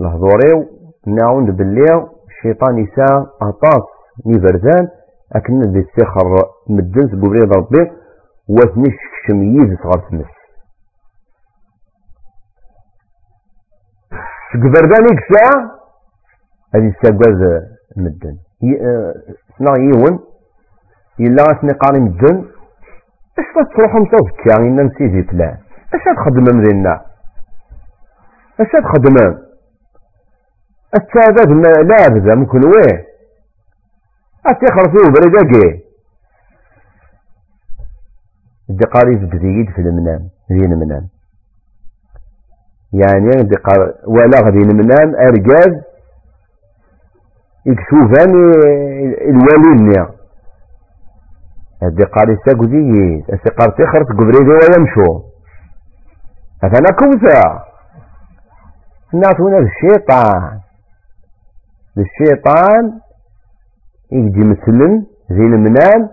الهضوريو 0.00 0.66
نعود 1.06 1.56
بالليل. 1.56 2.06
الشيطان 2.28 2.78
يسا 2.78 3.26
أطاس 3.42 3.84
نيفرزان 4.26 4.88
أكن 5.36 5.60
ذي 5.60 5.80
السخر 5.80 6.28
مدن 6.68 7.08
سبوبريد 7.08 7.56
ربي. 7.56 7.90
وثنيش 8.48 8.96
شميز 9.26 9.78
صغر 9.82 10.08
تمس 10.10 10.41
سكفردان 14.52 15.04
يكسا 15.12 15.70
هذه 16.74 16.88
الساقواز 16.88 17.62
مدن 17.96 18.36
سنا 19.58 19.76
يون 19.78 20.18
يلا 21.18 21.42
أثني 21.50 21.72
قاري 21.72 22.00
مدن 22.00 22.44
اش 23.38 23.74
تروحهم 23.76 24.04
توفكا 24.04 24.56
إن 24.60 24.86
نسيدي 24.86 25.22
فلان 25.22 25.56
اش 25.94 26.04
تخدمم 26.16 26.62
دينا 26.62 27.00
اش 28.60 28.70
تخدمم 28.72 29.38
السادات 30.94 31.48
لا 31.88 32.06
أبدا 32.06 32.34
ممكن 32.34 32.58
ويه 32.66 33.12
أتخرجوا 34.46 35.12
بريداكي 35.14 35.84
دي 38.68 38.84
قاري 38.84 39.18
في 39.74 39.78
المنام 39.78 40.28
ذي 40.52 40.64
المنام 40.64 41.08
قار 43.56 43.94
ولا 44.06 44.40
غدي 44.40 44.58
المنام 44.58 45.14
أرجاز 45.16 45.82
يكشوفان 47.66 48.30
الوالي 49.30 49.72
هدي 51.82 52.04
قاري 52.04 52.36
ساكودي 52.46 53.24
أسي 53.30 53.50
تخرج 53.78 54.06
قبريدي 54.06 54.50
ويمشو. 54.50 55.22
كوسا 56.98 57.64
الناس 59.14 59.40
هنا 59.40 59.58
الشيطان 59.58 60.60
الشيطان 61.98 63.00
يجي 64.12 64.40
مثلا 64.40 65.02
زي 65.30 65.44
المنام 65.44 66.10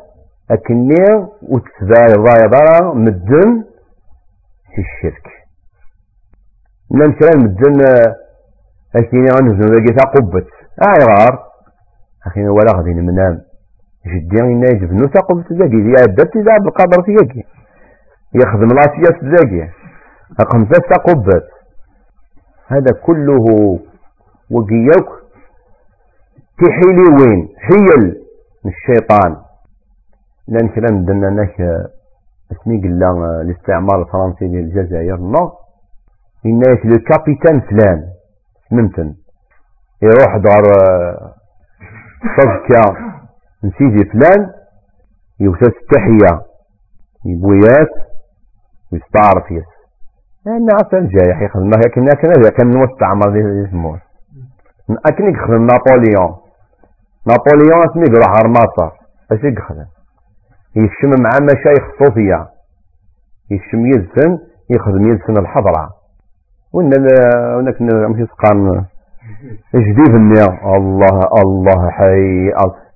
أكني 0.51 1.27
وتسباي 1.41 2.13
ضايضة 2.13 2.93
مدن 2.93 3.63
في 4.75 4.81
الشرك. 4.81 5.38
نام 6.91 7.11
كلام 7.11 7.43
مدن 7.43 7.81
أكيني 8.95 9.27
غنزل 9.35 9.73
ذاكي 9.73 9.93
تقبت 9.93 10.47
آه 10.87 11.05
غار. 11.09 11.43
أخينا 12.27 12.51
ولا 12.51 12.77
غادي 12.77 12.93
نمنام. 12.93 13.41
جدي 14.07 14.41
إنا 14.41 14.67
يجب 14.67 14.93
نو 14.93 15.07
تقبت 15.07 15.53
ذاكي 15.53 15.75
ذي 15.75 15.93
عدت 16.01 16.35
إذا 16.35 16.57
بالقدر 16.63 17.13
ذاكي 17.19 17.43
يخدم 18.35 18.67
لاسياس 18.67 19.23
ذاكي 19.23 19.69
خمسة 20.53 20.79
تقبت 20.89 21.47
هذا 22.67 22.91
كله 23.05 23.45
وقيوك 24.51 25.09
تحيلي 26.59 27.07
وين؟ 27.19 27.49
حيل 27.57 28.15
من 28.65 28.71
الشيطان. 28.71 29.37
لأن 30.47 30.69
كلام 30.69 31.05
دنا 31.05 31.29
ناك 31.29 31.61
اسمي 32.51 32.81
قلنا 32.81 33.41
الاستعمار 33.41 34.01
الفرنسي 34.01 34.45
للجزائر. 34.45 35.17
نو 35.17 35.51
إناك 36.45 36.85
لو 36.85 36.97
كابيتان 36.97 37.61
فلان. 37.61 38.03
سممتن 38.69 39.15
يروح 40.01 40.37
دار 40.37 40.63
تزكى 42.37 42.93
نسيدي 43.63 44.09
فلان 44.09 44.49
يوسس 45.39 45.73
التحية. 45.81 46.49
يبويات 47.25 47.93
ويستعرف 48.91 49.51
يس 49.51 49.65
لأن 50.45 50.67
عسل 50.73 51.07
جاي 51.07 51.45
يخدم 51.45 51.69
لكن 51.69 52.07
كان 52.07 52.49
كان 52.57 52.69
المستعمر 52.69 53.37
يسموه 53.37 54.01
أكن 55.05 55.29
يخدم 55.29 55.67
نابليون. 55.67 56.37
نابليون 57.27 57.89
اسمي 57.89 58.03
يروح 58.03 58.29
على 58.29 58.47
اش 59.31 59.39
يخدم؟ 59.43 59.85
يكشم 60.75 61.23
مع 61.23 61.29
مشايخ 61.41 61.83
الصوفية 61.93 62.47
يكشم 63.51 63.85
يدسن 63.85 64.39
يخدم 64.69 65.11
يدسن 65.11 65.37
الحضرة. 65.37 65.98
وإن 66.73 66.93
هناك 67.59 67.81
مش 67.81 68.19
يسقان 68.19 68.85
جديد 69.75 70.15
النيا 70.15 70.75
الله 70.77 71.19
الله 71.43 71.89
حي 71.89 72.51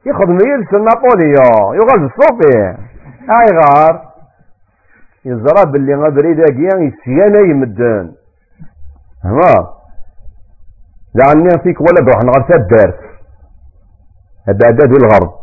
يخدم 0.06 0.38
يدسن 0.52 0.84
نابليون. 0.84 1.76
يغلب 1.76 2.04
الصوفي. 2.04 2.58
هاي 3.30 3.48
غار؟ 3.58 4.02
يزرى 5.26 5.72
باللي 5.72 5.96
غادري 5.96 6.34
داكيا 6.34 6.80
يسيانا 6.80 7.40
يمدن. 7.40 8.12
هما 9.26 9.54
لعني 11.16 11.50
فيك 11.64 11.82
ولا 11.82 12.02
بروح 12.06 12.24
نغرس 12.24 12.52
الدارس 12.60 13.00
هذا 14.48 14.86
دي 14.86 14.96
الغرب. 15.04 15.34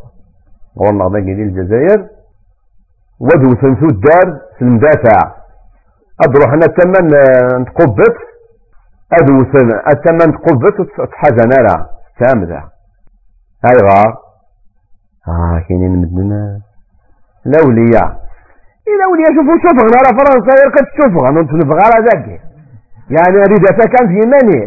ذاكي 1.13 1.35
دي 1.35 1.43
الجزائر. 1.43 2.09
ودو 3.21 3.49
سنسو 3.61 3.87
الدار 3.87 4.41
في 4.59 4.63
المدافع. 4.63 5.40
أدروح 6.25 6.53
أنا 6.53 6.67
التمن 6.67 7.07
نتقبت 7.63 8.17
أدو 9.21 9.39
سن 9.53 9.71
التمن 9.93 10.33
تقبت 10.33 10.81
وتحزن 10.99 11.53
أنا 11.61 11.87
تامذا 12.21 12.61
هاي 13.65 13.77
غار 13.83 14.19
آه 15.29 15.65
كاينين 15.69 15.91
مدنا 15.91 16.61
الأولياء 17.47 18.21
الأولياء 18.97 19.31
شوفوا 19.37 19.59
شوفوا 19.65 19.97
على 19.99 20.19
فرنسا 20.19 20.63
يرقد 20.63 20.87
شوفوا 21.03 21.29
أنا 21.29 21.41
نتنفغ 21.41 21.79
على 21.85 22.07
ذاك 22.07 22.27
يعني 23.11 23.37
أريد 23.47 23.65
كان 23.95 24.09
في 24.09 24.15
يماني 24.25 24.63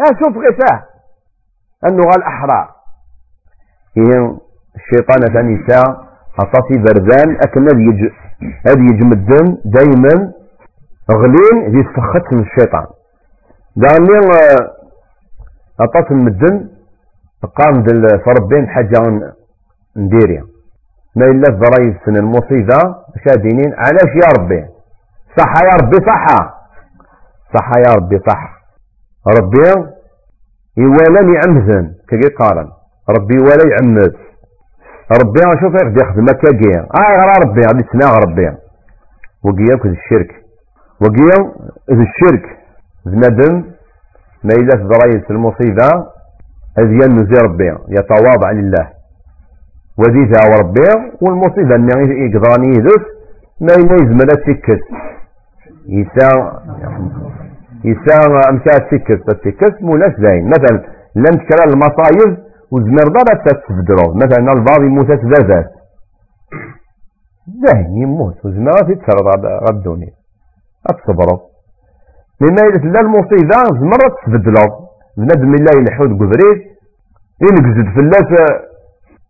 ها 0.00 0.06
شوف 0.06 0.36
غساه 0.36 0.82
النغى 1.86 2.16
الأحرار 2.16 2.68
هي 3.96 4.36
الشيطان 4.76 5.34
ثاني 5.34 5.64
أطاسي 6.40 6.78
بردان 6.78 7.36
أكن 7.44 7.66
هذا 8.66 8.82
يجمدن 8.92 9.58
دايما 9.64 10.32
غلين 11.12 11.72
ذي 11.72 11.82
سفخت 11.82 12.34
من 12.34 12.42
الشيطان. 12.42 12.86
داني 13.76 14.18
أطاس 15.80 16.10
المدن 16.10 16.68
قام 17.56 17.82
دل 17.82 18.02
فربين 18.24 18.68
حاجة 18.68 19.20
نديري 19.96 20.42
ما 21.16 21.24
إلا 21.26 21.44
الضرايب 21.48 21.96
سن 22.06 22.16
المصيبة 22.16 22.78
شادينين 23.26 23.74
علاش 23.74 24.12
يا 24.22 24.28
ربي. 24.42 24.66
صح 25.38 25.52
يا 25.62 25.74
ربي 25.82 25.96
صح 26.06 26.26
صح 27.54 27.70
يا 27.88 27.94
ربي 27.96 28.18
صح 28.28 28.56
ربي 29.38 29.92
يوالاني 30.76 31.40
عمزن 31.46 31.92
كي 32.08 32.28
قارن 32.28 32.68
ربي 33.18 33.38
ولا 33.38 33.64
يعمد 33.72 34.16
ربي 35.20 35.40
شوف 35.60 35.74
يقدر 35.74 36.02
يخدم 36.02 36.26
كاكيا 36.26 36.80
آه 36.80 37.32
ربي 37.46 37.60
غادي 37.60 37.82
تسمع 37.82 38.12
ربي. 38.24 38.46
وقيا 39.44 39.76
كذا 39.82 39.92
الشرك. 39.92 40.45
وقيا 41.00 41.38
ذا 41.90 42.02
الشرك 42.08 42.44
بنادم 43.06 43.64
ما 44.44 44.52
إلا 44.54 44.74
تضريس 44.82 45.30
المصيبة 45.30 45.88
هذه 46.78 46.92
ينزي 47.04 47.34
ربي 47.44 47.68
يتواضع 47.88 48.50
لله. 48.50 48.86
وذي 49.98 50.24
ذا 50.32 50.40
ربي 50.60 50.88
والمصيبة 51.20 51.74
اللي 51.74 52.26
يقدرني 52.26 52.68
يدس 52.68 53.04
ما 53.60 53.72
يزمل 53.72 54.28
تكس 54.46 54.82
يسا 55.88 56.28
يسا 57.84 58.16
امشى 58.50 58.74
تكس 58.90 59.24
تكس 59.44 59.82
موناش 59.82 60.12
زين. 60.18 60.48
مثلا 60.48 60.84
لم 61.16 61.34
تكرر 61.40 61.68
المصايب 61.72 62.36
وزمر 62.72 63.08
ضرب 63.16 63.44
تتبدرو 63.44 64.14
مثلا 64.14 64.52
البعض 64.52 64.82
يموت 64.82 65.06
تبادات 65.06 65.70
زين 67.64 67.96
يموت. 68.02 68.44
وزمر 68.44 68.72
تتسرد 68.72 69.44
اتصبرو 70.90 71.40
مما 72.40 72.62
إذا 72.68 72.78
تلا 72.78 73.00
المصيبة 73.00 73.80
زمر 73.80 74.00
تتبدلو 74.22 74.66
بنادم 75.16 75.54
الله 75.54 75.80
يلحود 75.80 76.12
قبريد 76.20 76.58
ينقزد 77.42 77.94
في 77.94 78.00
اللاس 78.00 78.30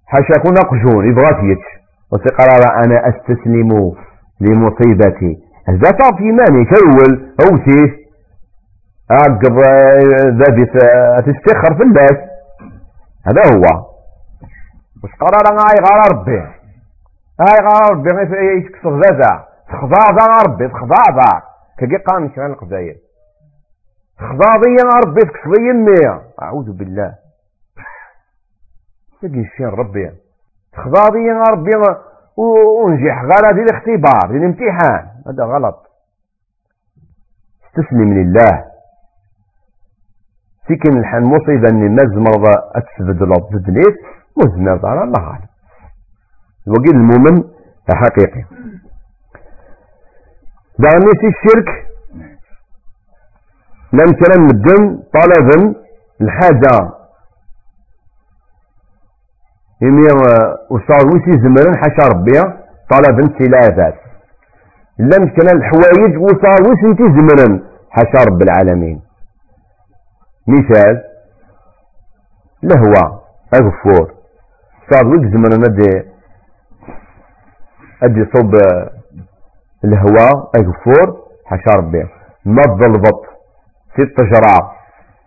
حاشا 0.06 0.42
كون 0.42 0.54
أقجون 0.64 1.10
يبغى 1.10 1.34
فيتش 1.40 1.66
وسيقرر 2.12 2.84
أنا 2.84 3.08
أستسلم 3.08 3.92
لمصيبتي. 4.40 5.32
هذا 5.68 5.90
في 6.18 6.24
ماني 6.24 6.64
كيول 6.64 7.34
أوسيس 7.40 7.90
أقب 9.10 9.58
ذا 10.38 11.20
تستخر 11.20 11.74
في 11.76 11.82
اللاس 11.82 12.18
هذا 13.26 13.42
هو. 13.54 13.84
واش 15.02 15.12
قرار 15.20 15.46
غاي 15.58 15.76
غار 15.86 15.98
ربي. 16.12 16.38
هاي 17.40 17.58
غار 17.66 17.90
ربي 17.90 18.10
غير 18.10 18.58
يسكسر 18.58 19.00
زازا 19.02 19.44
تخضاضا 19.68 20.26
ربي 20.46 20.68
تخضاضا 20.68 21.42
كي 21.78 21.96
قام 21.96 22.32
شغال 22.36 22.50
القبايل 22.50 22.96
تخضاضيا 24.18 24.84
ربي 25.06 25.20
تكسضي 25.20 25.68
يمي 25.70 26.20
أعوذ 26.42 26.72
بالله. 26.72 27.14
تجي 29.22 29.40
الشين 29.40 29.66
ربي. 29.66 30.12
تخضاضيا 30.72 31.42
ربي 31.50 31.70
ونجح 32.36 33.22
غير 33.22 33.42
هذه 33.50 33.62
الاختبار 33.62 34.30
هذه 34.30 34.36
الامتحان. 34.36 35.08
هذا 35.26 35.44
غلط. 35.44 35.86
استسلم 37.66 38.14
لله. 38.14 38.64
سيكن 40.68 40.98
الحال 40.98 41.24
مصيبة 41.24 41.68
أني 41.70 41.88
ما 41.88 42.04
زمرض 42.14 42.44
اتسبدل 42.74 43.32
تدنيت 43.50 43.96
مزمر 44.36 44.86
على 44.86 45.02
الله. 45.02 45.28
غالب 45.28 45.48
وقيل 46.66 46.96
المؤمن 46.96 47.44
حقيقي. 47.94 48.44
دعني 50.78 51.10
في 51.20 51.26
الشرك؟ 51.26 51.68
لم 53.92 54.12
كلام 54.12 54.46
الدم 54.46 55.02
طلبا 55.14 55.74
الحاجة. 56.20 56.90
يمي 59.82 60.02
وصار 60.70 61.06
ويسي 61.06 61.32
زمرا 61.42 61.76
حاشا 61.76 62.08
ربي 62.12 62.40
طلب 62.90 63.20
انتلافات 63.20 63.94
لم 64.98 65.26
كان 65.28 65.56
الحوايج 65.56 66.16
وصاوش 66.18 66.84
انت 66.84 66.98
زمرن 66.98 67.62
حاشا 67.90 68.24
رب 68.28 68.42
العالمين. 68.42 69.02
مثال 70.48 71.02
لهو 72.62 73.20
أغفور 73.54 74.14
صار 74.90 75.06
ويك 75.06 75.22
زمرن 75.22 75.64
ادي 75.64 76.10
أدي 78.02 78.24
صوب 78.34 78.54
الهواء 79.86 80.50
أغفور 80.60 81.06
حاشا 81.46 81.78
ربي 81.78 82.04
ما 82.44 82.62
الضلبط 82.68 83.20
في 83.94 84.02
الطجرة 84.02 84.72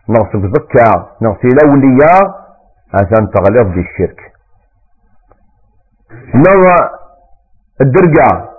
نغسل 0.10 0.51
زكا 0.53 1.07
نغسل 1.22 1.57
أولياء. 1.66 2.39
عشان 2.93 3.30
تغلط 3.32 3.68
دي 3.74 3.80
الشرك. 3.80 4.20
نوع 6.36 6.76
الدرقة. 7.82 8.49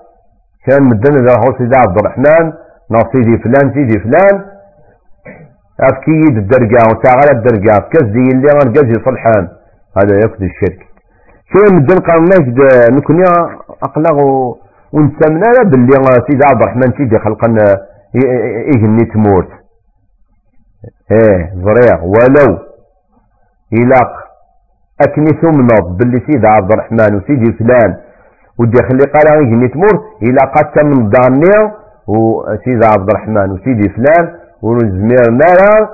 كان 0.66 0.82
مدن 0.82 1.14
إذا 1.14 1.34
هو 1.38 1.59
سيدي 1.59 1.76
عبد 1.76 1.98
الرحمن. 1.98 2.53
نو 2.90 3.01
سيدي 3.12 3.38
فلان 3.42 3.74
سيدي 3.74 3.98
فلان. 4.01 4.44
أفكيد 5.80 6.36
الدرقة 6.36 6.82
وتعالى 6.90 7.30
الدرقة. 7.32 7.88
كزدي 7.92 8.28
اللي 8.34 8.48
غنقزي 8.53 9.05
صلحان. 9.05 9.48
هذا 9.96 10.14
يقضي 10.24 10.46
الشرك. 10.46 10.80
كان 11.53 11.74
مدن 11.74 11.98
قال 11.98 12.22
نجد 12.22 12.59
نكون 12.92 13.24
أقلق 14.95 14.95
ونسمنا 14.95 15.70
باللي 15.70 15.97
سيدي 16.30 16.45
عبد 16.51 16.62
الرحمن 16.62 16.93
سيدي 16.97 17.18
خلقنا 17.18 17.64
إيجني 18.74 19.05
تموت 19.14 19.49
إيه 21.12 21.53
زريع 21.55 22.03
ولو 22.03 22.59
إلاق 23.72 24.12
أكني 25.09 25.41
ثمنض 25.43 25.97
باللي 25.99 26.20
سيدي 26.26 26.47
عبد 26.47 26.72
الرحمن 26.72 27.16
وسيدي 27.16 27.53
فلان 27.59 27.97
ودي 28.59 28.78
خلي 28.82 29.05
قال 29.12 29.26
غير 29.36 29.68
تمر 29.68 30.05
إلا 30.22 30.45
قد 30.55 30.84
من 30.84 31.09
دانيا 31.09 31.74
وسيدي 32.07 32.86
عبد 32.86 33.11
الرحمن 33.11 33.51
وسيدي 33.53 33.88
فلان 33.88 34.38
ونزمير 34.62 35.30
نارا 35.30 35.88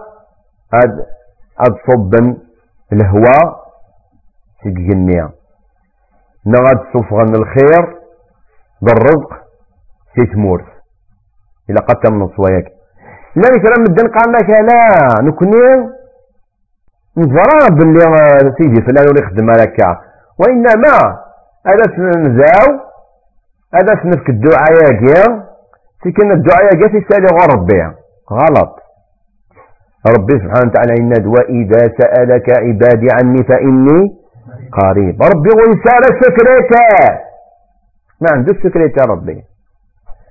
أد 0.74 1.07
أد 1.61 1.74
الهواء 2.92 3.66
سيدي 4.62 4.86
جنيا. 4.88 5.30
نغاد 6.47 6.78
صفغن 6.94 7.34
الخير 7.34 7.95
بالرزق 8.82 9.30
سيتمور 10.16 10.64
إلا 11.70 11.80
قد 11.80 12.12
من 12.12 12.28
صواياك 12.36 12.66
لا 13.36 13.48
كلام 13.64 13.82
الدين 13.88 14.08
قال 14.08 14.32
لك 14.32 14.50
لا 14.50 14.80
نكوني 15.22 15.62
نزرع 17.18 17.76
باللي 17.78 18.54
سيدي 18.58 18.82
فلان 18.82 19.06
ولا 19.08 19.20
يخدم 19.22 19.50
هكا 19.50 20.00
وإنما 20.40 20.96
هذا 21.66 21.84
نزاو 22.18 22.68
هذا 23.74 24.02
سنفك 24.02 24.28
الدعاء 24.28 24.72
ياكي 24.82 25.46
سكن 26.04 26.30
الدعاء 26.32 26.64
ياكي 26.64 27.00
تسالي 27.00 27.26
غير 27.26 27.50
ربي. 27.56 27.80
غلط. 28.32 28.72
ربي 30.16 30.34
سبحانه 30.42 30.70
وتعالى 30.70 30.94
إن 31.00 31.26
وإذا 31.26 31.82
سألك 31.98 32.50
عبادي 32.50 33.08
عني 33.16 33.42
فإني 33.48 34.16
قريب. 34.72 35.22
ربي 35.22 35.50
ويسال 35.58 36.02
سكريتا 36.20 37.25
ما 38.20 38.28
عنده 38.32 38.52
سكريتا 38.62 39.04
ربي. 39.12 39.44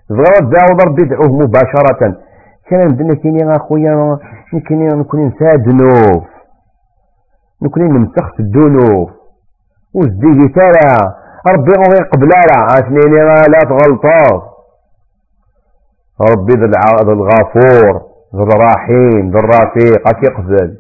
صغار 0.10 0.40
داود 0.40 0.82
ربي 0.88 1.02
يدعوه 1.02 1.32
مباشرة. 1.32 2.26
كان 2.70 2.80
عندنا 2.82 3.14
كيني 3.14 3.56
أخويا 3.56 4.20
كيني 4.68 4.88
نكون 4.88 5.26
نساد 5.28 5.70
ذنوب 5.70 6.24
نكون 7.62 7.84
نمسخ 7.84 8.34
في 8.36 8.40
الذنوب 8.40 9.10
وزدي 9.94 10.48
ترى 10.48 11.14
ربي 11.54 11.72
غير 11.72 12.04
قبلالة 12.14 12.58
عشنيني 12.72 13.20
لا 13.54 13.60
تغلطوا 13.70 14.42
ربي 16.32 16.54
ذا 16.54 17.14
الغفور 17.14 18.02
ذا 18.36 18.44
الرحيم 18.44 19.32
ذا 19.32 19.40
الرفيق 19.40 20.08
اكي 20.08 20.28
قبل 20.28 20.78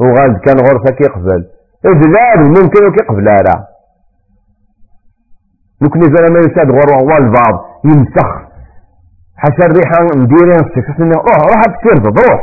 وغالب 0.00 0.38
كان 0.38 0.56
غرفة 0.58 0.90
كي 0.98 1.06
قبل 1.06 1.46
إذلال 1.86 2.48
ممكن 2.48 2.90
كي 2.96 3.06
قبلالة 5.80 6.00
نكني 6.00 6.02
زال 6.16 6.32
ما 6.32 6.38
يساد 6.38 6.70
غروة 6.70 7.02
والبعض 7.02 7.64
يمسخ 7.84 8.48
حتى 9.36 9.66
الريحة 9.66 10.16
نديرين 10.16 10.58
سكسني 10.58 11.10
روح 11.10 11.38
روح 11.42 11.62
بترفض 11.68 12.18
روح 12.18 12.40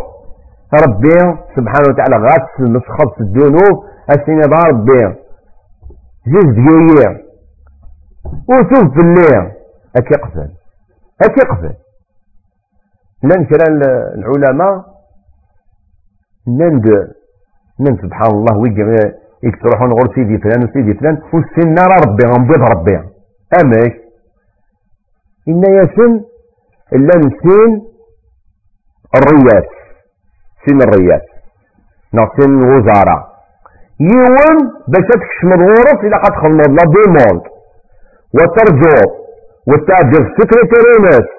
ربي 0.88 1.38
سبحانه 1.56 1.86
وتعالى 1.90 2.18
غاتس 2.18 2.60
مسخص 2.60 3.20
الذنوب 3.22 3.84
أسيني 4.10 4.42
ضار 4.42 4.70
ربي 4.72 5.16
زيز 6.28 6.46
دقايق 6.56 7.22
وشوف 8.50 8.94
في 8.94 9.00
الليل 9.00 9.52
هكي 9.98 10.14
يقفل 10.14 10.50
هكي 11.24 11.40
يقفل 11.46 11.74
لأن 13.24 13.46
كلام 13.46 13.80
العلماء 14.18 14.86
نند 16.48 16.86
نند 17.80 18.02
سبحان 18.02 18.32
الله 18.32 18.58
ويجي 18.58 18.82
يكتروحون 19.44 19.92
غور 19.92 20.16
سيدي 20.16 20.38
فلان 20.38 20.64
وسيدي 20.70 20.94
فلان 20.94 21.18
والسن 21.34 21.70
نرى 21.70 21.96
ربي 22.08 22.24
غنبيض 22.28 22.62
ربي 22.72 23.15
أمك 23.54 23.94
إن 25.48 25.64
يسن 25.80 26.22
إلا 26.94 27.14
نسين 27.18 27.88
الرياس 29.16 29.70
سن 30.66 30.78
الرياس. 30.82 31.22
نغسل 32.14 32.52
الوزارة. 32.52 33.28
يوم 34.00 34.58
باش 34.88 35.06
تكشم 35.14 35.54
الغرف 35.54 36.00
إلا 36.04 36.18
قد 36.18 36.34
خلنا 36.42 36.62
لا 36.62 36.92
ديموند. 36.96 37.42
وترجو 38.34 39.26
وتعجب 39.68 40.24
سكرتيرينات 40.38 41.30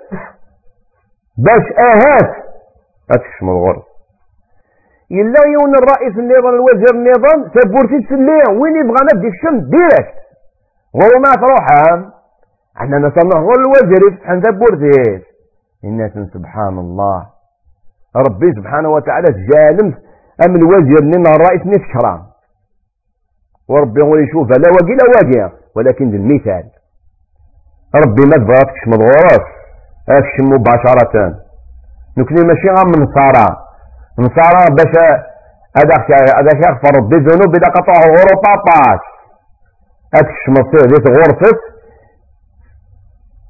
باش 1.39 1.67
أهات 1.79 2.31
تكشم 3.09 3.49
الغرف 3.51 3.85
إلا 5.11 5.41
يون 5.47 5.75
الرئيس 5.75 6.19
النظام 6.19 6.55
الوزير 6.55 6.95
النظام 6.95 7.49
تبورتي 7.55 8.07
تسليه 8.07 8.61
وين 8.61 8.77
يبغى 8.77 9.01
نبدي 9.13 9.29
الشم 9.29 9.59
ديريكت. 9.71 10.26
غير 10.95 11.19
ما 11.19 11.33
تروح 11.35 11.67
إحنا 12.77 12.99
نصنع 12.99 13.41
الوزير 13.41 14.13
يفتح 14.13 14.29
تبورتي 14.45 15.23
الناس 15.85 16.13
سبحان 16.35 16.79
الله. 16.79 17.27
ربي 18.17 18.53
سبحانه 18.53 18.89
وتعالى 18.89 19.27
جالم 19.51 19.95
أم 20.47 20.57
الوزير 20.57 21.03
لنا 21.05 21.31
الرئيس 21.31 21.63
نفكران 21.67 22.23
وربي 23.69 24.03
هو 24.03 24.17
يشوف 24.17 24.49
لا 24.49 24.69
واقي 24.75 24.95
لا 24.95 25.05
واقي. 25.15 25.53
ولكن 25.77 26.15
المثال. 26.15 26.65
ربي 27.95 28.23
ما 28.31 28.37
تبغاتكش 28.37 28.83
مضغورات 28.87 29.47
اكش 30.09 30.35
مباشرة. 30.53 31.35
نكني 32.19 32.45
ماشي 32.49 32.69
غير 32.69 32.87
من 32.87 33.03
نصارى. 33.03 33.57
نصارى 34.19 34.65
باش 34.77 34.95
هذاك 35.79 36.11
يغفر 36.67 36.97
ربي 36.99 37.17
ذنوب 37.17 37.57
إذا 37.57 37.69
قطعه 37.77 38.03
غورو 38.09 38.43
طاطاش. 38.47 39.16
اكش 40.15 40.49
مصير 40.49 40.87
ديت 40.91 41.09
غرفة 41.09 41.59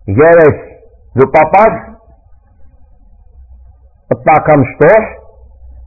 جالس 0.09 0.59
ذو 1.19 1.31
طاطاش 1.31 1.97
الطاقة 4.13 4.59
مشطوح 4.59 5.19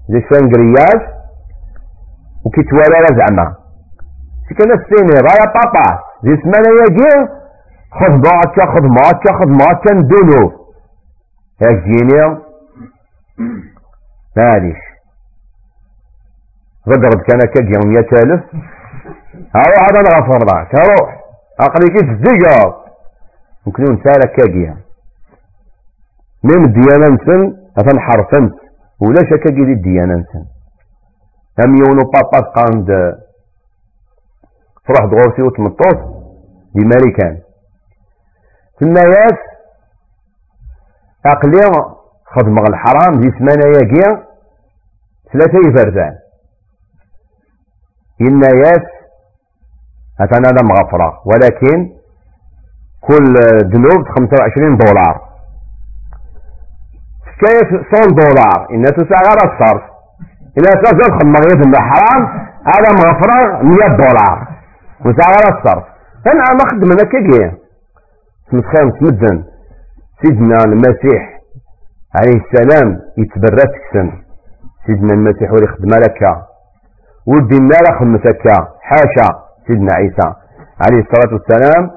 زي 0.09 0.22
سانجرياج 0.32 1.20
وكيتوالى 2.45 3.07
زعما. 3.17 3.55
كان 4.57 4.72
السيني 4.72 5.22
رايا 5.22 5.45
بابا 5.53 5.99
دي 6.24 6.41
سمانة 6.41 6.70
يجي 6.82 7.30
خذ 7.91 8.11
ماتشا 8.11 8.65
خذ 8.74 8.84
ماتشا 8.84 9.34
خذ 9.39 9.49
ماتشا 9.49 9.93
ندونو. 9.93 10.65
هاك 11.63 11.84
جيني 11.84 12.38
معليش 14.38 14.78
غدرت 16.88 17.22
كان 17.28 17.39
كاك 17.39 17.76
يوم 17.76 17.91
يتالف 17.97 18.43
أروح 19.55 19.81
هذا 19.89 20.01
نغفر 20.01 20.45
لك 20.45 20.75
أروح 20.75 21.23
اقلي 21.59 21.87
كيف 21.93 22.09
ممكن 23.67 23.83
نسالك 23.83 24.31
كاكيا 24.37 24.77
ميم 26.43 26.63
الديانة 26.63 27.07
نسن 27.07 27.57
اثن 27.77 27.99
حرفنت 27.99 28.53
ولا 28.99 29.21
شكا 29.29 29.49
دي 29.49 29.61
الديانة 29.61 30.15
نسن. 30.15 30.45
هم 31.65 31.75
يونو 31.75 32.11
بابا 32.11 32.39
قاند 32.39 32.87
تروح 34.85 35.05
دغورتي 35.11 35.41
وتمطوط 35.41 35.97
دي 36.75 36.85
ماريكان 36.85 37.41
تناياس 38.79 39.39
اقلي 41.25 41.61
خدمة 42.25 42.63
الحرام 42.63 43.21
دي 43.21 43.31
سمانة 43.31 43.67
ياكي 43.67 44.23
ثلاثة 45.33 45.59
يفرزان. 45.69 46.15
يناياس 48.19 48.81
هتانا 48.81 48.98
هذا 50.22 50.61
مغفرة. 50.63 51.22
ولكن 51.26 51.89
كل 53.01 53.34
ذنوب 53.74 54.07
25 54.07 54.78
دولار. 54.78 55.30
كيف 57.39 57.72
100 57.74 58.15
دولار؟ 58.24 58.67
إنها 58.72 58.91
تسعى 58.91 59.22
غير 59.30 59.53
الصرف. 59.53 59.84
إذا 60.57 60.82
تسعى 60.82 61.20
خدمة 61.20 61.39
غير 61.39 61.67
الحرام 61.67 62.49
هذا 62.65 62.89
مغفرة 62.91 63.63
100 63.63 63.88
دولار. 63.88 64.47
وسعر 65.05 65.57
الصرف. 65.57 65.84
أنا 66.28 66.53
ما 66.53 66.65
خدمنا 66.72 67.03
كيكي 67.11 67.51
سمسخان 68.51 68.91
سمدن 68.99 69.43
سيدنا 70.22 70.57
المسيح 70.65 71.39
عليه 72.15 72.41
السلام 72.41 73.01
يتبرى 73.17 73.63
تكسن 73.74 74.11
سيدنا 74.86 75.13
المسيح 75.13 75.51
ولي 75.51 75.67
خدم 75.67 75.89
لك. 75.89 76.22
ودي 77.28 77.57
النار 77.57 77.99
خمسك 77.99 78.43
حاشا. 78.82 79.48
سيدنا 79.70 79.93
عيسى 79.93 80.34
عليه 80.82 81.01
الصلاة 81.05 81.34
والسلام 81.34 81.91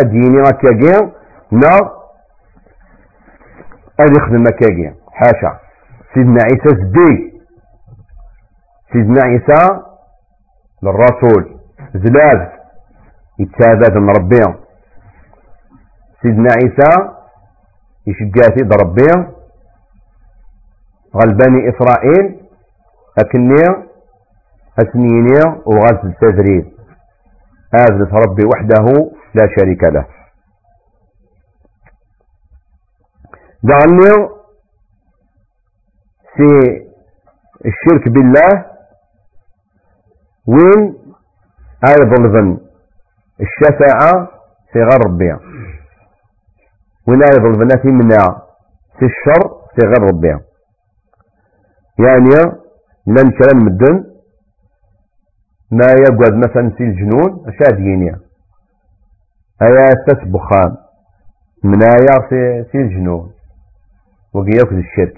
أديني 0.00 0.38
مكاكي 0.40 1.12
نا 1.52 1.90
أدي 4.00 4.20
خدم 4.20 4.42
مكاكي 4.42 4.92
حاشا. 5.12 5.58
سيدنا 6.14 6.38
عيسى 6.44 6.68
زدي 6.68 7.40
سيدنا 8.92 9.22
عيسى 9.24 9.80
للرسول. 10.82 11.60
زلاد 11.94 12.50
يتابع 13.38 14.00
من 14.00 14.10
ربي. 14.10 14.40
سيدنا 16.22 16.48
عيسى 16.62 17.10
يشقاتي 18.06 18.64
ضربي 18.64 19.28
غلباني 21.16 21.68
إسرائيل 21.68 22.40
أكني 23.18 23.84
أسنيني 24.78 25.62
وغزل 25.66 26.14
تدريب. 26.20 26.73
هذا 27.74 28.04
ربي 28.26 28.42
وحده 28.54 29.10
لا 29.34 29.48
شريك 29.58 29.82
له. 29.84 30.06
دعني 33.62 34.28
في 36.36 36.48
الشرك 37.66 38.08
بالله 38.08 38.66
وين؟ 40.46 41.04
أيضا 41.88 42.58
الشفاعة 43.40 44.28
في 44.72 44.78
غير 44.78 45.00
ربي. 45.06 45.32
وين 47.08 47.22
أيضا 47.22 47.48
البنات 47.48 47.84
يمنع 47.84 48.42
في 48.98 49.04
الشر 49.04 49.48
في 49.74 49.86
غير 49.86 50.02
ربي. 50.10 50.28
يعني 51.98 52.52
لن 53.06 53.30
كلام 53.30 53.64
مدن 53.64 54.13
ما 55.70 55.86
يقعد 56.00 56.34
مثلا 56.34 56.70
في 56.70 56.84
الجنون 56.84 57.44
أشاد 57.48 57.78
ينيا 57.78 58.20
أيا 59.62 59.88
تسبخان 60.06 60.76
من 61.64 61.82
آية 61.82 62.28
في, 62.28 62.64
في 62.72 62.78
الجنون. 62.78 63.32
وقياك 64.34 64.72
الشرك. 64.72 65.16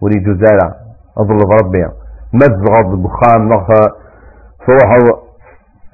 وليدو 0.00 0.34
زارع. 0.34 0.74
أظل 1.18 1.38
ربي 1.62 1.84
مزغض 2.32 2.90
البخان 2.94 3.48
نغ 3.48 3.66
صوح 4.66 4.90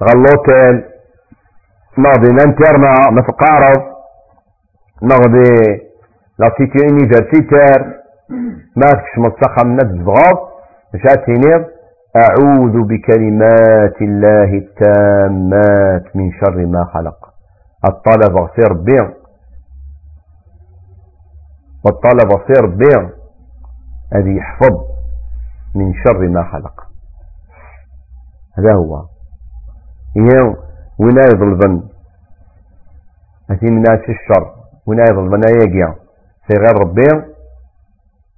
غلوتين 0.03 0.83
نغدي 1.97 2.27
ننترنا 2.31 2.93
نفقارض 3.11 3.81
نغدي 5.03 5.81
لاتيتي 6.39 6.85
انيفرسيتير 6.91 8.01
ما 8.75 8.91
كش 8.91 9.17
متصخم 9.17 9.73
نتزغض 9.73 10.37
مشات 10.93 11.29
هنير 11.29 11.65
أعوذ 12.15 12.87
بكلمات 12.87 14.01
الله 14.01 14.53
التامات 14.53 16.15
من 16.15 16.31
شر 16.31 16.65
ما 16.65 16.85
خلق. 16.93 17.33
الطلب 17.89 18.37
غصير 18.37 18.73
بيع 18.73 19.11
والطلب 21.85 22.31
غصير 22.31 22.65
بيع 22.65 23.09
هذه 24.13 24.37
يحفظ 24.37 24.77
من 25.75 25.93
شر 25.93 26.27
ما 26.27 26.43
خلق. 26.51 26.87
هذا 28.57 28.75
هو. 28.75 29.05
هي 30.17 30.55
ولا 30.99 31.23
يظلمن 31.33 31.83
أتي 33.51 33.65
من 33.65 33.83
الشر. 33.91 34.55
ولا 34.85 35.03
يظلمن 35.03 35.41
يجيع 35.63 35.93
في 36.47 36.53
غير 36.57 36.75
ربي. 36.81 37.31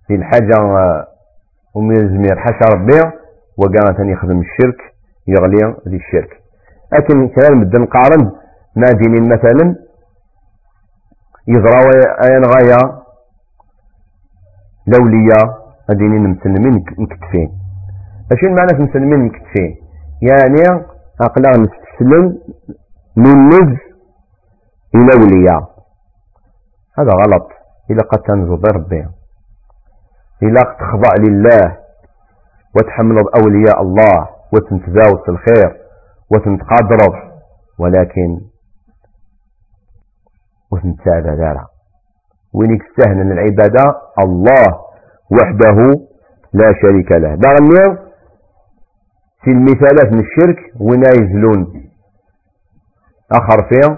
في 0.07 0.15
الحاجة 0.15 0.61
ومن 1.74 1.95
الزمير 1.95 2.39
حاشا 2.39 2.76
ربي. 2.76 3.22
وقامت 3.57 3.99
أن 3.99 4.09
يخدم 4.09 4.39
الشرك 4.39 4.79
يغلي 5.27 5.75
ذي 5.87 5.95
الشرك. 5.95 6.43
لكن 6.93 7.27
كلام 7.27 7.63
بدن 7.63 7.85
قارن 7.85 8.31
ما 8.75 8.91
دين 8.91 9.29
مثلا 9.33 9.75
يضرى 11.47 11.79
أين 12.23 12.43
غاية 12.45 13.03
لولية 14.87 15.41
أدينين 15.89 16.29
مسلمين 16.29 16.85
مكتفين. 16.97 17.51
اش 18.31 18.43
معنى 18.43 18.89
مسلمين 18.89 19.19
مكتفين؟ 19.25 19.75
يعني 20.21 20.85
أقلا 21.21 21.49
نستسلم 21.49 22.39
من 23.17 23.47
نز 23.47 23.77
إلى 24.95 25.23
وليا. 25.23 25.67
هذا 26.99 27.11
غلط. 27.11 27.47
إلا 27.91 28.03
قد 28.11 28.19
تنزل 28.19 28.75
ربي 28.75 29.07
إلا 30.43 30.61
قد 30.61 30.77
تخضع 30.77 31.11
لله. 31.19 31.82
وتحمل 32.76 33.17
أولياء 33.41 33.82
الله 33.82 34.28
وتنتزاوز 34.53 35.30
الخير 35.30 35.78
وتنتقادرض 36.32 37.13
ولكن 37.80 38.39
وتنتساعد 40.71 41.28
ذلك 41.28 41.65
وينك 42.53 42.82
استهنن 42.89 43.32
العبادة؟ 43.32 43.84
الله 44.19 44.65
وحده 45.32 45.78
لا 46.53 46.74
شريك 46.82 47.11
له. 47.11 47.36
باغنيا 47.36 48.03
في 49.43 49.51
المثالات 49.51 50.11
من 50.13 50.19
الشرك 50.19 50.57
وين 50.82 51.03
يزلون؟ 51.03 51.84
آخر 53.32 53.69
فيها 53.69 53.97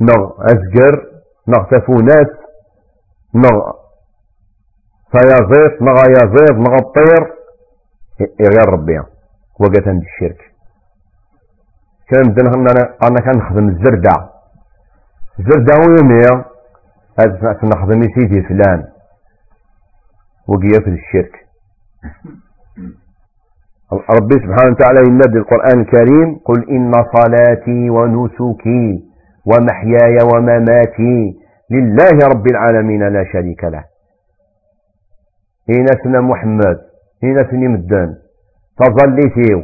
نغ 0.00 0.30
ازجر 0.42 1.06
نغ 1.48 1.64
تفونات 1.70 2.30
نغ 3.34 3.72
فيزيط 5.12 5.82
نغ 5.82 5.98
يزيط 6.10 6.56
نغ 6.66 6.74
الطير. 6.74 7.22
غير 8.40 8.68
ربي 8.72 8.98
وقت 9.60 9.88
عند 9.88 10.02
الشرك. 10.02 10.40
كان 12.08 12.32
بدنا 12.32 12.50
أنا 13.02 13.20
كنخدم 13.20 13.68
الزردة 13.68 14.30
الزردة 15.38 15.74
ويوميا 15.78 16.44
هذا 17.20 17.58
نخدم 17.64 18.02
سيدي 18.02 18.42
فلان. 18.42 18.84
وقيا 20.48 20.80
في 20.84 20.90
الشرك. 20.90 21.46
ربي 23.92 24.34
سبحانه 24.34 24.70
وتعالى 24.70 25.00
ينادي 25.08 25.38
القرآن 25.38 25.80
الكريم 25.80 26.38
قل 26.44 26.70
إن 26.70 26.92
صلاتي 26.92 27.90
ونسكي 27.90 29.04
ومحياي 29.46 30.16
ومماتي 30.34 31.40
لله 31.70 32.16
رب 32.34 32.46
العالمين 32.50 33.08
لا 33.08 33.24
شريك 33.32 33.64
له. 33.64 33.89
هنا 35.68 35.92
سنة 36.04 36.20
محمد 36.20 36.78
هنا 37.22 37.50
سنة 37.50 37.68
مدان. 37.68 38.16
تظليتيو. 38.78 39.62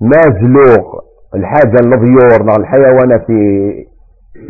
ما 0.00 0.22
زلوغ. 0.40 1.00
الحاجة 1.34 1.76
الضيور 1.84 2.56
الحيوانات 2.58 3.30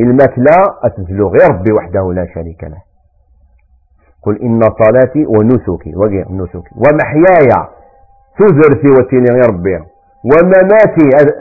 المثلى 0.00 0.56
أتزلو 0.84 1.28
غير 1.28 1.50
ربي 1.50 1.72
وحده 1.72 2.12
لا 2.12 2.26
شريك 2.34 2.64
له. 2.64 2.82
قل 4.22 4.42
إن 4.42 4.60
صلاتي 4.62 5.26
ونسكي. 5.26 5.96
وغير 5.96 6.26
نسكي. 6.30 6.74
ومحياي. 6.76 7.48
تزرتي 8.38 8.90
وتيني 8.98 9.30
غير 9.30 9.48
ربي. 9.48 9.76
ومماتي. 10.24 11.34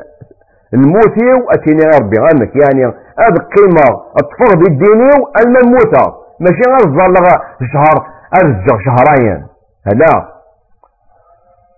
الموتي 0.74 1.28
وأتيني 1.45 1.84
غير 1.84 2.01
ربي. 2.01 2.17
غانك 2.19 2.51
يعني 2.63 2.86
هذا 3.19 3.39
قيمة 3.55 4.01
الطفر 4.21 4.57
بالديني 4.57 5.09
المموتة 5.45 6.24
ماشي 6.39 6.61
غير 6.67 6.88
الظل 6.88 7.15
شهر 7.74 8.07
أرجع 8.41 8.77
شهرين. 8.86 9.43
هلا 9.88 10.34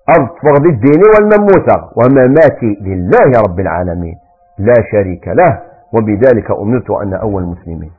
أطفر 0.10 0.54
بالدين 0.64 1.02
والمموتة 1.14 1.90
ومماتي 1.98 2.78
لله 2.82 3.42
رب 3.48 3.60
العالمين. 3.60 4.16
لا 4.60 4.74
شريك 4.92 5.28
له 5.28 5.60
وبذلك 5.94 6.52
أمرت 6.52 6.92
أن 6.92 7.14
أول 7.14 7.44
المسلمين. 7.44 7.92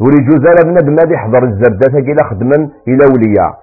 ورجوزال 0.00 0.56
بنادم 0.64 0.92
هذا 0.92 1.14
يحضر 1.14 1.44
الزردة 1.44 1.98
إلى 1.98 2.24
خدما 2.30 2.68
إلى 2.88 3.04
ولياء 3.14 3.58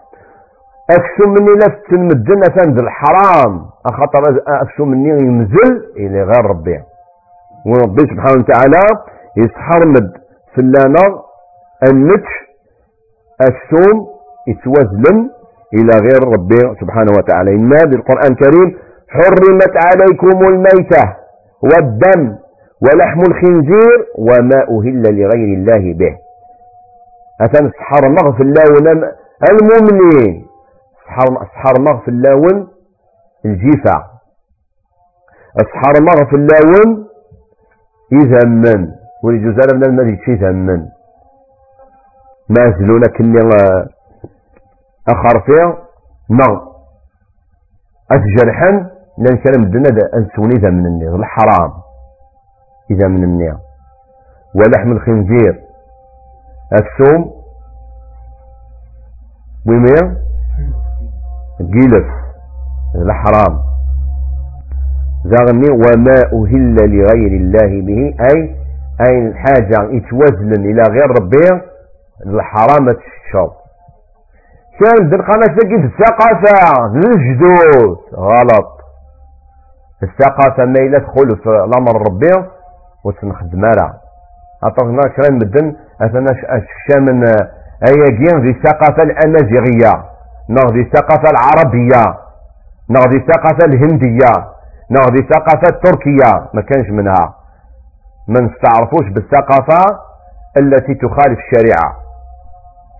أكسو 0.91 1.29
مني 1.29 1.53
لفت 1.55 1.93
المدن 1.93 2.39
أساند 2.49 2.79
الحرام. 2.79 3.65
أخطر 3.85 4.43
أكسو 4.47 4.85
مني 4.85 5.09
يمزل 5.09 5.85
إلى 5.97 6.23
غير 6.23 6.45
ربي. 6.45 6.81
وربي 7.65 8.01
سبحانه 8.01 8.39
وتعالى 8.39 8.81
يسحر 9.37 9.87
مد. 9.87 10.11
فلانا 10.55 11.21
النتش 11.89 12.29
السوم 13.41 14.08
يتوزلم 14.51 15.17
إلى 15.73 15.93
غير 16.05 16.21
ربي 16.35 16.61
سبحانه 16.81 17.11
وتعالى. 17.17 17.51
إن 17.51 17.69
بالقرآن 17.69 18.31
الكريم 18.31 18.77
حرمت 19.09 19.73
عليكم 19.87 20.37
الميتة 20.47 21.03
والدم 21.63 22.21
ولحم 22.85 23.19
الخنزير 23.29 23.97
وما 24.17 24.59
أهل 24.75 25.03
لغير 25.19 25.49
الله 25.57 25.93
به. 25.93 26.13
أثن 27.41 27.71
سحر 27.79 28.09
مغف 28.09 28.41
اللون 28.41 28.87
المؤمنين. 29.51 30.45
سحر 31.53 31.81
مغف 31.81 32.07
اللون 32.09 32.67
أصحار 35.63 35.93
الله 35.99 36.25
في 36.29 36.35
اللون 36.35 37.07
يذمن 38.11 38.87
وليجوز 39.23 39.53
على 39.53 39.77
من 39.77 39.83
المدي 39.83 40.17
شي 40.25 40.31
يذمن 40.31 40.81
ما 42.49 42.63
زلونا 42.79 43.07
كني 43.17 43.41
أخر 45.13 45.39
فيه 45.45 45.77
نغ. 46.29 46.59
أتجرحن 48.11 48.89
لأن 49.17 49.37
كلام 49.37 49.63
الدنيا 49.63 50.09
أنسوني 50.15 50.55
ذا 50.61 50.69
من 50.69 50.85
النير 50.85 51.15
الحرام 51.15 51.71
إذا 52.91 53.07
من 53.07 53.23
النير 53.23 53.57
ولحم 54.55 54.91
الخنزير. 54.91 55.61
الثوم. 56.73 57.39
ومير 59.67 60.15
قيلف 61.59 62.07
الحرام 62.95 63.59
زغني 65.25 65.69
وما 65.71 66.17
أهل 66.33 66.75
لغير 66.75 67.31
الله 67.41 67.81
به 67.81 68.15
أي 68.31 68.55
أي 69.07 69.27
الحاجة 69.27 69.89
يتوزن 69.91 70.51
إلى 70.53 70.81
غير 70.81 71.09
ربي 71.21 71.63
الحرام 72.25 72.89
الشرب 72.89 73.51
كان 74.79 75.09
دلقنا 75.09 75.45
تجد 75.57 75.83
الثقافة 75.83 76.85
الجدود. 76.95 77.97
غلط. 78.15 78.79
الثقافة 80.03 80.65
ما 80.65 80.79
إلا 80.79 80.99
تدخل 80.99 81.37
في 81.43 81.49
الأمر 81.49 82.01
ربي 82.09 82.49
وتنخدم 83.05 83.65
راه 83.65 83.93
أعطونا 84.63 85.01
كرا 85.01 85.31
مدن 85.31 85.75
أثنا 86.01 86.25
شا 86.87 86.99
من 86.99 87.23
أياكين 87.87 88.39
ذي 88.41 88.49
الثقافة 88.49 89.03
الأمازيغية 89.03 90.03
نغ 90.49 90.75
الثقافة 90.75 91.29
العربية 91.31 92.17
نغ 92.89 93.05
الثقافة 93.15 93.65
الهندية 93.65 94.31
نغ 94.91 95.07
الثقافة 95.07 95.67
التركية. 95.75 96.49
ما 96.53 96.61
كانش 96.61 96.89
منها. 96.89 97.35
ما 98.27 98.39
نستعرفوش 98.41 99.09
بالثقافة 99.09 99.99
التي 100.57 100.93
تخالف 100.93 101.39
الشريعة 101.39 101.95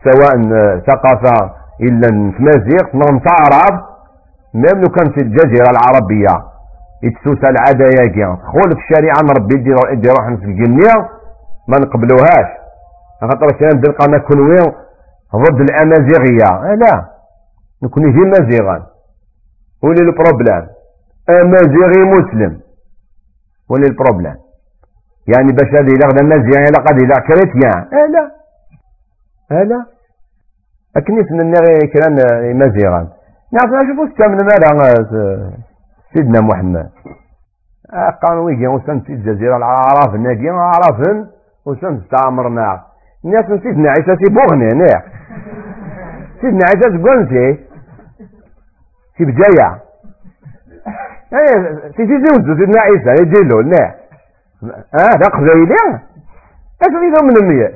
سواء 0.04 0.42
ثقافة 0.80 1.59
إلا 1.82 2.08
نتمازيغ 2.08 2.86
نتعرض 2.96 3.90
ميم 4.54 4.82
لو 4.82 4.90
كان 4.90 5.12
في 5.12 5.22
الجزيرة 5.22 5.70
العربية. 5.72 6.50
يتسوس 7.04 7.44
العادة 7.44 7.86
ياكي. 7.86 8.42
خول 8.52 8.72
في 8.72 8.82
الشريعة 8.84 9.22
نربي 9.24 9.56
يدي 9.92 10.10
روح 10.10 10.28
في 10.28 10.46
الجنية 10.46 10.94
ما 11.68 11.78
نقبلوهاش. 11.80 12.50
خاطر 13.22 13.48
كان 13.60 13.80
دلقا 13.80 14.08
نكون 14.12 14.40
وين 14.40 14.74
ضد 15.36 15.60
الأمازيغية. 15.62 16.72
أه 16.72 16.76
لا. 16.76 17.06
نكون 17.84 18.04
يجي 18.04 18.20
مازيغا. 18.20 18.88
ولي 19.84 20.02
البروبلام. 20.02 20.68
أمازيغي 21.30 22.04
مسلم. 22.12 22.60
ولي 23.70 23.88
البروبلام. 23.88 24.38
يعني 25.28 25.52
باش 25.52 25.70
هذه 25.74 25.94
لا 26.02 26.24
مازيغي 26.24 26.66
لا 26.66 26.84
قد 26.84 26.98
كريتيان. 27.28 27.88
أه 27.94 28.08
لا. 28.14 29.64
لا. 29.64 29.99
أكنيس 31.00 31.32
من 31.32 31.54
كلام 31.94 32.14
مزيغا 32.58 33.08
نعرف 33.54 33.72
نشوفوا 33.74 34.08
ستة 34.14 34.28
من 34.28 34.38
ماذا 34.74 35.52
سيدنا 36.14 36.42
محمد. 36.42 36.90
قالوا 38.24 38.46
ويجي 38.46 38.68
وسن 38.68 39.00
في 39.00 39.14
الجزيرة 39.14 39.58
العرف 39.58 40.14
ناقي 40.14 40.50
عرفن 40.50 41.28
وسن 41.66 42.02
استعمرنا 42.04 42.82
الناس 43.26 43.50
من 43.50 43.60
سيدنا 43.60 43.90
عيسى 43.90 44.16
في 44.16 44.34
بوغني 44.34 44.68
ناح 44.68 45.04
سيدنا 46.42 46.66
عيسى 46.70 46.98
تقولتي 46.98 47.58
في 49.18 49.26
بجاية. 49.26 49.82
إيه 51.34 51.92
سيدي 51.98 52.14
زوجو 52.26 52.56
سيدنا 52.60 52.82
عيسى 52.82 53.22
يجي 53.22 53.48
له 53.48 53.60
آه 54.94 55.16
ده 55.22 55.30
قبيلة. 55.34 56.00
اش 56.82 56.94
من 57.24 57.38
المية. 57.38 57.74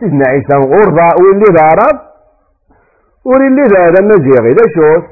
سيدنا 0.00 0.24
عيسى 0.28 0.56
غرضة 0.56 1.08
واللي 1.20 1.44
ضارب 1.44 2.00
واللي 3.24 3.62
ذا 3.62 4.04
مزيغي 4.04 4.50
لا 4.50 4.66
شوف. 4.74 5.04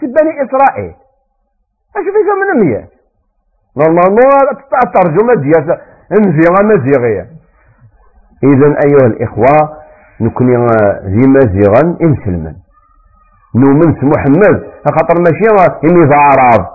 في 0.00 0.06
بني 0.06 0.32
إسرائيل. 0.44 0.94
اش 1.96 2.04
في 2.04 2.20
من 2.40 2.60
المية 2.60 2.88
نورمالمون 3.76 4.32
الترجمة 4.84 5.34
ديال 5.34 5.78
مزيغة 6.10 6.62
مزيغية 6.62 7.26
إذا 8.44 8.66
أيها 8.86 9.06
الإخوة 9.06 9.78
نكوني 10.20 10.66
ذي 11.04 11.28
مزيغا 11.28 11.96
إمسلما 12.02 12.54
نؤمن 13.54 13.88
محمد 14.02 14.56
خاطر 14.90 15.20
ماشي 15.20 15.78
إني 15.84 16.04
ذا 16.04 16.16
عرب. 16.16 16.66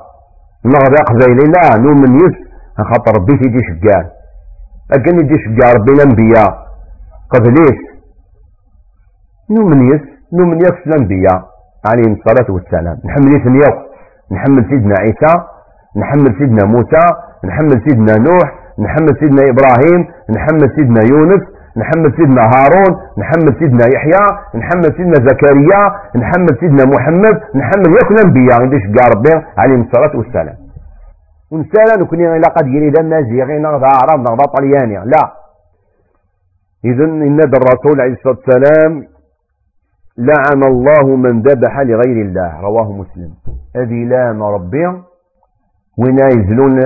نغضي 0.66 1.03
قبيلي 1.09 1.51
لا 1.51 1.78
نؤمن 1.78 2.16
يس 2.16 2.36
خاطر 2.78 3.11
ربي 3.18 3.38
تيجي 3.38 3.59
شقال 3.68 4.09
أكن 4.96 5.16
يجي 5.22 5.36
شقال 5.44 5.76
ربي 5.80 5.91
الأنبياء 5.91 6.52
قبليس 7.34 7.80
نؤمن 9.52 9.94
يس 9.94 10.02
نؤمن 10.34 10.58
يس 10.58 10.78
الأنبياء 10.88 11.39
عليهم 11.89 12.14
الصلاة 12.18 12.52
والسلام. 12.56 12.98
نحمل 13.06 13.28
يس 13.36 13.78
نحمل 14.32 14.66
سيدنا 14.70 14.96
عيسى 15.00 15.34
نحمل 15.98 16.36
سيدنا 16.39 16.66
موسى 16.66 17.06
نحمل 17.46 17.82
سيدنا 17.88 18.14
نوح 18.28 18.48
نحمل 18.80 19.10
سيدنا 19.20 19.44
إبراهيم 19.54 20.02
نحمل 20.36 20.76
سيدنا 20.76 21.02
يونس 21.12 21.44
نحمل 21.78 22.14
سيدنا 22.18 22.41
هارون 22.56 22.91
نحمل 23.18 23.60
سيدنا 23.60 23.86
يحيى 23.96 24.26
نحمل 24.56 24.84
سيدنا 24.98 25.14
زكريا 25.30 25.82
نحمل 26.16 26.50
سيدنا 26.60 26.84
محمد 26.96 27.36
نحمل 27.56 27.88
يكون 28.02 28.18
انبياء 28.26 28.62
عندش 28.62 28.82
كاع 28.96 29.06
ربي 29.16 29.46
عليهم 29.58 29.82
الصلاة 29.82 30.18
والسلام. 30.18 30.62
ونسالا 31.54 32.04
نكون 32.04 32.20
إلى 32.20 32.47
قد 32.58 32.68
يري 32.68 32.89
لا 32.89 33.04
مازيغي 33.04 33.60
نغضى 33.60 33.89
عرب 34.01 34.20
نغضى 34.20 34.45
طلياني 34.58 34.95
لا. 35.14 35.24
اذا 36.86 37.06
إن 37.06 37.39
الرسول 37.39 38.01
عليه 38.01 38.14
الصلاة 38.14 38.38
والسلام 38.38 39.08
لعن 40.18 40.62
الله 40.72 41.16
من 41.16 41.41
ذبح 41.41 41.80
لغير 41.80 42.18
الله 42.26 42.62
رواه 42.62 42.91
مسلم. 42.91 43.32
هذه 43.76 44.06
لام 44.06 44.43
ربي 44.43 44.86
وين 45.97 46.20
يزلون 46.36 46.80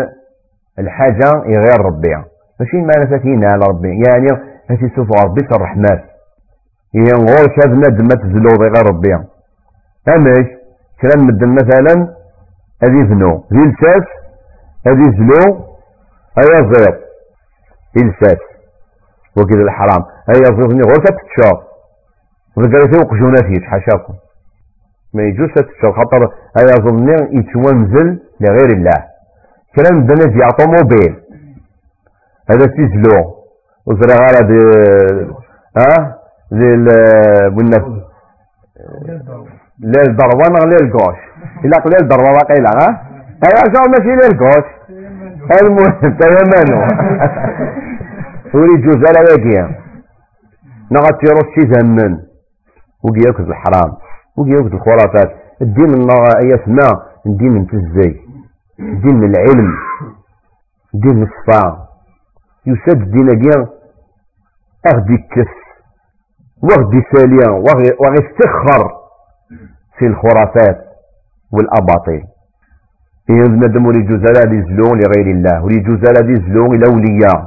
الحاجة 0.80 1.30
غير 1.46 1.80
ربي. 1.86 2.16
ماشي 2.60 2.78
معنى 2.78 3.08
فاتينا 3.10 3.48
على 3.48 3.64
ربي 3.70 3.88
يعني 3.88 4.28
هاتي 4.70 4.96
سوف 4.96 5.10
ربي 5.24 5.42
الرحمات 5.56 6.04
هي 6.96 7.10
غور 7.14 7.48
هذا 7.60 7.74
ندم 7.74 8.08
تزلو 8.08 8.50
غير 8.62 8.76
ربي. 8.90 9.14
امش 10.08 10.48
كلام 11.02 11.28
مدن 11.28 11.50
مثلا؟ 11.50 12.14
هذي 12.84 13.02
ذنو 13.10 13.44
ذي 13.54 13.60
لساس 13.60 14.27
هذي 14.88 15.04
زلو 15.18 15.66
هيا 16.38 16.62
ذي 16.62 18.06
لساس 18.06 18.42
وكذا 19.38 19.62
الحرام. 19.62 20.04
هيا 20.30 20.50
زير 20.58 20.86
غور 20.88 21.00
كتتشاف 21.06 21.60
وذكرتي 22.58 22.98
وقجونا 23.00 23.36
فيش 23.48 23.64
حاشاكم. 23.66 24.14
ما 25.14 25.24
يجوز 25.24 25.50
تتشاف 25.50 25.96
خاطر 25.96 26.32
هيا 26.58 26.76
ظني 26.86 27.16
يتوانزل 27.40 28.20
لغير 28.42 28.70
الله. 28.78 29.00
كلام 29.76 30.02
الناس 30.02 30.28
دي 30.28 30.44
أوتوموبيل. 30.44 31.24
هذا 32.52 32.66
تيزلو 32.66 33.38
وزرا 33.86 34.16
غالا 34.22 34.42
دي 34.50 34.60
ها؟ 35.78 36.18
دي 36.52 36.76
بنا 37.50 37.78
لا 39.80 40.02
الضربة 40.08 40.66
لا 40.66 40.78
الكوش 40.82 41.18
إلا 41.66 41.78
قليل 41.78 42.02
الضربة 42.02 42.30
واقيلا 42.30 42.70
ها؟ 42.70 43.08
أيوا 43.46 43.74
شو 43.74 43.82
ماشي 43.92 44.16
لا 44.16 44.28
الكوش 44.28 44.77
المهم 45.52 46.18
تمامانو 46.20 46.88
ولي 48.54 48.82
جوز 48.82 49.02
على 49.08 49.20
واقيا 49.30 49.88
نغطي 50.92 51.28
رشي 51.28 51.74
زمن 51.74 52.18
وقي 53.04 53.22
الحرام. 53.40 53.92
وقي 54.38 54.52
الخرافات. 54.52 55.32
الدين 55.62 55.90
الله 55.94 56.24
أي 56.44 56.56
اسماء 56.56 56.94
الدين 57.26 57.56
انتزي 57.58 58.20
دين 58.80 59.24
العلم. 59.24 59.74
دين 60.94 61.24
الصفا. 61.24 61.88
يسد 62.66 63.12
دين 63.12 63.30
اكيا 63.30 63.68
أغدي 64.94 65.14
الكف 65.14 65.54
وأغدي 66.64 67.02
ساليا. 67.14 67.50
وأغي 67.50 68.20
استخر 68.26 68.92
في 69.98 70.06
الخرافات 70.06 70.78
والأباطيل. 71.52 72.24
بنادم 73.30 73.86
ولي 73.86 74.02
جزالة 74.02 74.42
دي 74.52 74.62
زلون 74.62 75.00
لغير 75.00 75.28
الله. 75.36 75.64
ولي 75.64 75.80
جزالة 75.80 76.22
دي 76.28 76.36
زلون 76.36 76.76
الأولياء 76.76 77.40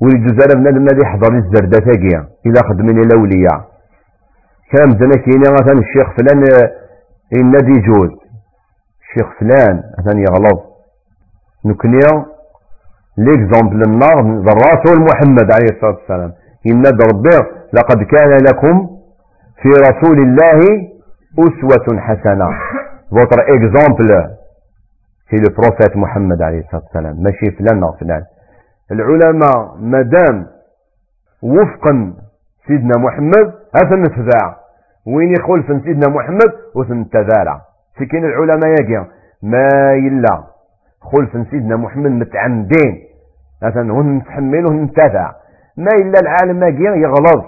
ولي 0.00 0.18
جزالة 0.18 0.54
بنادم 0.60 0.82
نادي 0.84 1.06
حضر 1.06 1.32
الزردة 1.36 1.78
تاقيا 1.78 2.26
إلى 2.46 2.60
خدمين 2.68 2.98
الأولياء 2.98 3.60
كان 4.72 4.88
مزنا 4.88 5.52
مثلا 5.60 5.78
الشيخ 5.78 6.06
فلان 6.16 6.42
النادي 7.36 7.80
جوز. 7.80 8.10
الشيخ 9.02 9.28
فلان 9.40 9.82
مثلا 9.98 10.20
يغلط. 10.20 10.60
نكنيا 11.66 12.24
ليكزومبل 13.18 13.82
النار 13.88 14.20
الرسول 14.20 15.00
محمد 15.00 15.52
عليه 15.52 15.70
الصلاة 15.74 15.96
والسلام. 16.00 16.32
إن 16.66 16.82
ربي 16.86 17.36
لقد 17.72 18.02
كان 18.02 18.30
لكم 18.48 18.88
في 19.62 19.68
رسول 19.68 20.18
الله 20.18 20.60
أسوة 21.38 22.00
حسنة. 22.00 22.48
Votre 23.12 23.40
exemple 23.56 24.41
في 25.32 25.38
عليه 26.42 26.60
الصلاة 26.60 26.82
والسلام 26.82 27.22
ماشي 27.22 27.50
فلان 27.50 27.82
أو 27.82 27.92
فلان 27.92 28.22
العلماء 28.90 29.76
مادام 29.80 30.46
وفقا 31.42 32.12
سيدنا 32.66 32.92
محمد 32.98 33.52
هذا 33.76 33.96
نتباع 33.96 34.56
وين 35.06 35.30
يخلف 35.40 35.66
سيدنا 35.66 36.08
محمد 36.08 36.52
وسنتبالع 36.74 37.60
سكين 37.98 38.24
العلماء 38.24 38.70
يجي 38.80 39.04
ما 39.42 39.92
يلا 39.92 40.44
خلف 41.00 41.48
سيدنا 41.50 41.76
محمد 41.76 42.10
متعمدين 42.10 43.02
مثلا 43.62 43.92
هن 43.92 44.16
نتحمل 44.16 44.66
وهن 44.66 44.82
نتابع 44.82 45.34
ما 45.76 45.90
إلا 45.94 46.20
العالم 46.22 46.56
ما 46.60 46.66
يغلظ 46.96 47.44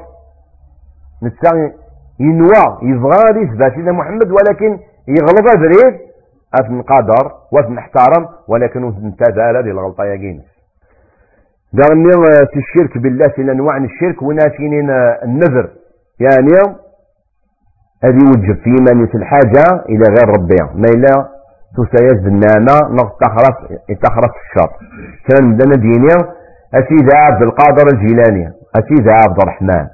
نتسا 1.22 1.72
ينوى 2.20 2.78
يبغى 2.82 3.42
يثبت 3.42 3.74
سيدنا 3.74 3.92
محمد 3.92 4.30
ولكن 4.30 4.78
يغلظ 5.08 5.56
بريد 5.56 6.13
أثن 6.60 6.82
قدر 6.82 7.32
وأثن 7.52 7.78
احترم 7.78 8.28
ولكن 8.48 8.88
نتابع 8.88 9.50
هذه 9.50 9.70
الغلطة 9.70 10.04
يقين 10.04 10.42
دعني 11.72 12.10
في 12.52 12.58
الشرك 12.58 12.98
بالله 12.98 13.24
في 13.36 13.42
أنواع 13.42 13.76
الشرك 13.76 14.22
وناسين 14.22 14.90
النذر. 15.24 15.70
يعني 16.20 16.76
هذه 18.04 18.24
وجب 18.28 18.56
في 18.64 18.70
من 18.70 19.08
الحاجة 19.14 19.84
إلى 19.88 20.04
غير 20.08 20.28
ربي. 20.38 20.56
ما 20.74 20.88
إلا 20.94 21.28
تسايز 21.76 22.22
بالنعمة 22.24 22.76
نغ 22.90 23.08
تخرف 23.20 23.56
تخرف 24.02 24.32
الشر. 24.44 24.70
كان 25.28 25.56
دنا 25.56 25.74
دينيا 25.74 26.34
أسيد 26.74 27.08
عبد 27.14 27.42
القادر 27.42 27.86
الجيلاني. 27.94 28.52
أسيد 28.76 29.08
عبد 29.08 29.38
الرحمن. 29.42 29.86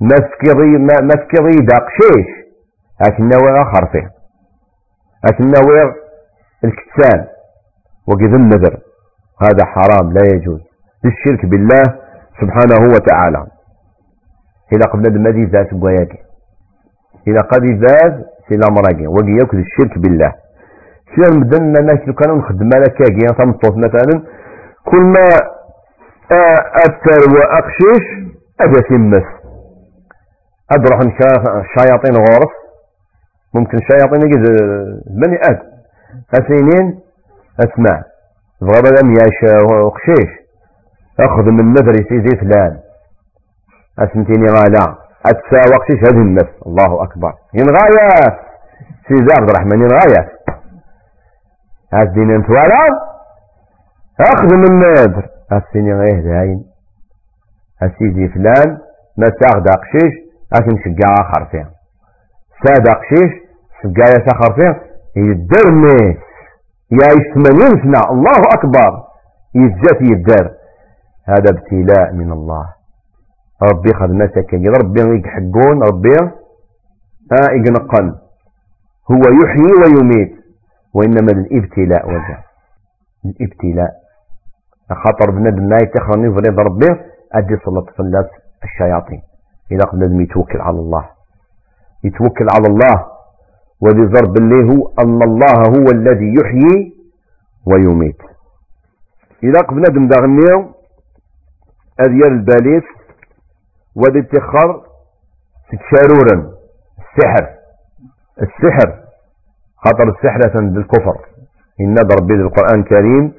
مسكري 0.00 0.78
مسكري 1.02 1.66
داقشيش. 1.66 2.30
لكن 3.06 3.24
وير 3.24 3.62
آخر 3.62 3.86
فيه. 3.92 4.15
وير 5.68 5.94
الكتسان 6.64 7.26
وقذ 8.08 8.32
النذر. 8.34 8.78
هذا 9.42 9.64
حرام 9.64 10.12
لا 10.12 10.22
يجوز. 10.34 10.60
الشرك 11.04 11.46
بالله 11.46 11.82
سبحانه 12.40 12.82
وتعالى. 12.94 13.46
إلى 14.72 14.84
قبل 14.92 15.06
المدي 15.06 15.44
ذات 15.44 15.70
قوياكي 15.70 16.18
إلى 17.28 17.38
قد 17.38 17.64
ذات 17.64 18.14
سلا 18.48 18.68
مراقي 18.70 19.06
وقياك 19.06 19.54
الشرك 19.54 19.98
بالله. 19.98 20.32
سير 21.14 21.38
مدن 21.40 21.76
الناس 21.76 22.00
لو 22.06 22.14
كانوا 22.14 22.36
نخدم 22.38 22.70
على 22.74 22.84
كاكي 22.98 23.26
تمطوط 23.38 23.76
مثلا 23.76 24.22
كل 24.84 25.02
ما 25.02 25.26
أثر 26.86 27.20
وأقشيش 27.34 28.06
أجا 28.60 28.80
تمس 28.88 29.28
أدرح 30.72 30.98
الشياطين 31.00 32.14
غورف 32.16 32.52
ممكن 33.54 33.78
الشياطين 33.78 34.42
بني 35.06 35.38
أد 35.50 35.58
أسينين 36.34 37.00
أسمع. 37.60 38.02
بغض 38.60 38.86
لم 38.86 39.14
يعيش 39.14 39.62
وقشيش 39.72 40.30
أخذ 41.20 41.42
من 41.42 41.72
نذري 41.72 42.08
سيدي 42.08 42.36
فلان. 42.36 42.78
أسمتيني 43.98 44.46
غالا. 44.46 44.96
أتسا 45.26 45.74
وقشيش 45.74 46.00
هذه 46.08 46.22
النفس. 46.22 46.52
الله 46.66 47.02
أكبر. 47.02 47.32
ينغايات 47.54 48.38
سيدي 49.08 49.32
عبد 49.38 49.50
الرحمن 49.50 49.80
ينغايات 49.82 50.32
أسدين 51.94 52.30
أنت 52.30 52.50
ولا؟ 52.50 52.86
أخذ 54.20 54.54
من 54.54 54.70
النذر 54.70 55.28
أسيني 55.52 55.94
غيه 55.94 56.20
داين. 56.20 56.64
أسيدي 57.82 58.28
فلان. 58.28 58.78
ما 59.18 59.26
تاخد 59.40 59.68
أقشيش 59.68 60.14
أكن 60.52 60.76
شقا 60.76 61.14
آخر 61.20 61.44
فيه 61.50 61.75
ساد 62.64 62.88
أقشيش 62.88 63.32
شقا 63.82 64.04
آخر 64.32 64.54
فيه 64.54 64.82
يدرني 65.16 66.18
يعيش 66.90 67.24
ثمانين 67.34 67.82
سنة 67.82 68.00
الله 68.10 68.40
أكبر 68.56 69.02
يتجات 69.54 70.02
يدار. 70.02 70.50
هذا 71.28 71.50
ابتلاء 71.50 72.12
من 72.12 72.32
الله. 72.32 72.66
ربي 73.62 73.90
خدمتك 73.94 74.54
ربي 74.54 75.00
يحقون 75.00 75.82
ربي 75.82 76.16
آه 77.32 77.50
يقنقن 77.52 78.14
هو 79.10 79.22
يحيي 79.42 79.72
ويميت. 79.82 80.32
وإنما 80.94 81.32
الابتلاء 81.32 82.08
وجه. 82.08 82.38
الابتلاء. 83.24 83.90
خاطر 85.04 85.30
بنادم 85.30 85.68
ما 85.68 85.76
يتخرن 85.82 86.30
يفرض 86.30 86.60
ربي 86.60 86.86
أدي 87.32 87.56
صلاة 87.64 87.86
فلات 87.98 88.30
الشياطين. 88.64 89.22
إذا 89.72 89.84
قبل 89.84 90.20
يتوكل 90.22 90.60
على 90.60 90.78
الله. 90.78 91.15
يتوكل 92.04 92.46
على 92.54 92.66
الله 92.66 93.06
وبضرب 93.80 94.38
اللي 94.40 94.72
هو 94.72 94.92
أن 95.04 95.22
الله 95.22 95.56
هو 95.76 95.86
الذي 95.94 96.34
يحيي 96.40 96.94
ويميت. 97.66 98.20
إذا 99.42 99.60
قبل 99.60 99.82
بنادم 99.82 100.08
داغنيو 100.08 100.74
أديال 102.00 102.32
الباليس 102.32 102.84
ودي 103.96 104.22
تخر 104.22 104.82
تكشارورا 105.70 106.52
السحر 106.98 107.48
السحر 108.42 108.88
خطر 109.76 110.08
السحر 110.08 110.64
بالكفر. 110.64 111.16
إن 111.80 111.94
ضرب 111.94 112.30
القرآن 112.30 112.80
الكريم 112.80 113.32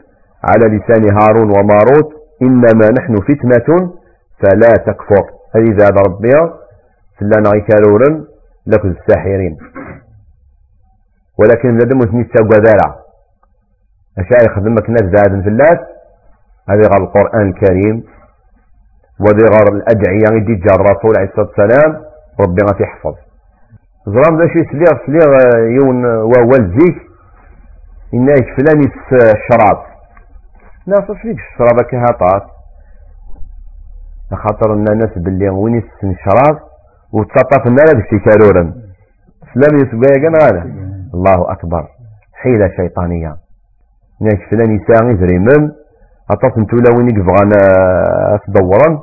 على 0.44 0.78
لسان 0.78 1.04
هارون 1.22 1.50
وماروت 1.50 2.14
إنما 2.42 2.90
نحن 3.00 3.16
فتنة 3.16 3.94
فلا 4.40 4.74
تكفر. 4.86 5.38
هذه 5.56 5.90
ربي 6.08 6.32
فلان 7.20 7.44
غيكالورا 7.54 8.26
لكن 8.68 8.90
الساحرين. 8.90 9.58
ولكن 11.40 11.78
لدى 11.78 11.96
مسني 11.96 12.24
تسوى 12.24 12.58
ذارع 12.66 13.00
أشياء 14.20 14.52
يخدمك 14.52 14.90
ناس 14.90 15.04
زاد 15.04 15.42
في 15.44 15.50
الناس. 15.50 15.80
هذه 16.70 16.82
غير 16.92 17.04
القرآن 17.04 17.50
الكريم 17.50 18.04
وذي 19.20 19.46
غير 19.56 19.68
الأدعية 19.76 20.38
يدي 20.38 20.56
جار 20.56 20.80
الرسول 20.82 21.14
عليه 21.18 21.30
الصلاة 21.30 21.48
والسلام 21.48 21.92
ربي 22.42 22.62
غادي 22.68 22.84
يحفظ. 22.84 23.16
زرام 24.08 24.42
ذا 24.42 24.48
شي 24.48 24.60
سليغ 24.72 25.06
سليغ 25.06 25.30
يون 25.66 26.06
ووال 26.06 26.78
زيك 26.80 26.98
إنا 28.14 28.34
فلان 28.36 28.80
الشراب 29.14 29.84
لا 30.88 30.96
صوش 31.08 31.22
فيك 31.22 31.38
الشراب 31.38 31.82
كهاطات 31.92 32.44
خاطر 34.34 34.74
الناس 34.74 35.18
باللي 35.18 35.50
وين 35.50 35.76
يسن 35.76 36.16
شراب 36.26 36.60
وتسطف 37.14 37.68
النار 37.68 37.86
بشي 37.96 38.20
كارورا 38.20 38.74
سلام 39.54 39.76
يسبقى 39.76 40.20
كان 40.22 40.36
الله 41.14 41.52
أكبر. 41.52 41.88
حيلة 42.34 42.70
شيطانية. 42.78 43.36
ناش 44.22 44.40
فلان 44.52 44.80
يساغي 44.80 45.18
زريمم 45.18 45.72
أطاس 46.32 46.58
نتولا 46.58 46.98
وين 46.98 47.08
يقفغانا 47.10 47.62
تدورن 48.48 49.00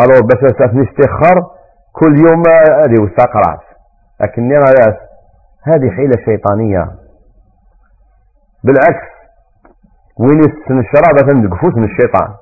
ألو 0.00 0.26
باش 0.26 0.44
أساس 0.44 0.74
نستخر 0.74 1.46
كل 1.92 2.18
يوم 2.18 2.42
هذه 2.82 3.02
وساق 3.02 3.36
رأس. 3.36 3.64
لكن 4.20 4.52
رأس. 4.52 4.96
هذه 5.62 5.90
حيلة 5.90 6.16
شيطانية. 6.24 6.90
بالعكس. 8.64 9.10
وين 10.18 10.38
يسن 10.38 10.78
الشراب 10.78 11.28
تنقفوت 11.28 11.76
من 11.76 11.84
الشيطان. 11.84 12.34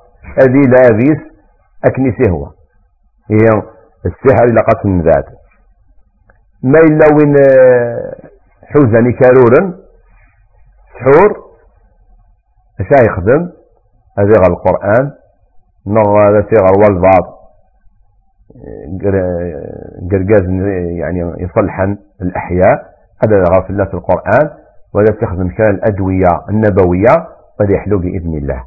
هذه 0.43 0.61
لا 0.61 0.97
بيس 0.97 1.18
أكنسي 1.85 2.31
هو. 2.31 2.47
هي 3.31 3.62
السحر 4.09 4.45
إلى 4.45 4.61
قسم 4.61 5.01
ذات 5.01 5.27
ما 6.63 6.79
إلا 6.81 7.07
وين 7.17 7.35
حوزني 8.63 9.13
كارورا 9.13 9.79
سحور 10.95 11.49
اش 12.81 13.05
يخدم. 13.07 13.51
هذا 14.19 14.27
غير 14.27 14.51
القرآن. 14.51 15.13
نغ 15.87 16.29
هذا 16.29 16.41
غير 16.41 16.73
والبعض 16.79 17.39
قرقاز 20.11 20.43
يعني 21.01 21.35
يصلحن 21.39 21.99
الأحياء. 22.23 22.77
هذا 23.25 23.37
غير 23.37 23.63
في 23.63 23.71
الله 23.71 23.85
في 23.85 23.95
القرآن. 23.95 24.51
ولا 24.95 25.13
تخدم 25.21 25.49
كان 25.49 25.75
الأدوية 25.75 26.29
النبوية 26.49 27.15
قد 27.61 27.71
يحلو 27.71 27.99
بإذن 27.99 28.35
الله. 28.39 28.65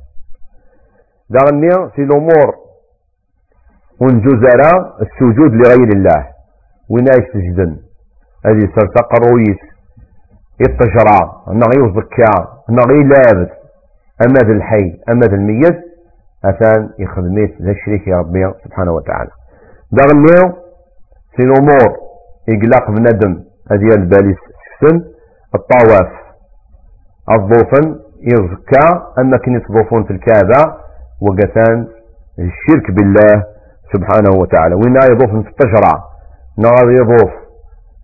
دعني 1.29 1.89
في 1.95 2.01
الأمور 2.01 2.60
ونجزر 4.01 4.61
السجود 5.01 5.51
لغير 5.53 5.89
الله. 5.95 6.27
وين 6.89 7.05
تجدن 7.05 7.77
هذه 8.45 8.69
سرتقر 8.75 9.31
رويس 9.31 9.61
الطجرة 10.69 11.43
نغي 11.47 11.81
وزكا 11.81 12.33
نغي 12.69 13.03
لابد. 13.03 13.49
أماد 14.25 14.49
الحي 14.49 14.99
أماد 15.09 15.33
الميت 15.33 15.79
أثان 16.45 16.89
يخدميت 16.99 17.61
ذا 17.61 17.71
الشريك 17.71 18.07
يا 18.07 18.17
ربي 18.17 18.53
سبحانه 18.63 18.91
وتعالى. 18.91 19.29
دغنيو 19.91 20.53
في 21.35 21.43
الأمور 21.43 21.97
إقلاق 22.49 22.91
بندم 22.91 23.43
هذه 23.71 23.95
الباليس 23.95 24.37
سن 24.81 25.03
الطواف. 25.55 26.11
الضوفن 27.31 27.99
يزكى 28.21 28.87
أما 29.19 29.37
كن 29.37 29.55
يتضوفون 29.55 30.03
في 30.03 30.11
الكعبة 30.11 30.75
وقتان 31.21 31.87
الشرك 32.39 32.91
بالله 32.91 33.43
سبحانه 33.93 34.39
وتعالى. 34.39 34.75
وين 34.75 34.95
يضوف 34.95 35.43
في 35.43 35.49
الطجرة 35.49 36.03
نغ 36.59 36.91
يضوف. 36.91 37.31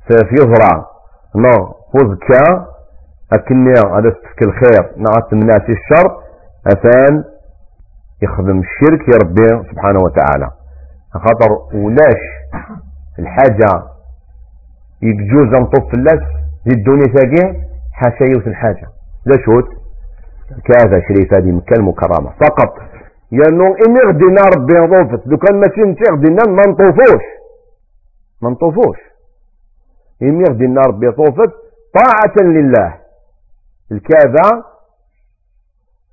في 0.08 0.34
يزرع. 0.34 0.86
نغ 1.36 1.72
وزكى 1.96 2.66
أكني 3.34 3.74
غادي 3.86 4.10
تفك 4.10 4.42
الخير. 4.48 4.94
نغا 4.98 5.30
تمناسي 5.32 5.72
الشر. 5.72 6.18
أثان 6.68 7.24
يخدم 8.22 8.60
الشرك 8.60 9.02
يربي 9.16 9.70
سبحانه 9.72 10.00
وتعالى. 10.00 10.52
خاطر 11.14 11.52
ولاش 11.74 12.24
الحاجة. 13.20 13.84
يجوز 15.02 15.48
نطوف 15.48 15.92
فلاس 15.96 16.24
في 16.64 16.74
الدنيا 16.76 17.06
تاقي 17.16 17.68
حاشا 17.94 18.24
يوث 18.24 18.48
الحاجة. 18.48 18.88
لا 19.26 19.38
شوت. 19.46 19.68
كذا 20.66 21.00
شريف 21.08 21.34
هذه 21.34 21.52
مكة 21.52 21.74
المكرمة. 21.80 22.30
فقط. 22.30 22.74
لأنه 23.32 23.66
إني 23.66 24.00
غدينا 24.08 24.42
ربي 24.56 24.74
نطوفت 24.74 25.28
لو 25.28 25.38
كان 25.38 25.60
ماشي 25.60 25.82
نتي 25.82 26.04
غدينا 26.12 26.44
ما 26.48 26.62
نطوفوش. 26.68 27.24
ما 28.42 28.50
نطوفوش. 28.50 28.98
إني 30.22 30.44
غدينا 30.50 30.82
ربي 30.82 31.12
طوفت 31.12 31.54
طاعة 31.94 32.46
لله. 32.48 32.94
الكعبة 33.92 34.64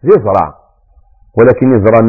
يزرع 0.05 0.55
ولكن 1.39 1.77
يزرع 1.77 2.01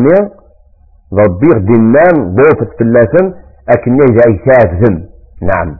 ربي 1.13 1.47
غدي 1.55 1.73
النان 1.73 2.35
ضوفت 2.35 2.79
فلاسا 2.79 3.33
أكن 3.69 3.97
جاي 3.97 4.41
ذم 4.81 5.09
نعم. 5.41 5.77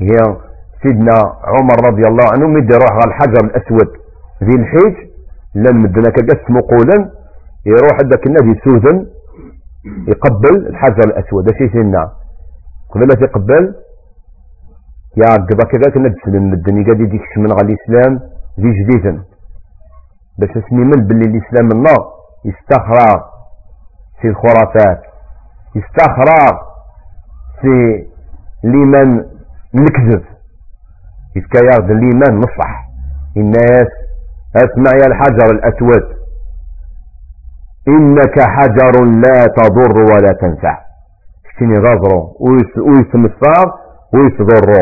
هي 0.00 0.36
سيدنا 0.82 1.16
عمر 1.44 1.86
رضي 1.86 2.02
الله 2.08 2.24
عنه 2.32 2.46
مدي 2.46 2.74
يروح 2.74 2.92
على 2.92 3.04
الحجر 3.08 3.44
الأسود. 3.44 3.88
ذي 4.44 4.54
الحيج. 4.54 5.06
لن 5.54 5.76
مدنا 5.76 6.10
كقس 6.10 6.50
مقولا 6.50 7.10
يروح 7.66 7.98
عندك 8.02 8.26
النادي 8.26 8.60
سوزن 8.64 9.06
يقبل 10.08 10.66
الحجر 10.66 11.04
الأسود. 11.06 11.48
إيش 11.52 11.72
سيدنا 11.72 12.12
قبل 12.90 13.22
يقبل 13.22 13.74
يا 15.16 15.34
قبا 15.34 15.64
كذا 15.64 15.94
كنا 15.94 16.08
تسلم 16.08 16.50
مدني 16.50 16.84
قد 16.84 17.00
يديك 17.00 17.38
من 17.38 17.52
على 17.52 17.72
الإسلام 17.72 18.20
ذي 18.60 18.70
جديدا. 18.82 19.24
بس 20.38 20.50
اسمي 20.50 20.84
من 20.84 21.06
باللي 21.06 21.24
الإسلام 21.30 21.68
النار 21.74 22.12
يستخرى 22.44 23.24
في 24.20 24.28
الخرافات. 24.28 25.02
يستخرج 25.76 26.58
في 27.60 28.06
لمن 28.64 29.24
نكذب 29.74 30.24
يتكيرد 31.36 31.90
لمن 31.90 32.38
نصح 32.38 32.88
الناس 33.36 33.90
أسمع 34.56 34.90
يا 35.00 35.06
الحجر 35.06 35.50
الأسود. 35.54 36.15
إنك 37.88 38.42
حجر 38.42 39.04
لا 39.04 39.46
تضر 39.56 39.98
ولا 39.98 40.32
تنفع. 40.40 40.78
شتني 41.50 41.74
غزرو 41.74 42.36
ويسم 42.40 43.24
الصار 43.24 43.74
ويسضر 44.14 44.72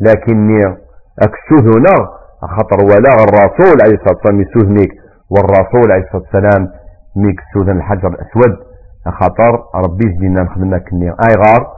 لكني 0.00 0.60
أكسوه 1.22 1.76
هنا 1.76 2.08
خطر 2.56 2.84
ولا 2.84 3.12
الرسول 3.24 3.76
عليه 3.84 3.94
الصلاة 3.94 4.16
والسلام 4.16 4.40
يسوه 4.40 4.86
والرسول 5.30 5.92
عليه 5.92 6.04
الصلاة 6.04 6.22
والسلام 6.22 6.68
ميك 7.16 7.40
الحجر 7.56 8.08
الأسود. 8.08 8.58
خطر 9.06 9.64
ربي 9.74 10.08
جدينا 10.16 10.42
نخدم 10.42 10.78
كني 10.78 11.08
أي 11.10 11.34
غار 11.36 11.72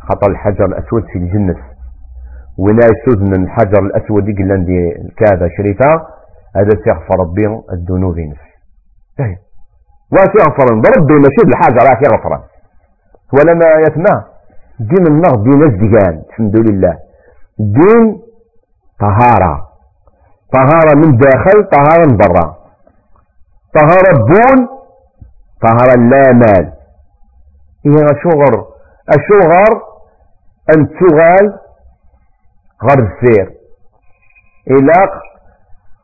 خطر 0.00 0.30
الحجر 0.30 0.64
الأسود 0.64 1.04
في 1.12 1.18
الجنة. 1.18 1.56
ولا 2.58 2.86
يسودن 2.92 3.42
الحجر 3.42 3.82
الأسود 3.82 4.28
يقول 4.28 4.52
عندي 4.52 4.96
الكعبة 4.96 5.48
شريفة. 5.56 5.90
هذا 6.56 6.70
سيغفر 6.84 7.20
ربي 7.20 7.62
الذنوب 7.72 8.16
نفسي 10.12 10.38
إيه. 10.38 10.42
وسيغفر 10.42 10.66
ربي 10.98 11.14
ماشي 11.14 11.42
بالحجر 11.44 11.90
راح 11.90 12.00
يغفر 12.06 12.42
ولا 13.32 13.54
ما 13.54 13.80
يتما 13.86 14.24
دين 14.80 15.06
النغ 15.06 15.34
دين 15.42 15.62
الزجان 15.62 16.22
الحمد 16.28 16.56
لله. 16.56 16.98
دين 17.58 18.22
طهارة. 19.00 19.68
طهارة 20.52 20.96
من 20.96 21.16
داخل 21.16 21.68
طهارة 21.72 22.10
من 22.10 22.16
برا. 22.16 22.56
طهارة 23.74 24.18
بون 24.18 24.68
طهر 25.62 25.98
لا 25.98 26.32
مال. 26.32 26.72
هي 27.86 28.06
شغر 28.22 28.66
الشغر 29.08 29.82
أن 30.76 30.88
تغال 30.88 31.58
غرب 32.82 33.08
السير. 33.12 33.52
إلاق 34.70 35.22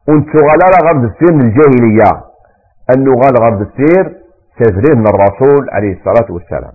أن 0.09 0.27
تغال 0.27 0.61
غرب 0.85 1.05
السير 1.05 1.35
من 1.35 1.41
الجاهلية. 1.41 2.28
أنه 2.95 3.11
غال 3.23 3.35
غرب 3.45 3.61
السير 3.63 4.05
تفريد 4.61 4.97
من 4.97 5.07
الرسول 5.07 5.71
عليه 5.71 5.93
الصلاة 5.99 6.33
والسلام. 6.33 6.73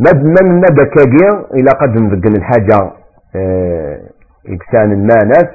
مد 0.00 0.24
من 0.24 0.56
ندى 0.56 0.84
كاقيا 0.84 1.46
إلى 1.54 1.70
قد 1.80 2.00
نذقن 2.00 2.36
الحاجة 2.36 2.92
آه 3.36 4.00
إكسان 4.48 4.92
المانس 4.92 5.48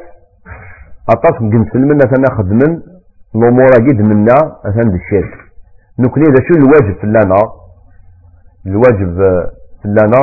أطاس 1.10 1.42
المنة 1.76 2.12
ناخذ 2.30 2.44
من 2.46 2.82
الأمور 3.36 3.70
جد 3.80 4.02
منا 4.02 4.36
أثنى 4.66 4.96
الشرك 4.96 5.34
نكني 6.00 6.24
ذا 6.24 6.44
شو 6.48 6.54
الواجب 6.60 7.00
في 7.02 7.08
لنا 7.08 7.42
الواجب 8.68 9.16
في 9.82 9.88
لنا 9.88 10.22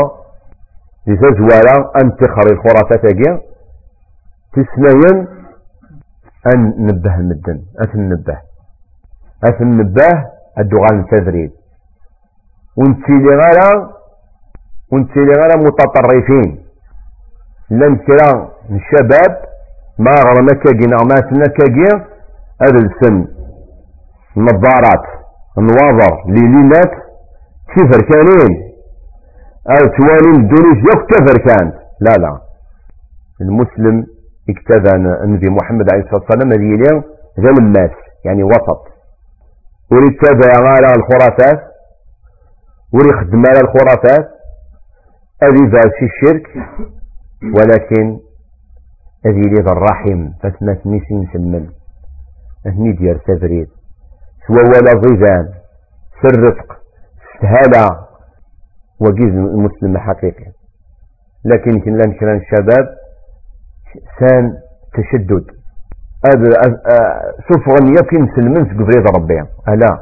لتزوارا 1.07 1.91
أن 2.03 2.17
تخري 2.17 2.53
الخرافات 2.53 3.05
أجي 3.05 3.39
تسنين 4.53 5.27
أن 6.55 6.75
نبه 6.87 7.15
المدن 7.15 7.63
أثن 7.79 8.09
نبه. 8.09 8.39
أثن 9.45 9.67
نبه 9.67 10.25
الدغال 10.59 11.01
التدريب. 11.01 11.51
ونتيلي 12.77 13.29
غالا 13.29 13.91
ونتيلي 14.93 15.33
غالا 15.33 15.57
متطرفين. 15.57 16.67
لن 17.71 18.05
ترى 18.07 18.51
الشباب 18.71 19.33
ما 19.99 20.11
غرنا 20.27 20.63
كاقي 20.65 20.87
نغمات 20.87 21.33
كاقي 21.47 22.07
هذا 22.63 22.79
السن. 22.87 23.29
النظارات 24.37 25.07
النواظر 25.59 26.25
ليلينات 26.27 26.93
كفر 27.77 28.01
كانين. 28.11 28.67
أو 29.71 29.85
توالين 29.97 30.41
الدنيا 30.41 30.75
يوك 30.77 31.11
كفر 31.11 31.39
كانت. 31.47 31.75
لا 32.01 32.15
لا. 32.23 32.41
المسلم 33.41 34.07
اكتفى 34.51 34.97
النبي 35.25 35.51
محمد 35.51 35.93
عليه 35.93 36.03
الصلاة 36.03 36.21
والسلام 36.21 36.53
هذه 36.53 37.05
ذا 37.41 37.91
يعني 38.25 38.43
وسط. 38.43 38.96
وريد 39.93 40.19
تابع 40.23 40.69
على 40.69 40.87
الخرافات 40.97 41.61
وريد 42.93 43.13
خدم 43.21 43.43
على 43.49 43.61
الخرافات. 43.61 44.37
هذه 45.43 45.71
في 45.99 46.05
الشرك 46.05 46.47
ولكن 47.43 48.19
هذه 49.27 49.41
لي 49.41 49.61
الرحم 49.61 50.31
فاسمات 50.43 50.87
نسين 50.87 51.29
سمن 51.33 51.69
هني 52.67 52.93
ديال 52.93 53.21
تبريد 53.23 53.69
سوى 54.47 54.63
ولا 54.63 55.01
ضيزان 55.01 55.53
في 56.21 56.27
الرفق 56.35 56.79
استهالة 57.35 58.07
وجيز 59.01 59.35
المسلم 59.35 59.99
حقيقي 59.99 60.53
لكن 61.45 61.81
كنا 61.81 62.19
كان 62.21 62.37
الشباب 62.37 62.87
سان 64.21 64.53
تشدد. 64.95 65.47
سفغن 67.49 67.87
يمكن 67.89 68.35
سلمنت 68.37 68.71
قبريد 68.71 69.05
ربي. 69.17 69.41
ألا. 69.69 69.93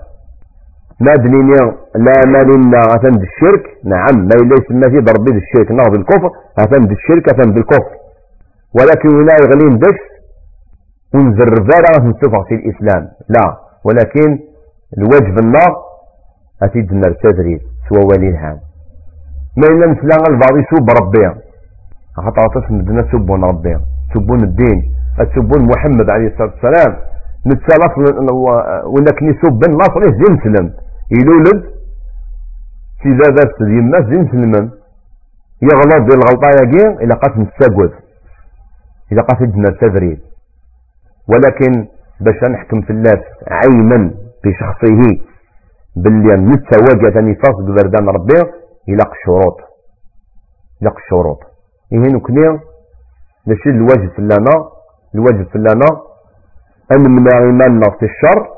ما 1.00 1.12
دنيني 1.14 1.54
لا 1.94 2.16
مالنا 2.26 2.78
أثن 2.78 3.14
بالشرك 3.20 3.64
نعم 3.84 4.16
ما 4.28 4.36
ليس 4.50 4.70
ما 4.70 4.90
في 4.90 4.98
ضربي 5.00 5.32
بالشرك 5.32 5.70
نغض 5.70 5.90
بالكفر 5.90 6.30
أثن 6.58 6.86
بالشرك 6.86 7.24
أثن 7.32 7.52
بالكفر. 7.52 7.92
ولكن 8.78 9.08
ولا 9.16 9.34
يغلين 9.42 9.78
بس 9.78 10.00
ونزر 11.14 11.54
فارغة 11.68 12.08
نتفق 12.08 12.46
في 12.48 12.54
الإسلام. 12.54 13.08
لا. 13.28 13.56
ولكن 13.84 14.38
الواجب 14.98 15.38
النار 15.44 15.72
أتيد 16.62 16.86
تدريب 17.22 17.60
سوى 17.88 18.02
ولي 18.04 18.28
الهام 18.28 18.58
ما 19.56 19.66
إلا 19.66 19.86
نسلا 19.86 20.16
البعض 20.28 20.54
يسوب 20.62 20.86
ربيا 21.00 21.34
خاطر 22.16 22.60
تسمى 22.60 22.82
بدنا 22.82 23.02
تسبون 23.02 23.44
ربيا 23.44 23.80
تسبون 24.14 24.40
الدين. 24.44 24.94
تسبون 25.18 25.62
محمد 25.72 26.10
عليه 26.10 26.26
الصلاة 26.28 26.52
والسلام. 26.54 26.96
نتسالف 27.46 27.92
ولك 28.86 29.22
نسب 29.22 29.60
النصر 29.68 30.02
زين 30.02 30.34
سلم 30.44 30.72
يلولد 31.10 31.64
في 33.02 33.08
ذا 33.08 33.34
ذات 33.34 33.60
اليمة 33.60 33.98
زين 34.10 34.28
سلم 34.32 34.70
يغلط 35.62 36.02
بالغلطة 36.08 36.48
يجي 36.62 36.86
إلى 37.04 37.14
قتل 37.14 37.40
الساقوذ 37.40 37.90
إلى 39.12 39.20
قتل 39.20 39.44
الدنيا 39.44 39.68
التدريب. 39.68 40.18
ولكن 41.28 41.86
باش 42.20 42.50
نحكم 42.50 42.80
في 42.80 42.90
الناس 42.90 43.22
عينا 43.48 44.14
بشخصه 44.44 45.20
باللي 45.96 46.36
نتواجد 46.36 47.18
نفاس 47.18 47.56
ببردان 47.60 48.08
ربي 48.08 48.50
يلاق 48.88 49.10
الشروط 49.12 49.56
يلاق 50.82 50.96
الشروط 50.96 51.38
إيه 51.92 51.98
نكني؟ 51.98 52.58
ماشي 53.46 53.68
الواجب 53.70 54.10
في 54.16 54.22
لنا 54.22 54.73
الواجب 55.14 55.46
في 55.52 55.58
لنا 55.58 55.90
أن 56.96 57.10
من 57.10 57.26
إيماننا 57.34 57.90
في 57.98 58.06
الشر 58.10 58.48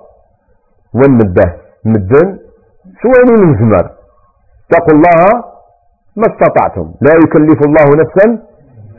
ونبه 0.94 1.52
مدن 1.84 2.38
سواني 3.02 3.34
من 3.42 3.58
زمر. 3.58 3.90
اتقوا 4.70 4.94
الله 4.96 5.44
ما 6.16 6.26
استطعتم. 6.32 6.86
لا 7.00 7.12
يكلف 7.24 7.60
الله 7.68 7.86
نفسا 8.02 8.26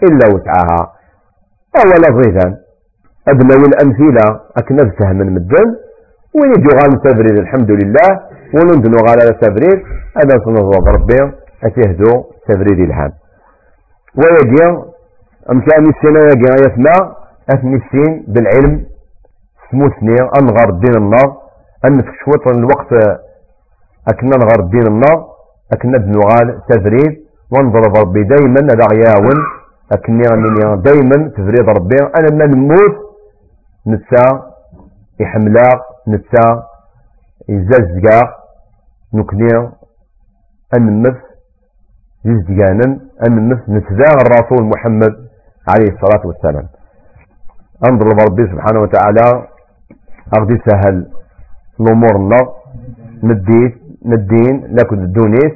إلا 0.04 0.26
وسعها. 0.34 0.82
أولا 1.80 2.10
ضيفان 2.18 2.58
أدنى 3.28 3.56
الأمثلة 3.72 4.26
أكنا 4.58 5.14
من 5.14 5.34
مدن. 5.34 5.68
وين 6.36 6.52
يجو 6.58 6.70
تبريد 7.06 7.38
الحمد 7.40 7.72
لله. 7.72 8.10
ونندنو 8.56 8.98
على 9.10 9.34
تبريد 9.42 9.80
هذا 10.18 10.36
سنظر 10.46 10.82
ربي 10.96 11.20
أتهدو 11.64 12.24
تبريد 12.48 12.80
الهام. 12.80 13.12
ويجي 14.16 14.64
أمكان 15.52 15.84
السنة 15.94 16.20
يجي 16.32 16.50
يسمع. 16.66 17.18
أثني 17.54 17.76
السين 17.76 18.26
بالعلم. 18.28 18.86
سموثني 19.72 20.16
أنغر 20.40 20.70
الدين 20.70 20.96
النار 21.04 21.38
أن 21.90 22.04
شوط 22.24 22.56
الوقت 22.56 22.92
أكنا 24.08 24.38
نغر 24.38 24.60
الدين 24.64 24.88
النار 24.88 25.28
أكنا 25.74 25.98
بنغال 25.98 26.62
تبريد 26.70 27.14
وانظر 27.52 28.00
ربي 28.02 28.24
دايما 28.24 28.62
هذا 28.72 28.86
غياون 28.94 29.38
أكني 29.92 30.22
دايما 30.88 31.30
تفريد 31.30 31.70
ربي. 31.78 31.96
أنا 32.20 32.36
ما 32.38 32.46
نموت 32.46 32.96
نسا 33.88 34.52
يحملاق 35.20 35.82
نتا 36.08 36.64
يزازقا 37.50 38.20
نكني 39.14 39.72
أنمث 40.78 41.18
يزدقانا 42.26 43.00
أنمث 43.28 43.70
نتذاغ 43.70 44.16
الرسول 44.26 44.66
محمد 44.74 45.14
عليه 45.70 45.90
الصلاة 45.94 46.28
والسلام. 46.28 46.68
أنظر 47.86 48.08
ربي 48.30 48.44
سبحانه 48.52 48.82
وتعالى 48.82 49.48
أغدي 50.40 50.58
سهل 50.68 51.08
الأمور 51.80 52.16
نديت 53.24 53.76
ندين 54.06 54.64
لكن 54.80 54.98
الدونيس 55.04 55.54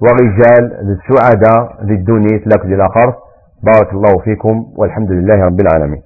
ورجال 0.00 0.64
للسعداء 0.86 1.84
للدونيس 1.84 2.42
لكن 2.46 2.72
الآخر. 2.72 3.14
بارك 3.62 3.92
الله 3.92 4.18
فيكم 4.24 4.66
والحمد 4.76 5.10
لله 5.12 5.44
رب 5.44 5.60
العالمين. 5.60 6.02